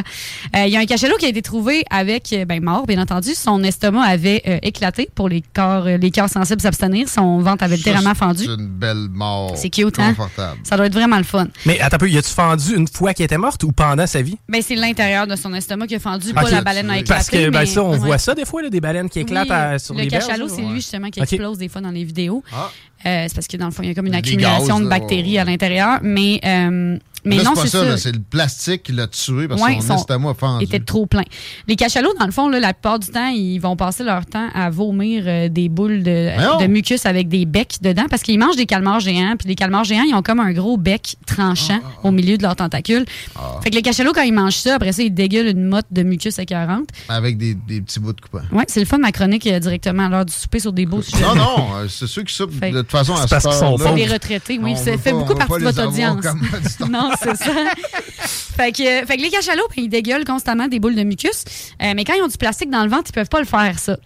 Euh, 0.56 0.66
Il 0.66 0.72
y 0.74 0.78
a 0.78 0.80
un 0.80 0.86
cachalot 0.86 1.16
qui 1.18 1.26
a 1.26 1.30
été 1.30 1.42
trouvé 1.42 1.84
avec, 1.90 2.34
euh, 2.34 2.46
ben, 2.46 2.64
mort, 2.64 2.88
bien 2.88 3.02
entendu. 3.02 3.36
Son 3.36 3.64
estomac 3.64 4.02
avait 4.04 4.42
euh, 4.48 4.58
éclaté 4.64 5.10
pour 5.14 5.30
les 5.30 5.44
corps, 5.54 5.86
euh, 5.86 5.98
les 5.98 6.10
cœurs 6.12 6.30
sensibles 6.30 6.62
s'abstenir. 6.62 7.08
Son 7.10 7.40
ventre 7.40 7.64
avait 7.64 7.78
littéralement 7.78 8.16
fendu. 8.16 8.44
C'est 8.46 8.54
une 8.54 8.68
belle 8.68 9.08
mort. 9.12 9.54
C'est 9.56 9.70
cute, 9.70 10.00
hein? 10.00 10.10
Confortable. 10.16 10.60
Ça 10.64 10.78
doit 10.78 10.88
être 10.88 10.94
vraiment 10.94 11.18
le 11.18 11.24
fun. 11.24 11.48
Mais 11.66 11.80
attends 11.80 11.96
un 11.96 12.00
peu, 12.00 12.10
y 12.10 12.18
a-tu 12.18 12.30
fendu 12.34 12.76
une 12.76 12.88
fois 12.88 13.14
qu'elle 13.14 13.26
était 13.26 13.38
morte 13.38 13.64
ou 13.64 13.72
pendant 13.90 14.08
sa 14.08 14.22
vie? 14.22 14.38
Ben, 14.50 14.62
c'est 14.62 14.76
l'intérieur 14.76 15.28
de 15.28 15.36
son 15.36 15.54
estomac 15.54 15.88
qui 15.88 15.96
a 15.96 16.00
fendu, 16.00 16.34
pas 16.34 16.44
Ok. 16.44 16.52
la 16.52 16.62
baleine 16.62 16.90
a 16.90 16.98
éclaté. 17.00 17.14
Parce 17.14 17.30
que 17.30 17.50
ben, 17.50 17.60
mais- 17.60 17.66
ça, 17.66 17.84
on 17.84 17.92
ouais. 17.92 17.98
voit 17.98 18.18
ça 18.18 18.34
des 18.36 18.46
fois, 18.46 18.62
là, 18.62 18.70
des 18.70 18.82
baleines 18.82 19.10
qui 19.10 19.20
éclatent 19.20 19.48
Oui, 19.50 19.56
à- 19.56 19.80
sur 19.80 19.94
le 19.94 20.02
les 20.02 20.08
berges. 20.10 20.26
cachalot, 20.28 20.48
c'est 20.48 20.62
ouais. 20.62 20.70
lui 20.70 20.76
justement 20.76 21.10
qui 21.10 21.20
explose 21.20 21.58
des 21.58 21.70
fois 21.70 21.82
dans 21.82 21.92
les 21.92 22.04
vidéos. 22.04 22.44
Ah. 22.54 22.70
Euh, 23.06 23.26
c'est 23.28 23.36
parce 23.36 23.48
que 23.48 23.58
dans 23.58 23.66
le 23.66 23.72
fond, 23.72 23.84
il 23.84 23.90
y 23.90 23.92
a 23.92 23.96
comme 23.96 24.08
une 24.08 24.16
accumulation 24.16 24.76
gaz, 24.76 24.86
de 24.86 24.90
là, 24.90 25.00
bactéries 25.00 25.34
ouais. 25.34 25.38
à 25.40 25.44
l'intérieur. 25.46 26.00
Mais, 26.02 26.40
euh, 26.46 26.98
mais 27.26 27.38
là, 27.38 27.44
non, 27.44 27.52
c'est 27.56 27.62
pas 27.64 27.68
ça, 27.68 27.84
là, 27.86 27.98
c'est 27.98 28.12
le 28.12 28.22
plastique 28.22 28.84
qui 28.84 28.92
l'a 28.92 29.08
tué 29.08 29.48
parce 29.48 29.62
Ouais, 29.62 29.78
que 29.78 29.84
son- 29.84 29.96
estomac 29.96 30.30
a 30.32 30.34
fendu. 30.34 30.66
était 30.66 30.80
trop 30.80 31.06
plein. 31.06 31.24
Les 31.68 31.76
cachalots, 31.76 32.14
dans 32.20 32.26
le 32.26 32.32
fond, 32.32 32.50
là, 32.50 32.60
la 32.60 32.74
plupart 32.74 33.00
du 33.00 33.08
temps, 33.08 33.28
ils 33.30 33.60
vont 33.60 33.76
passer 33.76 34.04
leur 34.04 34.26
temps 34.26 34.48
à 34.54 34.70
vomir 34.70 35.24
euh, 35.28 35.50
des 35.50 35.70
boules 35.70 36.04
de, 36.04 36.62
de 36.62 36.68
mucus 36.68 37.06
avec 37.06 37.28
des 37.30 37.46
becs 37.46 37.78
dedans 37.82 38.06
parce 38.10 38.22
qu'ils 38.24 38.40
mangent 38.40 38.56
des 38.56 38.66
calmars 38.66 39.00
géants. 39.00 39.36
Puis 39.38 39.48
les 39.48 39.56
calmars 39.56 39.84
géants, 39.84 40.04
ils 40.08 40.14
ont 40.16 40.22
comme 40.22 40.40
un 40.40 40.52
gros 40.54 40.78
bec 40.78 41.16
tranchant 41.26 41.80
au 42.04 42.12
milieu 42.12 42.38
de 42.38 42.44
leurs 42.44 42.56
tentacules. 42.56 43.06
Ah. 43.36 43.60
Fait 43.64 43.70
que 43.70 43.76
les 43.76 43.82
cachalots, 43.82 44.12
quand 44.14 44.22
ils 44.24 44.34
mangent 44.34 44.56
ça, 44.56 44.76
après 44.76 44.92
ça, 44.92 45.04
ils 45.04 45.14
dégueulent 45.14 45.48
une 45.48 45.66
motte 45.66 45.88
de 45.92 46.04
mucus 46.04 46.38
écœurante. 46.40 46.90
Avec 47.10 47.38
des, 47.38 47.54
des 47.54 47.82
petits 47.82 48.00
bouts 48.00 48.14
de 48.14 48.22
coupant. 48.22 48.42
Ouais, 48.52 48.66
c'est 48.68 48.80
le 48.80 48.86
fun, 48.86 48.98
ma 48.98 49.12
chronique 49.12 49.48
euh, 49.48 49.60
directement 49.60 50.06
à 50.06 50.10
l'heure 50.10 50.26
du 50.26 50.34
souper 50.34 50.60
sur 50.60 50.74
des 50.74 50.86
beaux 50.86 51.02
sujets. 51.02 51.24
Non, 51.24 51.36
non, 51.36 51.66
euh, 51.76 51.88
c'est 51.88 52.08
ceux 52.08 52.24
qui 52.24 52.34
soupent 52.34 52.60
de 52.60 52.82
toute 52.82 52.92
façon 52.92 53.14
à 53.14 53.22
C'est 53.22 53.30
parce 53.30 53.44
qu'ils 53.46 53.54
sont 53.54 53.78
pauvres. 53.78 53.96
Les 53.96 54.08
retraités, 54.08 54.60
oui. 54.62 54.76
Ça 54.76 54.98
fait 54.98 55.12
beaucoup 55.14 55.36
partie 55.36 55.54
de 55.60 55.64
votre 55.64 55.88
audience. 55.88 56.24
non, 56.90 57.12
c'est 57.22 57.36
ça. 57.36 57.52
fait, 58.56 58.72
que, 58.72 59.22
les 59.22 59.30
cachalots, 59.30 59.68
ben, 59.76 59.84
ils 59.84 59.90
dégueulent 59.90 60.26
constamment 60.26 60.68
des 60.68 60.80
boules 60.80 60.96
de 60.96 61.04
mucus. 61.04 61.46
Euh, 61.82 61.94
mais 61.96 62.04
quand 62.04 62.14
ils 62.14 62.22
ont 62.22 62.28
du 62.28 62.38
plastique 62.38 62.70
dans 62.70 62.84
le 62.84 62.90
ventre, 62.90 63.06
ils 63.10 63.14
peuvent 63.14 63.30
pas 63.30 63.40
le 63.40 63.46
faire, 63.46 63.80
ça. 63.80 63.98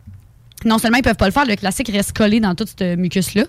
Non 0.65 0.79
seulement 0.79 0.97
ils 0.97 1.03
peuvent 1.03 1.15
pas 1.15 1.27
le 1.27 1.31
faire, 1.31 1.45
le 1.45 1.55
classique 1.55 1.89
reste 1.89 2.17
collé 2.17 2.39
dans 2.39 2.55
tout 2.55 2.65
ce 2.67 2.95
mucus-là. 2.95 3.43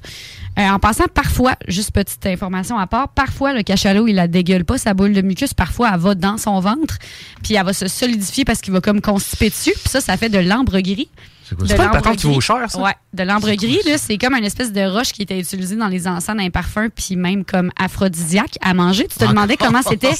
Euh, 0.59 0.68
en 0.68 0.79
passant, 0.79 1.07
parfois, 1.07 1.55
juste 1.66 1.92
petite 1.92 2.27
information 2.27 2.79
à 2.79 2.87
part, 2.87 3.09
parfois 3.09 3.55
le 3.55 3.62
cachalot, 3.62 4.09
il 4.09 4.14
la 4.14 4.29
dégueule 4.29 4.64
pas, 4.64 4.77
sa 4.77 4.92
boule 4.92 5.14
de 5.14 5.23
mucus. 5.23 5.55
Parfois, 5.55 5.90
elle 5.94 6.01
va 6.01 6.14
dans 6.14 6.37
son 6.37 6.61
ventre, 6.61 6.99
puis 7.42 7.55
elle 7.55 7.64
va 7.64 7.73
se 7.73 7.88
solidifier 7.88 8.44
parce 8.44 8.61
qu'il 8.61 8.75
va 8.75 8.81
comme 8.81 9.01
constiper 9.01 9.49
dessus. 9.49 9.73
Puis 9.73 9.88
ça, 9.88 10.01
ça 10.01 10.16
fait 10.18 10.29
de 10.29 10.38
l'ambre 10.38 10.81
gris. 10.81 11.09
C'est 11.49 11.55
quoi 11.57 11.65
De 11.67 11.71
ça? 11.71 12.11
qui 12.17 12.27
gris. 12.27 12.35
vaut 12.35 12.41
cher, 12.41 12.71
ça? 12.71 12.81
Ouais, 12.81 12.95
de 13.15 13.23
l'ambre 13.23 13.51
gris, 13.55 13.79
là, 13.87 13.97
c'est 13.97 14.19
comme 14.19 14.35
une 14.35 14.45
espèce 14.45 14.73
de 14.73 14.83
roche 14.83 15.13
qui 15.13 15.23
était 15.23 15.39
utilisée 15.39 15.77
dans 15.77 15.89
les 15.89 16.07
encens 16.07 16.37
d'un 16.37 16.51
parfum, 16.51 16.89
puis 16.95 17.17
même 17.17 17.45
comme 17.45 17.71
aphrodisiaque 17.79 18.59
à 18.61 18.75
manger. 18.75 19.07
Tu 19.09 19.17
te 19.19 19.25
demandais 19.25 19.57
comment 19.57 19.81
c'était 19.83 20.13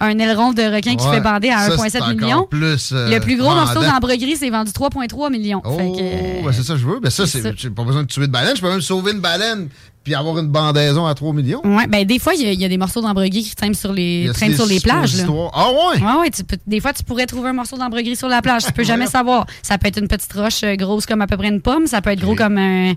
un 0.00 0.18
aileron 0.18 0.52
de 0.52 0.62
requin 0.62 0.96
qui 0.96 1.06
Ouais, 1.06 1.14
fait 1.16 1.20
bander 1.20 1.50
à 1.50 1.68
ça, 1.68 1.76
1,7 1.76 1.90
c'est 1.90 2.00
encore 2.02 2.08
million. 2.14 2.46
Plus, 2.50 2.92
euh, 2.92 3.10
Le 3.10 3.20
plus 3.20 3.36
gros 3.36 3.54
morceau 3.54 3.82
d'ambre 3.82 4.14
gris, 4.14 4.36
c'est 4.36 4.50
vendu 4.50 4.72
3,3 4.72 5.30
millions. 5.30 5.62
Oh, 5.64 5.78
euh, 5.80 6.42
ben 6.44 6.52
c'est 6.52 6.62
ça 6.62 6.74
que 6.74 6.80
je 6.80 6.86
veux. 6.86 7.00
Ben 7.00 7.10
ça, 7.10 7.26
c'est 7.26 7.70
pas 7.70 7.84
besoin 7.84 8.02
de 8.02 8.08
tuer 8.08 8.26
de 8.26 8.32
baleine. 8.32 8.56
Je 8.56 8.60
peux 8.60 8.70
même 8.70 8.80
sauver 8.80 9.12
une 9.12 9.20
baleine 9.20 9.68
puis 10.04 10.14
avoir 10.14 10.38
une 10.38 10.48
bandaison 10.48 11.06
à 11.06 11.14
3 11.14 11.32
millions. 11.32 11.60
Ouais, 11.64 11.86
ben 11.86 12.04
des 12.04 12.18
fois, 12.18 12.34
il 12.34 12.42
y, 12.42 12.46
a- 12.46 12.52
il 12.52 12.60
y 12.60 12.64
a 12.64 12.68
des 12.68 12.76
morceaux 12.76 13.00
d'ambre 13.00 13.24
gris 13.26 13.42
qui 13.44 13.54
traînent 13.54 13.74
sur 13.74 13.92
les, 13.92 14.30
traînent 14.34 14.54
sur 14.56 14.66
les 14.66 14.80
plages. 14.80 15.16
Là. 15.16 15.24
Ah 15.52 15.68
ouais? 15.70 16.00
Ouais, 16.02 16.20
ouais, 16.22 16.30
tu 16.30 16.42
peux- 16.44 16.56
des 16.66 16.80
fois, 16.80 16.92
tu 16.92 17.04
pourrais 17.04 17.26
trouver 17.26 17.50
un 17.50 17.52
morceau 17.52 17.76
d'ambre 17.76 18.00
gris 18.00 18.16
sur 18.16 18.28
la 18.28 18.42
plage. 18.42 18.64
Tu 18.66 18.72
peux 18.72 18.84
jamais 18.84 19.06
savoir. 19.06 19.46
Ça 19.62 19.78
peut 19.78 19.88
être 19.88 19.98
une 20.00 20.08
petite 20.08 20.32
roche 20.32 20.62
euh, 20.64 20.74
grosse 20.76 21.06
comme 21.06 21.22
à 21.22 21.26
peu 21.26 21.36
près 21.36 21.48
une 21.48 21.60
pomme. 21.60 21.86
Ça 21.86 22.00
peut 22.02 22.10
être 22.10 22.20
gros 22.20 22.34
comme 22.34 22.58
un, 22.58 22.94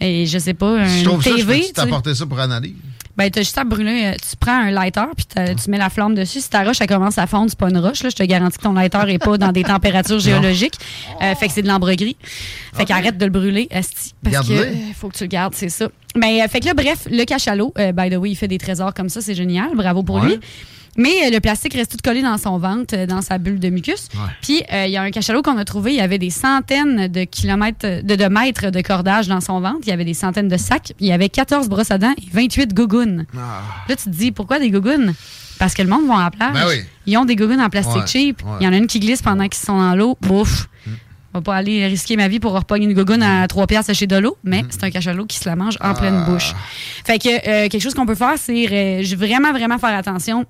et 0.00 0.26
je 0.26 0.38
sais 0.38 0.54
pas, 0.54 0.80
un 0.80 0.86
je 0.86 1.04
trouve 1.04 1.22
ça, 1.22 1.30
je 1.30 1.36
TV. 1.36 1.58
peux 1.60 1.66
sais. 1.66 1.72
t'apporter 1.72 2.14
ça 2.14 2.26
pour 2.26 2.38
analyse? 2.40 2.74
Ben, 3.18 3.28
t'as 3.30 3.40
juste 3.40 3.58
à 3.58 3.64
brûler. 3.64 4.04
euh, 4.06 4.12
Tu 4.14 4.36
prends 4.38 4.52
un 4.60 4.70
lighter, 4.70 5.02
puis 5.16 5.26
tu 5.56 5.70
mets 5.70 5.76
la 5.76 5.90
flamme 5.90 6.14
dessus. 6.14 6.40
Si 6.40 6.48
ta 6.48 6.62
roche, 6.62 6.76
elle 6.80 6.86
commence 6.86 7.18
à 7.18 7.26
fondre, 7.26 7.46
c'est 7.50 7.58
pas 7.58 7.68
une 7.68 7.78
roche. 7.78 8.02
Là, 8.04 8.10
je 8.10 8.14
te 8.16 8.22
garantis 8.22 8.58
que 8.58 8.62
ton 8.62 8.72
lighter 8.72 9.00
est 9.08 9.18
pas 9.18 9.36
dans 9.36 9.50
des 9.52 9.62
températures 9.74 10.20
géologiques. 10.20 10.74
Euh, 11.20 11.34
fait 11.34 11.48
que 11.48 11.52
c'est 11.52 11.62
de 11.62 11.68
l'ambre 11.68 11.92
gris. 11.94 12.16
Fait 12.74 12.84
qu'arrête 12.84 13.18
de 13.18 13.24
le 13.24 13.30
brûler, 13.32 13.66
esti. 13.72 14.14
Parce 14.22 14.46
que 14.46 14.52
Garde-le. 14.52 14.68
euh, 14.68 14.74
faut 14.94 15.08
que 15.08 15.16
tu 15.16 15.24
le 15.24 15.28
gardes, 15.28 15.54
c'est 15.56 15.68
ça. 15.68 15.88
Mais 16.16 16.42
euh, 16.42 16.48
fait 16.48 16.60
que 16.60 16.66
là, 16.66 16.74
bref, 16.74 17.08
le 17.10 17.24
cachalot, 17.24 17.74
euh, 17.78 17.92
by 17.92 18.08
the 18.08 18.14
way, 18.16 18.30
il 18.30 18.36
fait 18.36 18.48
des 18.48 18.58
trésors 18.58 18.94
comme 18.94 19.08
ça, 19.08 19.20
c'est 19.20 19.34
génial. 19.34 19.70
Bravo 19.74 20.02
pour 20.04 20.16
Ouais. 20.16 20.28
lui. 20.28 20.40
Mais 20.98 21.26
euh, 21.26 21.30
le 21.30 21.40
plastique 21.40 21.72
reste 21.74 21.92
tout 21.92 21.96
collé 22.04 22.20
dans 22.22 22.36
son 22.36 22.58
ventre, 22.58 22.94
euh, 22.94 23.06
dans 23.06 23.22
sa 23.22 23.38
bulle 23.38 23.58
de 23.60 23.70
mucus. 23.70 24.08
Ouais. 24.14 24.20
Puis 24.42 24.62
euh, 24.72 24.84
il 24.86 24.90
y 24.92 24.96
a 24.96 25.02
un 25.02 25.10
cachalot 25.10 25.40
qu'on 25.42 25.56
a 25.56 25.64
trouvé, 25.64 25.92
il 25.92 25.96
y 25.96 26.00
avait 26.00 26.18
des 26.18 26.28
centaines 26.30 27.08
de 27.08 27.24
kilomètres, 27.24 28.02
de, 28.02 28.14
de 28.16 28.24
mètres 28.26 28.70
de 28.70 28.80
cordage 28.82 29.28
dans 29.28 29.40
son 29.40 29.60
ventre. 29.60 29.78
Il 29.84 29.88
y 29.88 29.92
avait 29.92 30.04
des 30.04 30.12
centaines 30.14 30.48
de 30.48 30.56
sacs. 30.56 30.92
Il 31.00 31.06
y 31.06 31.12
avait 31.12 31.28
14 31.30 31.68
brosses 31.68 31.90
à 31.92 31.98
dents 31.98 32.14
et 32.18 32.28
28 32.32 32.74
gougounes. 32.74 33.24
Ah. 33.36 33.62
Là, 33.88 33.96
tu 33.96 34.04
te 34.04 34.08
dis, 34.10 34.32
pourquoi 34.32 34.58
des 34.58 34.70
gougounes? 34.70 35.14
Parce 35.58 35.74
que 35.74 35.82
le 35.82 35.88
monde 35.88 36.06
va 36.06 36.16
à 36.18 36.24
la 36.24 36.30
plage. 36.30 36.52
Ben 36.54 36.66
oui. 36.68 36.82
Ils 37.06 37.16
ont 37.16 37.24
des 37.24 37.36
gougounes 37.36 37.60
en 37.60 37.70
plastique 37.70 37.96
Ouais, 38.02 38.06
cheap. 38.06 38.42
ouais. 38.44 38.50
Il 38.60 38.64
y 38.64 38.68
en 38.68 38.72
a 38.72 38.76
une 38.76 38.86
qui 38.86 39.00
glisse 39.00 39.22
pendant 39.22 39.48
qu'ils 39.48 39.64
sont 39.64 39.78
dans 39.78 39.94
l'eau. 39.94 40.16
Bouf. 40.20 40.68
Je 40.86 41.38
vais 41.38 41.42
pas 41.44 41.56
aller 41.56 41.86
risquer 41.86 42.16
ma 42.16 42.26
vie 42.26 42.40
pour 42.40 42.52
repogner 42.52 42.86
une 42.86 42.94
gougoune 42.94 43.22
à 43.22 43.46
3 43.46 43.66
piastres 43.66 43.94
chez 43.94 44.06
de 44.06 44.16
l'eau, 44.16 44.36
mais 44.44 44.64
c'est 44.70 44.82
un 44.84 44.90
cachalot 44.90 45.26
qui 45.26 45.36
se 45.38 45.48
la 45.48 45.56
mange 45.56 45.76
en 45.80 45.94
pleine 45.94 46.24
Ah. 46.26 46.30
bouche. 46.30 46.54
Fait 47.04 47.18
que 47.18 47.28
euh, 47.28 47.68
quelque 47.68 47.82
chose 47.82 47.94
qu'on 47.94 48.06
peut 48.06 48.14
faire, 48.14 48.34
c'est 48.36 48.66
euh, 48.72 49.02
vraiment, 49.16 49.52
vraiment 49.52 49.78
faire 49.78 49.94
attention 49.96 50.46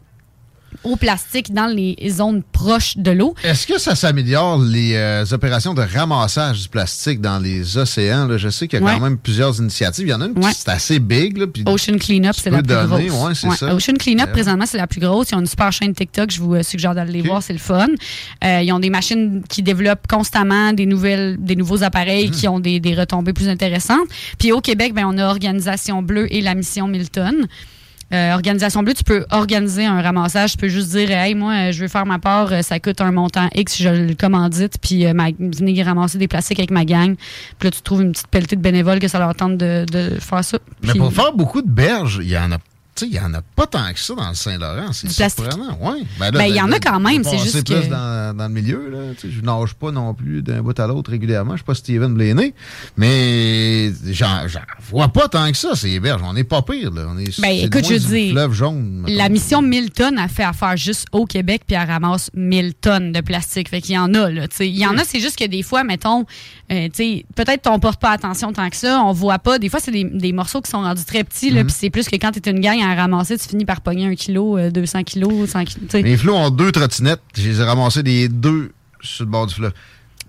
au 0.85 0.97
plastique 0.97 1.53
dans 1.53 1.67
les 1.67 1.97
zones 2.09 2.43
proches 2.43 2.97
de 2.97 3.11
l'eau. 3.11 3.35
Est-ce 3.43 3.67
que 3.67 3.79
ça 3.79 3.95
s'améliore 3.95 4.59
les 4.63 4.95
euh, 4.95 5.25
opérations 5.33 5.75
de 5.75 5.83
ramassage 5.83 6.63
du 6.63 6.69
plastique 6.69 7.21
dans 7.21 7.39
les 7.39 7.77
océans? 7.79 8.27
là? 8.27 8.37
Je 8.37 8.49
sais 8.49 8.69
qu'il 8.69 8.81
y 8.81 8.87
a 8.87 8.95
quand 8.95 9.01
même 9.01 9.19
plusieurs 9.19 9.59
initiatives. 9.59 10.07
Il 10.07 10.11
y 10.11 10.15
en 10.15 10.21
a 10.21 10.27
une 10.27 10.35
qui 10.35 10.41
Ouais. 10.47 10.53
c'est 10.55 10.69
assez 10.69 10.99
big. 10.99 11.37
Là, 11.39 11.47
puis 11.47 11.65
Ocean 11.67 11.99
Cleanup, 11.99 12.35
c'est 12.37 12.51
la 12.51 12.59
plus 12.59 12.67
donner, 12.67 13.07
grosse. 13.07 13.25
ouais, 13.29 13.35
c'est 13.35 13.51
ça. 13.51 13.75
Ocean 13.75 13.95
Cleanup, 13.99 14.31
présentement, 14.33 14.67
c'est 14.67 14.77
la 14.79 14.87
plus 14.87 15.01
grosse. 15.01 15.31
Ils 15.31 15.35
ont 15.37 15.41
une 15.41 15.47
super 15.47 15.73
chaîne 15.73 15.95
TikTok. 15.95 16.31
Je 16.31 16.41
vous 16.41 16.55
euh, 16.55 16.63
suggère 16.63 16.95
d'aller 16.95 17.13
les 17.13 17.23
voir, 17.23 17.43
c'est 17.43 17.53
le 17.55 17.59
fun. 17.59 17.89
Euh, 18.45 18.61
ils 18.63 18.73
ont 18.73 18.79
des 18.81 18.91
machines 18.91 19.43
qui 19.49 19.63
développent 19.63 20.07
constamment 20.09 20.73
des 20.73 20.87
nouvelles, 20.87 21.37
des 21.39 21.57
nouveaux 21.57 21.79
Hmm. 21.79 21.83
appareils 21.85 22.31
qui 22.31 22.47
ont 22.49 22.61
des, 22.61 22.81
des 22.81 22.95
retombées 22.95 23.33
plus 23.33 23.49
intéressantes. 23.49 24.09
Puis 24.39 24.53
au 24.53 24.61
Québec, 24.61 24.95
ben, 24.95 25.05
on 25.07 25.17
a 25.19 25.27
Organisation 25.29 26.03
Bleue 26.03 26.33
et 26.33 26.41
la 26.41 26.55
mission 26.55 26.89
Milton. 26.89 27.47
Euh, 28.13 28.33
Organisation 28.33 28.83
Bleue, 28.83 28.95
tu 28.95 29.05
peux 29.05 29.27
organiser 29.31 29.85
un 29.85 30.01
ramassage. 30.01 30.53
Tu 30.53 30.57
peux 30.57 30.69
juste 30.69 30.91
dire, 30.91 31.11
hey, 31.11 31.35
moi, 31.35 31.53
euh, 31.69 31.73
je 31.73 31.83
veux 31.83 31.89
faire 31.89 32.07
ma 32.07 32.19
part, 32.19 32.53
euh, 32.53 32.63
ça 32.63 32.81
coûte 32.81 33.01
un 33.03 33.13
montant 33.13 33.49
X, 33.55 33.83
je 33.83 33.89
le 33.91 34.15
commandite, 34.15 34.79
puis 34.81 35.05
euh, 35.07 35.13
ma- 35.13 35.31
venez 35.39 35.83
ramasser 35.83 36.17
des 36.17 36.27
plastiques 36.29 36.59
avec 36.59 36.71
ma 36.71 36.85
gang. 36.87 37.17
Puis 37.59 37.67
là, 37.67 37.71
tu 37.71 37.83
trouves 37.83 38.01
une 38.03 38.13
petite 38.13 38.29
pelletée 38.29 38.57
de 38.57 38.63
bénévoles 38.63 38.99
que 38.99 39.09
ça 39.09 39.19
leur 39.19 39.35
tente 39.35 39.59
de, 39.59 39.85
de 39.93 40.19
faire 40.21 40.43
ça. 40.43 40.59
Mais 40.83 40.93
pour 40.99 41.13
faire 41.13 41.33
beaucoup 41.35 41.61
de 41.61 41.69
berges, 41.71 42.21
il 42.23 42.31
y 42.31 42.39
en 42.39 42.53
a. 42.53 42.59
tu 42.99 43.05
sais, 43.05 43.11
Il 43.11 43.15
y 43.15 43.21
en 43.21 43.33
a 43.35 43.41
pas 43.43 43.67
tant 43.67 43.93
que 43.93 43.99
ça 44.01 44.15
dans 44.15 44.29
le 44.29 44.35
Saint-Laurent. 44.35 44.93
C'est 44.93 45.09
surprenant. 45.11 45.79
Ouais. 45.81 46.01
là, 46.21 46.31
Ben, 46.33 46.45
il 46.47 46.55
y 46.57 46.61
en 46.61 46.71
a 46.73 46.79
quand 46.81 46.99
même, 47.01 47.23
c'est 47.25 47.39
juste 47.39 47.65
plus 47.65 47.75
que- 47.75 47.87
dans, 47.91 48.37
dans 48.37 48.49
le 48.49 48.53
milieu. 48.55 48.89
Là. 48.91 49.15
Tu 49.15 49.29
sais, 49.29 49.35
Je 49.35 49.41
nage 49.43 49.75
pas 49.75 49.91
non 49.93 50.15
plus 50.15 50.43
d'un 50.43 50.63
bout 50.63 50.79
à 50.79 50.87
l'autre 50.87 51.11
régulièrement. 51.11 51.53
Je 51.53 51.59
suis 51.59 51.65
pas 51.65 51.75
Steven 51.75 52.13
Blaney. 52.15 52.55
Mais 52.97 53.93
j'en 54.11 54.43
vois 54.91 55.09
pas 55.09 55.29
tant 55.29 55.51
que 55.51 55.57
ça, 55.57 55.75
ces 55.75 55.99
berges. 56.01 56.23
On 56.25 56.33
n'est 56.33 56.45
pas 56.45 56.63
pire. 56.63 56.91
Là. 56.93 57.07
On 57.09 57.19
est, 57.19 57.41
Ben, 57.41 57.49
c'est 57.51 57.59
écoute, 57.67 57.87
je 57.89 57.95
dis, 57.95 58.31
fleuve 58.33 58.53
jaune. 58.53 59.03
mettons. 59.03 59.17
La 59.17 59.29
mission 59.29 59.63
1000 59.63 59.91
tonnes 59.91 60.19
a 60.19 60.29
fait 60.29 60.43
affaire 60.45 60.77
juste 60.77 61.07
au 61.13 61.25
Québec, 61.27 61.63
puis 61.67 61.77
elle 61.77 61.89
ramasse 61.89 62.31
1000 62.35 62.75
tonnes 62.75 63.13
de 63.13 63.21
plastique. 63.21 63.69
Fait 63.69 63.81
qu'il 63.81 63.95
y 63.95 63.99
en 63.99 64.13
a, 64.15 64.31
là. 64.31 64.49
tu 64.49 64.57
sais. 64.57 64.69
Il 64.69 64.77
y 64.77 64.87
en 64.87 64.97
a, 64.99 65.05
c'est 65.05 65.21
juste 65.21 65.39
que 65.39 65.47
des 65.47 65.63
fois, 65.63 65.85
mettons, 65.85 66.25
euh, 66.73 66.87
tu 66.89 66.91
sais, 66.95 67.27
peut-être 67.35 67.69
qu'on 67.69 67.79
porte 67.79 68.01
pas 68.01 68.11
attention 68.11 68.53
tant 68.53 68.69
que 68.69 68.77
ça, 68.77 69.01
on 69.03 69.13
voit 69.13 69.39
pas. 69.39 69.59
Des 69.59 69.69
fois, 69.69 69.81
c'est 69.81 69.91
des, 69.93 70.05
des 70.05 70.33
morceaux 70.33 70.61
qui 70.61 70.71
sont 70.71 70.81
rendus 70.83 71.05
très 71.05 71.25
petits, 71.25 71.51
Mhm. 71.51 71.57
là, 71.57 71.65
puis 71.65 71.75
c'est 71.77 71.91
plus 71.91 72.09
que 72.09 72.17
quand 72.17 72.33
t'es 72.33 72.51
une 72.51 72.61
gang 72.61 72.79
à 72.89 72.95
ramasser, 72.95 73.39
tu 73.39 73.49
finis 73.49 73.65
par 73.65 73.81
pogner 73.81 74.07
un 74.07 74.15
kilo, 74.15 74.59
euh, 74.59 74.71
200 74.71 75.05
kilos, 75.05 75.51
100 75.51 75.65
kilos, 75.65 75.85
tu 75.89 75.91
sais. 75.91 76.03
Mes 76.03 76.17
flots 76.17 76.35
ont 76.35 76.51
deux 76.51 76.73
trottinettes. 76.73 77.21
Je 77.37 77.43
les 77.49 77.61
ai 77.61 77.65
ramassés 77.65 78.03
les 78.03 78.29
deux 78.29 78.73
sur 79.01 79.25
le 79.25 79.31
bord 79.31 79.47
du 79.47 79.55
fleuve. 79.55 79.73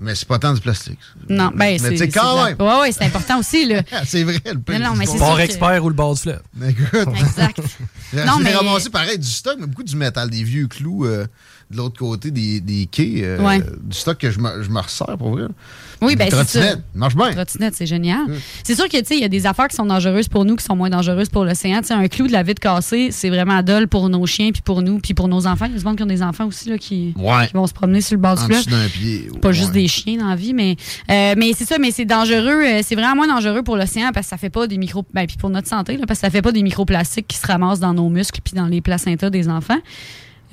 Mais 0.02 0.16
c'est 0.16 0.28
pas 0.30 0.40
tant 0.40 0.54
du 0.54 0.62
plastique. 0.62 0.98
Non, 1.28 1.48
ben, 1.48 1.58
Mais 1.58 1.78
c'est. 1.78 1.90
tu 1.92 1.98
c'est 1.98 2.08
quand 2.10 2.46
même. 2.46 2.56
Ouais, 2.58 2.80
ouais, 2.80 2.92
c'est 2.94 3.04
important 3.04 3.40
aussi, 3.40 3.66
là. 3.66 3.82
C'est 4.06 4.24
vrai, 4.24 4.40
le 4.46 4.58
pire. 4.60 4.80
Non, 4.80 4.92
non, 4.92 4.96
mais 4.96 5.06
c'est 5.06 5.18
Bord 5.18 5.36
que- 5.36 5.42
expert 5.42 5.84
ou 5.84 5.90
le 5.90 5.94
bord 5.96 6.14
du 6.16 6.22
fleuve. 6.22 6.42
Écoute, 6.66 7.10
Exact. 7.20 7.60
J'ai 8.14 8.24
Non, 8.24 8.40
mais- 8.40 8.56
ramassé 8.56 8.90
pareil 8.90 9.20
du 9.20 9.28
stock, 9.28 9.58
mais 9.60 9.68
beaucoup 9.68 9.84
du 9.84 9.98
métal, 9.98 10.30
des 10.30 10.42
vieux 10.44 10.68
clous 10.68 11.04
euh, 11.06 11.28
de 11.72 11.78
l'autre 11.78 12.00
côté 12.00 12.32
des, 12.32 12.62
des 12.62 12.88
quais. 12.92 13.22
euh, 13.24 13.40
Ouais. 13.40 13.60
Du 13.84 13.96
stock 13.96 14.18
que 14.18 14.32
je 14.32 14.40
me, 14.40 14.64
je 14.64 14.70
me 14.70 14.80
resserre 14.80 15.18
pour 15.18 15.30
vrai. 15.32 15.44
Oui, 16.02 16.16
ben, 16.16 16.30
ça. 16.30 16.38
trottinette, 16.38 16.80
marche 16.96 17.16
bien. 17.16 17.32
trottinette, 17.32 17.76
c'est 17.76 17.86
génial. 17.86 18.22
C'est 18.64 18.74
sûr 18.76 18.86
que, 18.88 18.98
tu 18.98 19.06
sais, 19.06 19.16
il 19.18 19.22
y 19.22 19.26
a 19.26 19.28
des 19.30 19.46
affaires 19.46 19.68
qui 19.68 19.76
sont 19.76 19.86
dangereuses 19.86 20.30
pour 20.30 20.46
nous, 20.46 20.56
qui 20.56 20.64
sont 20.64 20.76
moins 20.76 20.90
dangereuses 20.90 21.30
pour 21.30 21.44
l'océan. 21.46 21.82
Tu 21.82 21.88
sais, 21.88 21.94
un 21.94 22.08
clou 22.08 22.26
de 22.28 22.32
la 22.32 22.42
vitre 22.42 22.62
cassée, 22.62 23.10
c'est 23.12 23.30
vraiment 23.30 23.62
dole 23.62 23.88
pour 23.88 24.08
nos 24.10 24.26
chiens, 24.26 24.52
puis 24.52 24.62
pour 24.62 24.82
nous, 24.82 25.00
puis 25.00 25.14
pour 25.14 25.28
nos 25.28 25.46
enfants. 25.46 25.66
Il 25.66 25.72
y 25.72 25.76
a 25.76 25.78
des 25.78 25.84
gens 25.84 25.96
qui 25.96 26.04
ont 26.04 26.08
des 26.08 26.24
enfants 26.24 26.46
aussi, 26.48 26.70
là, 26.70 26.78
qui, 26.78 27.14
Ouais. 27.18 27.48
qui 27.48 27.54
vont 27.54 27.68
se 27.68 27.74
promener 27.74 28.02
sur 28.02 28.16
le 28.16 28.22
bord 28.22 28.36
du 28.36 28.44
En 28.44 28.46
fleuve. 28.46 28.60
dessous 28.66 28.70
d'un 28.70 28.88
pied. 28.88 29.30
Pas 29.42 29.52
juste 29.52 29.72
des 29.74 29.88
chiens 29.88 30.18
dans 30.18 30.30
la 30.30 30.36
vie, 30.38 30.54
mais, 30.54 30.76
euh, 31.12 31.36
mais 31.38 31.52
c'est 31.56 31.66
ça, 31.66 31.78
mais 31.78 31.92
c'est 31.92 32.06
dangereux. 32.06 32.64
euh, 32.66 32.82
c'est 32.84 32.96
vraiment 32.96 33.16
moins 33.18 33.28
dangereux 33.28 33.62
pour 33.62 33.76
l'océan 33.76 34.12
parce 34.14 34.26
que 34.28 34.30
ça 34.32 34.38
fait 34.38 34.50
pas 34.50 34.66
des 34.68 34.78
micro. 34.78 35.06
Ben, 35.14 35.28
puis 35.28 35.38
pour 35.38 35.50
notre 35.50 35.68
santé, 35.68 35.98
là, 35.98 36.06
parce 36.08 36.20
que 36.22 36.26
ça 36.26 36.32
fait 36.32 36.42
pas 36.42 36.52
des 36.54 36.64
microplastiques 36.64 37.28
qui 37.28 37.38
se 37.38 37.46
ramassent 37.46 37.80
dans 37.82 37.94
nos 37.94 38.10
muscles 38.10 38.40
puis 38.44 38.54
dans 38.56 38.68
les 38.68 38.82
placentas 38.82 39.30
des 39.30 39.50
enfants. 39.50 39.78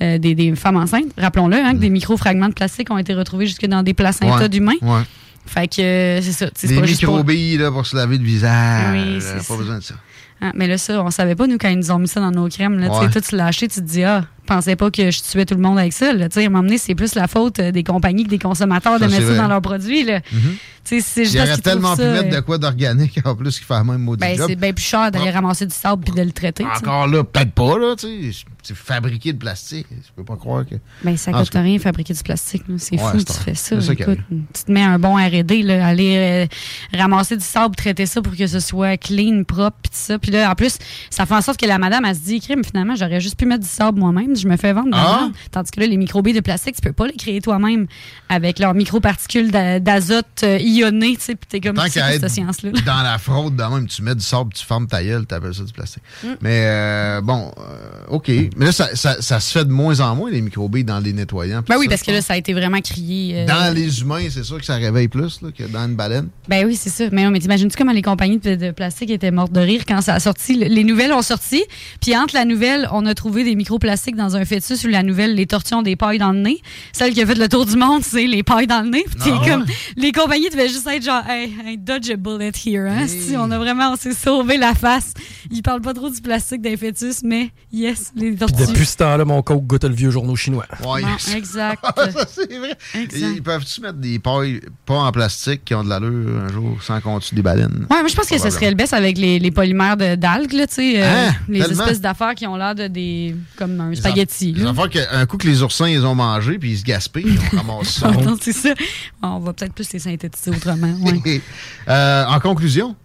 Euh, 0.01 0.17
des, 0.17 0.35
des 0.35 0.55
femmes 0.55 0.77
enceintes. 0.77 1.11
Rappelons-le, 1.17 1.55
hein, 1.57 1.73
que 1.73 1.77
des 1.79 1.89
micro-fragments 1.89 2.49
de 2.49 2.53
plastique 2.53 2.89
ont 2.91 2.97
été 2.97 3.13
retrouvés 3.13 3.47
jusque 3.47 3.65
dans 3.65 3.83
des 3.83 3.93
placentas 3.93 4.37
Ouais. 4.41 4.49
d'humains. 4.49 4.73
Ouais. 4.81 5.01
Fait 5.45 5.67
que 5.67 5.81
euh, 5.81 6.21
c'est 6.21 6.31
ça. 6.33 6.47
Des 6.67 6.73
pour- 6.75 6.83
microbilles 6.83 7.57
là, 7.57 7.71
pour 7.71 7.85
se 7.85 7.95
laver 7.95 8.17
le 8.17 8.23
visage. 8.23 8.91
Oui, 8.93 9.19
Euh, 9.21 9.37
pas 9.37 9.41
ça. 9.43 9.55
besoin 9.55 9.77
de 9.79 9.83
ça. 9.83 9.95
Ah, 10.39 10.51
mais 10.53 10.67
là, 10.67 10.77
ça, 10.77 11.01
on 11.03 11.09
savait 11.09 11.33
pas, 11.35 11.47
nous, 11.47 11.57
quand 11.57 11.69
ils 11.69 11.77
nous 11.79 11.89
ont 11.91 11.97
mis 11.97 12.07
ça 12.07 12.19
dans 12.19 12.29
nos 12.31 12.47
crèmes. 12.47 12.77
Là, 12.77 12.89
tu 12.89 13.11
sais, 13.11 13.21
tout 13.21 13.35
lâché, 13.35 13.67
tu 13.67 13.79
te 13.79 13.85
dis, 13.85 14.03
ah, 14.03 14.25
pensais 14.47 14.75
pas 14.75 14.89
que 14.91 15.11
je 15.11 15.21
tuais 15.21 15.45
tout 15.45 15.55
le 15.55 15.61
monde 15.61 15.77
avec 15.77 15.93
ça. 15.93 16.13
Là, 16.13 16.27
à 16.33 16.39
un 16.39 16.43
moment 16.49 16.63
donné, 16.63 16.77
c'est 16.77 16.95
plus 16.95 17.15
la 17.15 17.27
faute 17.27 17.59
euh, 17.59 17.71
des 17.71 17.83
compagnies 17.83 18.23
que 18.23 18.29
des 18.29 18.39
consommateurs 18.39 18.99
de 18.99 19.05
mettre 19.05 19.27
ça 19.27 19.35
dans 19.35 19.47
leurs 19.47 19.61
produits. 19.61 20.03
Là. 20.03 20.19
Mhm. 20.31 20.55
Juste 20.89 21.17
Il 21.17 21.37
parce 21.37 21.49
aurait 21.49 21.61
tellement 21.61 21.95
pu 21.95 22.03
mettre 22.03 22.27
euh, 22.27 22.35
de 22.37 22.39
quoi 22.39 22.57
d'organique 22.57 23.19
en 23.25 23.35
plus 23.35 23.59
qui 23.59 23.65
fait 23.65 23.73
la 23.73 23.83
même 23.83 24.01
maudit 24.01 24.21
Ben, 24.21 24.37
c'est 24.47 24.55
bien 24.55 24.71
plus 24.71 24.85
cher 24.85 25.11
d'aller 25.11 25.31
ramasser 25.31 25.65
du 25.65 25.75
sable 25.75 26.03
puis 26.03 26.13
de 26.13 26.21
le 26.21 26.31
traiter. 26.31 26.65
Encore 26.65 27.07
là, 27.07 27.23
peut-être 27.23 27.51
pas, 27.51 27.77
là, 27.77 27.95
tu 27.97 28.31
sais. 28.31 28.45
C'est 28.63 28.75
fabriqué 28.75 29.31
de 29.31 29.37
plastique. 29.37 29.87
Je 29.91 30.11
peux 30.13 30.25
pas 30.25 30.35
croire 30.35 30.65
que. 30.65 30.75
Ben, 31.01 31.15
ça 31.15 31.31
coûte 31.31 31.53
rien 31.53 31.79
fabriquer 31.79 32.13
du 32.13 32.21
plastique. 32.21 32.63
C'est 32.77 32.99
Ouais, 32.99 33.11
fou, 33.11 33.23
tu 33.23 33.33
fais 33.33 33.55
ça. 33.55 33.77
Écoute, 33.77 34.19
tu 34.29 34.63
te 34.63 34.71
mets 34.71 34.83
un 34.83 34.99
bon 34.99 35.15
R&D, 35.15 35.71
aller 35.71 36.15
euh, 36.17 36.97
ramasser 36.97 37.37
du 37.37 37.45
sable, 37.45 37.75
traiter 37.75 38.05
ça 38.05 38.21
pour 38.21 38.35
que 38.35 38.45
ce 38.45 38.59
soit 38.59 38.97
clean, 38.97 39.43
propre, 39.45 39.77
puis 39.83 39.91
ça. 39.93 40.19
Puis 40.19 40.31
là, 40.31 40.51
en 40.51 40.55
plus, 40.55 40.77
ça 41.09 41.25
fait 41.25 41.35
en 41.35 41.41
sorte 41.41 41.59
que 41.59 41.65
la 41.65 41.77
madame, 41.77 42.03
elle 42.03 42.15
se 42.15 42.21
dit, 42.21 42.41
crime, 42.41 42.63
finalement, 42.65 42.95
j'aurais 42.95 43.21
juste 43.21 43.37
pu 43.37 43.45
mettre 43.45 43.63
du 43.63 43.69
sable 43.69 43.99
moi-même. 43.99 44.35
Je 44.39 44.47
me 44.47 44.57
fais 44.57 44.73
vendre 44.73 44.89
Ah! 44.93 45.29
Tandis 45.51 45.71
que 45.71 45.79
là, 45.79 45.87
les 45.87 45.97
microbilles 45.97 46.33
de 46.33 46.39
plastique, 46.39 46.75
tu 46.75 46.81
peux 46.81 46.93
pas 46.93 47.07
les 47.07 47.13
créer 47.15 47.41
toi-même 47.41 47.87
avec 48.29 48.59
leurs 48.59 48.73
microparticules 48.73 49.51
d'a- 49.51 49.79
d'azote 49.79 50.25
euh, 50.43 50.57
ionnées, 50.59 51.15
tu 51.17 51.21
sais. 51.23 51.35
Puis 51.35 51.47
t'es 51.49 51.59
comme, 51.61 51.75
Tant 51.75 51.85
être 51.85 51.91
cette 51.93 52.29
science-là? 52.29 52.71
dans 52.85 53.01
la 53.03 53.17
fraude, 53.17 53.55
de 53.55 53.63
même, 53.63 53.87
tu 53.87 54.01
mets 54.01 54.15
du 54.15 54.23
sable, 54.23 54.51
tu 54.53 54.63
fermes 54.65 54.87
ta 54.87 55.03
gueule, 55.03 55.25
t'appelles 55.25 55.53
ça 55.53 55.63
du 55.63 55.73
plastique. 55.73 56.03
Mm. 56.23 56.27
Mais 56.41 56.63
euh, 56.65 57.21
bon, 57.21 57.51
euh, 57.57 57.63
OK. 58.09 58.29
Mais 58.57 58.65
là, 58.65 58.71
ça, 58.71 58.95
ça- 58.95 59.21
ça 59.21 59.39
se 59.39 59.51
fait 59.51 59.65
de 59.65 59.71
moins 59.71 59.99
en 59.99 60.15
moins, 60.15 60.29
les 60.31 60.41
microbilles 60.41 60.83
dans 60.83 60.99
les 60.99 61.13
nettoyants. 61.13 61.63
Ben 61.67 61.77
oui, 61.77 61.85
ça, 61.85 61.89
parce 61.91 62.03
que 62.03 62.11
là, 62.11 62.21
ça 62.21 62.33
a 62.33 62.37
été 62.37 62.53
vraiment 62.53 62.79
crié. 62.81 63.39
euh, 63.41 63.45
Dans 63.45 63.73
les 63.73 64.01
humains, 64.01 64.25
c'est 64.29 64.43
sûr 64.43 64.57
que 64.59 64.65
ça 64.65 64.75
réveille 64.75 65.07
plus 65.07 65.41
là, 65.41 65.49
que 65.57 65.63
dans 65.63 65.85
une 65.85 65.95
baleine. 65.95 66.29
Ben 66.47 66.65
oui, 66.65 66.75
c'est 66.75 66.89
ça. 66.89 67.05
Mais, 67.11 67.23
non, 67.23 67.31
mais 67.31 67.39
t'imagines-tu 67.39 67.77
comment 67.77 67.91
les 67.93 68.01
compagnies 68.01 68.39
de, 68.39 68.55
de 68.55 68.71
plastique 68.71 69.09
étaient 69.09 69.31
mortes 69.31 69.51
de 69.51 69.59
rire 69.61 69.83
quand 69.87 70.01
ça 70.01 70.15
a 70.15 70.19
sorti? 70.19 70.55
Le- 70.57 70.67
Les 70.67 70.83
nouvelles 70.83 71.13
ont 71.13 71.21
sorti, 71.21 71.63
puis 72.01 72.15
entre 72.17 72.35
la 72.35 72.45
nouvelle, 72.45 72.87
on 72.91 73.05
a 73.05 73.13
trouvé 73.13 73.43
des 73.43 73.55
microplastiques 73.55 74.15
dans 74.15 74.26
un 74.35 74.45
fœtus, 74.45 74.83
ou 74.83 74.87
la 74.87 75.03
nouvelle, 75.03 75.35
les 75.35 75.45
tortues 75.45 75.73
ont 75.75 75.81
des 75.81 75.95
pailles 75.95 76.17
dans 76.19 76.31
le 76.31 76.39
nez. 76.39 76.61
Celle 76.91 77.13
qui 77.13 77.21
a 77.21 77.25
fait 77.25 77.35
le 77.35 77.47
tour 77.47 77.65
du 77.65 77.75
monde, 77.77 78.03
c'est 78.05 78.25
les 78.27 78.43
pailles 78.43 78.67
dans 78.67 78.81
le 78.83 78.89
nez. 78.89 79.03
Puis 79.09 79.19
t'es 79.23 79.31
Non. 79.31 79.45
comme, 79.45 79.65
les 79.95 80.11
compagnies 80.11 80.49
devaient 80.49 80.67
juste 80.69 80.87
être 80.87 81.03
genre, 81.03 81.23
hey, 81.27 81.51
hey, 81.65 81.77
dodge 81.77 82.09
a 82.09 82.15
bullet 82.15 82.51
here. 82.65 82.87
Hein? 82.89 83.05
Hey. 83.07 83.07
Si 83.09 83.35
on 83.37 83.49
a 83.51 83.57
vraiment, 83.57 83.91
on 83.93 83.95
s'est 83.95 84.13
sauvé 84.13 84.57
la 84.57 84.73
face. 84.73 85.13
Ils 85.51 85.61
parlent 85.61 85.81
pas 85.81 85.93
trop 85.93 86.09
du 86.09 86.21
plastique 86.21 86.61
des 86.61 86.75
fœtus, 86.77 87.21
mais 87.23 87.51
yes, 87.71 88.11
les 88.15 88.29
Puis 88.31 88.37
tortues. 88.37 88.67
depuis 88.67 88.85
ce 88.85 88.97
temps-là, 88.97 89.23
mon 89.25 89.41
coke 89.41 89.65
goûte 89.65 89.83
le 89.83 89.93
vieux 89.93 90.11
journaux 90.11 90.35
chinois. 90.35 90.65
Ouais, 90.71 90.77
Bon, 90.83 90.97
yes. 90.97 91.33
exact. 91.35 91.83
ça, 91.95 92.25
c'est 92.27 92.57
vrai. 92.57 92.75
Exact. 92.95 93.27
Ils 93.35 93.43
peuvent-tu 93.43 93.81
mettre 93.81 93.97
des 93.97 94.19
pailles 94.19 94.61
pas 94.85 94.95
en 94.95 95.11
plastique 95.11 95.63
qui 95.65 95.73
ont 95.75 95.83
de 95.83 95.89
l'allure 95.89 96.41
un 96.43 96.51
jour 96.51 96.77
sans 96.81 96.99
qu'on 97.01 97.19
tue 97.19 97.35
des 97.35 97.41
baleines? 97.41 97.85
Ouais, 97.89 97.99
moi 97.99 98.07
je 98.07 98.15
pense 98.15 98.27
que 98.27 98.37
ce 98.37 98.49
serait 98.49 98.69
le 98.69 98.75
best 98.75 98.93
avec 98.93 99.17
les, 99.17 99.39
les 99.39 99.51
polymères 99.51 99.97
de- 99.97 100.15
d'algues, 100.15 100.53
là, 100.53 100.67
tu 100.67 100.75
sais, 100.75 101.01
euh, 101.01 101.05
Hein? 101.29 101.33
les 101.49 101.59
Tellement. 101.59 101.83
espèces 101.83 102.01
d'affaires 102.01 102.35
qui 102.35 102.45
ont 102.47 102.55
l'air 102.55 102.75
de 102.75 102.87
des 102.87 103.35
comme 103.57 103.79
un 103.79 103.93
spaghetti. 103.95 104.16
Les 104.53 104.63
là. 104.63 104.73
qu'un 104.89 105.25
coup 105.25 105.37
que 105.37 105.47
les 105.47 105.61
oursins 105.63 105.87
ils 105.87 106.05
ont 106.05 106.15
mangé 106.15 106.57
puis 106.57 106.71
ils 106.71 106.77
se 106.77 106.83
gaspillent, 106.83 107.37
on 107.53 107.57
ramasse 107.57 107.89
ça. 107.99 108.11
C'est 108.41 108.53
ça. 108.53 108.73
On 109.21 109.39
va 109.39 109.53
peut-être 109.53 109.73
plus 109.73 109.91
les 109.93 109.99
synthétiser 109.99 110.51
autrement. 110.51 110.93
ouais. 111.03 111.41
Euh, 111.87 112.25
en 112.25 112.39
conclusion. 112.39 112.95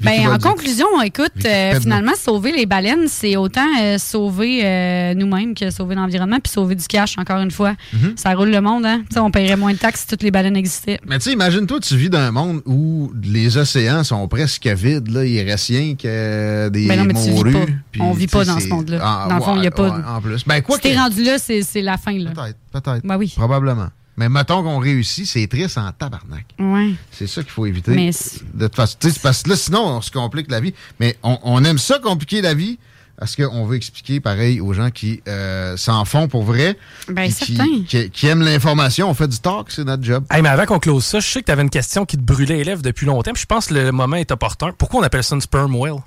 Ben, 0.00 0.28
en 0.28 0.38
conclusion, 0.38 0.86
écoute, 1.04 1.32
euh, 1.44 1.80
finalement, 1.80 2.12
sauver 2.16 2.52
les 2.52 2.66
baleines, 2.66 3.06
c'est 3.08 3.36
autant 3.36 3.66
euh, 3.80 3.98
sauver 3.98 4.60
euh, 4.64 5.14
nous-mêmes 5.14 5.54
que 5.54 5.70
sauver 5.70 5.94
l'environnement, 5.94 6.38
puis 6.40 6.50
sauver 6.52 6.74
du 6.74 6.86
cash, 6.86 7.16
encore 7.18 7.40
une 7.40 7.50
fois. 7.50 7.74
Mhm. 7.92 8.14
Ça 8.16 8.34
roule 8.34 8.50
le 8.50 8.60
monde, 8.60 8.86
hein? 8.86 9.02
On 9.16 9.30
paierait 9.30 9.56
moins 9.56 9.72
de 9.72 9.78
taxes 9.78 10.00
si 10.02 10.06
toutes 10.06 10.22
les 10.22 10.30
baleines 10.30 10.56
existaient. 10.56 10.98
Mais 11.06 11.18
tu 11.18 11.24
sais, 11.24 11.32
imagine-toi, 11.32 11.80
tu 11.80 11.96
vis 11.96 12.10
dans 12.10 12.18
un 12.18 12.30
monde 12.30 12.62
où 12.66 13.12
les 13.22 13.56
océans 13.56 14.04
sont 14.04 14.26
presque 14.28 14.66
vides. 14.66 15.08
Là. 15.10 15.24
Il 15.24 15.40
reste 15.48 15.68
rien 15.68 15.94
que 15.94 16.68
des 16.70 16.88
Ben 16.88 16.98
non, 16.98 17.04
mais 17.04 17.14
tu 17.14 17.20
vis 17.20 17.30
morues. 17.30 17.52
pas. 17.52 17.66
On 18.04 18.12
vit 18.12 18.26
pas 18.26 18.44
dans 18.44 18.58
ce 18.58 18.68
monde-là. 18.68 18.98
Ah, 19.02 19.26
Dans 19.28 19.36
le 19.36 19.42
fond, 19.42 19.56
il 19.56 19.58
y 19.58 19.60
a 19.60 19.62
ouais, 19.64 19.70
pas 19.70 19.90
de- 19.90 20.04
En 20.16 20.20
plus. 20.20 20.44
Ben, 20.46 20.60
quoi 20.62 20.76
si 20.76 20.82
t'es 20.82 20.92
que- 20.92 20.98
rendu 20.98 21.22
là, 21.24 21.38
c'est 21.38 21.62
c'est 21.62 21.82
la 21.82 21.96
fin, 21.98 22.16
là. 22.18 22.30
Peut-être, 22.30 22.56
peut-être. 22.72 23.06
Ben 23.06 23.16
oui. 23.16 23.32
Probablement. 23.36 23.88
Mais 24.20 24.28
mettons 24.28 24.62
qu'on 24.62 24.78
réussit, 24.80 25.24
c'est 25.26 25.46
triste 25.46 25.78
en 25.78 25.90
tabarnak. 25.92 26.44
Ouais. 26.58 26.90
C'est 27.10 27.26
ça 27.26 27.40
qu'il 27.42 27.50
faut 27.52 27.64
éviter. 27.64 27.92
Mais 27.92 28.12
c'est- 28.12 28.40
de 28.54 28.66
toute 28.66 28.76
façon, 28.76 28.98
parce 29.22 29.42
que 29.42 29.48
là, 29.48 29.56
sinon, 29.56 29.82
on 29.96 30.00
se 30.02 30.10
complique 30.10 30.50
la 30.50 30.60
vie. 30.60 30.74
Mais 31.00 31.16
on, 31.22 31.38
on 31.42 31.64
aime 31.64 31.78
ça 31.78 31.98
compliquer 31.98 32.42
la 32.42 32.52
vie 32.52 32.78
parce 33.18 33.34
qu'on 33.34 33.64
veut 33.64 33.76
expliquer, 33.76 34.20
pareil, 34.20 34.60
aux 34.60 34.74
gens 34.74 34.90
qui 34.90 35.22
euh, 35.26 35.74
s'en 35.78 36.04
font 36.04 36.28
pour 36.28 36.42
vrai. 36.42 36.76
Ben, 37.08 37.32
qui, 37.32 37.56
certain. 37.56 37.64
qui- 37.88 38.10
qui 38.10 38.26
aiment 38.26 38.42
l'information. 38.42 39.08
On 39.08 39.14
fait 39.14 39.28
du 39.28 39.38
talk, 39.38 39.70
c'est 39.70 39.84
notre 39.84 40.04
job. 40.04 40.22
Hey, 40.30 40.42
mais 40.42 40.50
avant 40.50 40.66
qu'on 40.66 40.78
close 40.78 41.02
ça, 41.04 41.18
je 41.18 41.26
sais 41.26 41.40
que 41.40 41.46
tu 41.46 41.52
avais 41.52 41.62
une 41.62 41.70
question 41.70 42.04
qui 42.04 42.18
te 42.18 42.22
brûlait 42.22 42.56
les 42.56 42.64
lèvres 42.64 42.82
depuis 42.82 43.06
longtemps. 43.06 43.32
Puis 43.32 43.40
je 43.40 43.46
pense 43.46 43.68
que 43.68 43.74
le 43.74 43.90
moment 43.90 44.16
est 44.16 44.30
opportun. 44.32 44.72
Pourquoi 44.76 45.00
on 45.00 45.02
appelle 45.02 45.24
ça 45.24 45.34
une 45.34 45.40
sperm 45.40 45.74
whale? 45.74 46.02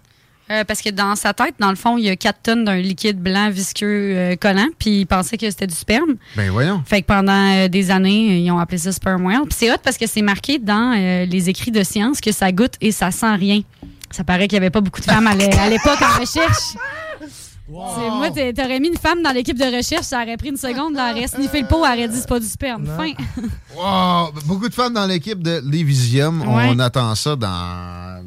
Euh, 0.53 0.63
parce 0.63 0.81
que 0.81 0.89
dans 0.89 1.15
sa 1.15 1.33
tête, 1.33 1.55
dans 1.59 1.69
le 1.69 1.75
fond, 1.75 1.97
il 1.97 2.03
y 2.05 2.09
a 2.09 2.15
4 2.15 2.39
tonnes 2.43 2.63
d'un 2.65 2.75
liquide 2.77 3.17
blanc 3.19 3.49
visqueux 3.49 3.85
euh, 4.15 4.35
collant, 4.35 4.67
puis 4.77 4.99
il 5.01 5.05
pensait 5.05 5.37
que 5.37 5.49
c'était 5.49 5.67
du 5.67 5.73
sperme. 5.75 6.15
Ben 6.35 6.49
voyons. 6.51 6.81
Fait 6.85 7.01
que 7.01 7.07
pendant 7.07 7.51
euh, 7.55 7.67
des 7.67 7.89
années, 7.91 8.37
ils 8.39 8.51
ont 8.51 8.59
appelé 8.59 8.77
ça 8.77 8.91
sperm 8.91 9.25
whale. 9.25 9.41
Puis 9.49 9.55
c'est 9.57 9.71
hot 9.71 9.77
parce 9.83 9.97
que 9.97 10.05
c'est 10.07 10.21
marqué 10.21 10.59
dans 10.59 10.93
euh, 10.97 11.25
les 11.25 11.49
écrits 11.49 11.71
de 11.71 11.83
science 11.83 12.21
que 12.21 12.31
ça 12.31 12.51
goûte 12.51 12.73
et 12.81 12.91
ça 12.91 13.11
sent 13.11 13.35
rien. 13.35 13.61
Ça 14.11 14.23
paraît 14.23 14.47
qu'il 14.47 14.57
y 14.57 14.57
avait 14.57 14.69
pas 14.69 14.81
beaucoup 14.81 14.99
de 15.01 15.05
femmes 15.05 15.25
à 15.27 15.33
l'é- 15.33 15.49
à 15.59 15.69
l'époque 15.69 15.99
en 16.01 16.19
recherche. 16.19 16.75
C'est- 17.65 18.09
Moi, 18.11 18.29
t'aurais 18.55 18.79
mis 18.79 18.89
une 18.89 18.97
femme 18.97 19.23
dans 19.23 19.31
l'équipe 19.31 19.57
de 19.57 19.75
recherche, 19.77 20.03
ça 20.03 20.21
aurait 20.21 20.35
pris 20.37 20.49
une 20.49 20.57
seconde, 20.57 20.95
elle 20.97 21.17
aurait 21.17 21.27
sniffé 21.27 21.61
le 21.61 21.67
pot, 21.67 21.83
elle 21.85 21.97
aurait 21.99 22.07
dit 22.09 22.17
c'est 22.19 22.27
pas 22.27 22.39
du 22.39 22.45
sperme. 22.45 22.85
Fin. 22.85 23.13
Wow! 23.75 24.31
Beaucoup 24.45 24.67
de 24.69 24.73
femmes 24.73 24.93
dans 24.93 25.07
l'équipe 25.07 25.41
de 25.41 25.61
Lévisium. 25.65 26.41
Ouais. 26.41 26.65
On 26.69 26.77
attend 26.79 27.15
ça 27.15 27.35
dans 27.35 28.21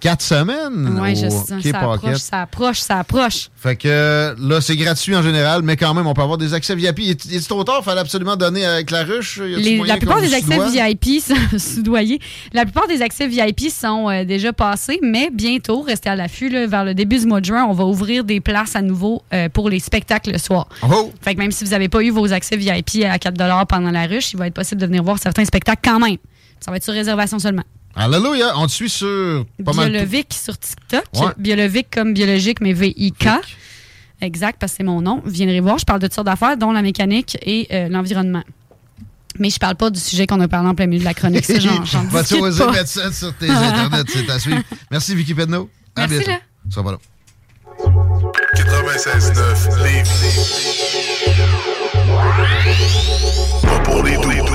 quatre 0.00 0.22
semaines? 0.22 0.98
Ouais, 1.00 1.14
je 1.14 1.28
sais, 1.28 1.70
ça 1.72 1.78
approche, 1.90 2.16
ça 2.18 2.42
approche, 2.42 2.80
ça 2.80 2.98
approche. 2.98 3.48
Fait 3.56 3.76
que 3.76 4.34
là, 4.38 4.60
c'est 4.60 4.76
gratuit 4.76 5.16
en 5.16 5.22
général, 5.22 5.62
mais 5.62 5.76
quand 5.76 5.94
même, 5.94 6.06
on 6.06 6.14
peut 6.14 6.22
avoir 6.22 6.38
des 6.38 6.54
accès 6.54 6.74
VIP. 6.74 6.98
Il 7.00 7.10
est, 7.10 7.24
il 7.26 7.46
trop 7.46 7.64
tard? 7.64 7.82
Fallait 7.82 8.00
absolument 8.00 8.36
donner 8.36 8.64
avec 8.64 8.90
la 8.90 9.02
ruche? 9.04 9.40
Les- 9.40 9.78
la 9.78 9.96
plupart 9.96 10.20
des 10.20 10.34
accès? 10.34 10.58
VIP 10.70 11.20
sont 11.20 11.34
soudoyés. 11.58 12.20
La 12.52 12.64
plupart 12.64 12.86
des 12.86 13.02
accès 13.02 13.26
VIP 13.26 13.70
sont 13.70 14.08
euh, 14.08 14.24
déjà 14.24 14.52
passés, 14.52 14.98
mais 15.02 15.30
bientôt, 15.32 15.82
restez 15.82 16.08
à 16.08 16.16
l'affût, 16.16 16.48
vers 16.66 16.84
le 16.84 16.94
début 16.94 17.18
du 17.18 17.26
mois 17.26 17.40
de 17.40 17.46
juin, 17.46 17.64
on 17.68 17.72
va 17.72 17.84
ouvrir 17.84 18.24
des 18.24 18.40
places 18.40 18.76
à 18.76 18.82
nouveau 18.82 19.22
euh, 19.32 19.48
pour 19.48 19.68
les 19.70 19.80
spectacles 19.80 20.32
le 20.32 20.38
soir. 20.38 20.68
Oh! 20.82 21.12
Fait 21.22 21.34
que 21.34 21.40
même 21.40 21.52
si 21.52 21.64
vous 21.64 21.70
n'avez 21.70 21.88
pas 21.88 22.02
eu 22.02 22.10
vos 22.10 22.32
accès 22.32 22.56
VIP 22.56 23.04
à 23.04 23.18
4 23.18 23.66
pendant 23.66 23.90
la 23.90 24.06
ruche, 24.06 24.32
il 24.32 24.38
va 24.38 24.46
être 24.46 24.54
possible 24.54 24.80
de 24.80 24.86
venir 24.86 25.02
voir 25.02 25.18
certains 25.18 25.44
spectacles 25.44 25.80
quand 25.82 25.98
même. 25.98 26.16
Ça 26.60 26.70
va 26.70 26.76
être 26.76 26.84
sur 26.84 26.94
réservation 26.94 27.38
seulement. 27.38 27.64
Alléluia! 28.00 28.52
On 28.56 28.66
te 28.68 28.72
suit 28.72 28.88
sur 28.88 29.44
pas 29.64 29.72
mal. 29.72 29.90
Biolovic 29.90 30.32
sur 30.32 30.56
TikTok. 30.56 31.04
Ouais. 31.16 31.32
Biolovic 31.36 31.88
comme 31.92 32.14
biologique, 32.14 32.60
mais 32.60 32.72
V-I-K. 32.72 33.26
Exact, 34.20 34.56
parce 34.60 34.72
que 34.72 34.76
c'est 34.78 34.84
mon 34.84 35.00
nom. 35.00 35.20
Vous 35.24 35.30
viendrez 35.32 35.58
voir, 35.60 35.78
je 35.78 35.84
parle 35.84 36.00
de 36.00 36.06
toutes 36.06 36.14
sortes 36.14 36.26
d'affaires, 36.26 36.56
dont 36.56 36.70
la 36.72 36.82
mécanique 36.82 37.36
et 37.42 37.66
euh, 37.72 37.88
l'environnement. 37.88 38.44
Mais 39.40 39.50
je 39.50 39.58
parle 39.58 39.74
pas 39.74 39.90
du 39.90 39.98
sujet 40.00 40.26
qu'on 40.28 40.40
a 40.40 40.46
parlé 40.48 40.68
en 40.68 40.74
plein 40.76 40.86
milieu 40.86 41.00
de 41.00 41.04
la 41.04 41.14
chronique. 41.14 41.44
Ça, 41.44 41.58
j'en, 41.58 41.84
j'en 41.84 42.02
Vas-tu 42.10 42.34
discute 42.34 42.42
oser 42.42 42.64
pas. 42.64 42.72
mettre 42.72 42.88
ça 42.88 43.12
sur 43.12 43.34
tes 43.36 43.50
internets? 43.50 44.04
C'est 44.08 44.30
à 44.30 44.38
suivre. 44.38 44.62
Merci, 44.92 45.14
Vicky 45.16 45.34
Pedneau. 45.34 45.68
À 45.96 46.06
Merci, 46.06 46.24
bientôt. 46.24 46.30
là. 46.30 46.38
Ça 46.70 46.82
va 46.82 46.92
là. 46.92 46.98
96.9 48.56 49.82
Lévis. 49.84 50.38
Pas 53.62 53.78
pour 53.80 54.02
les 54.04 54.16
doux. 54.16 54.54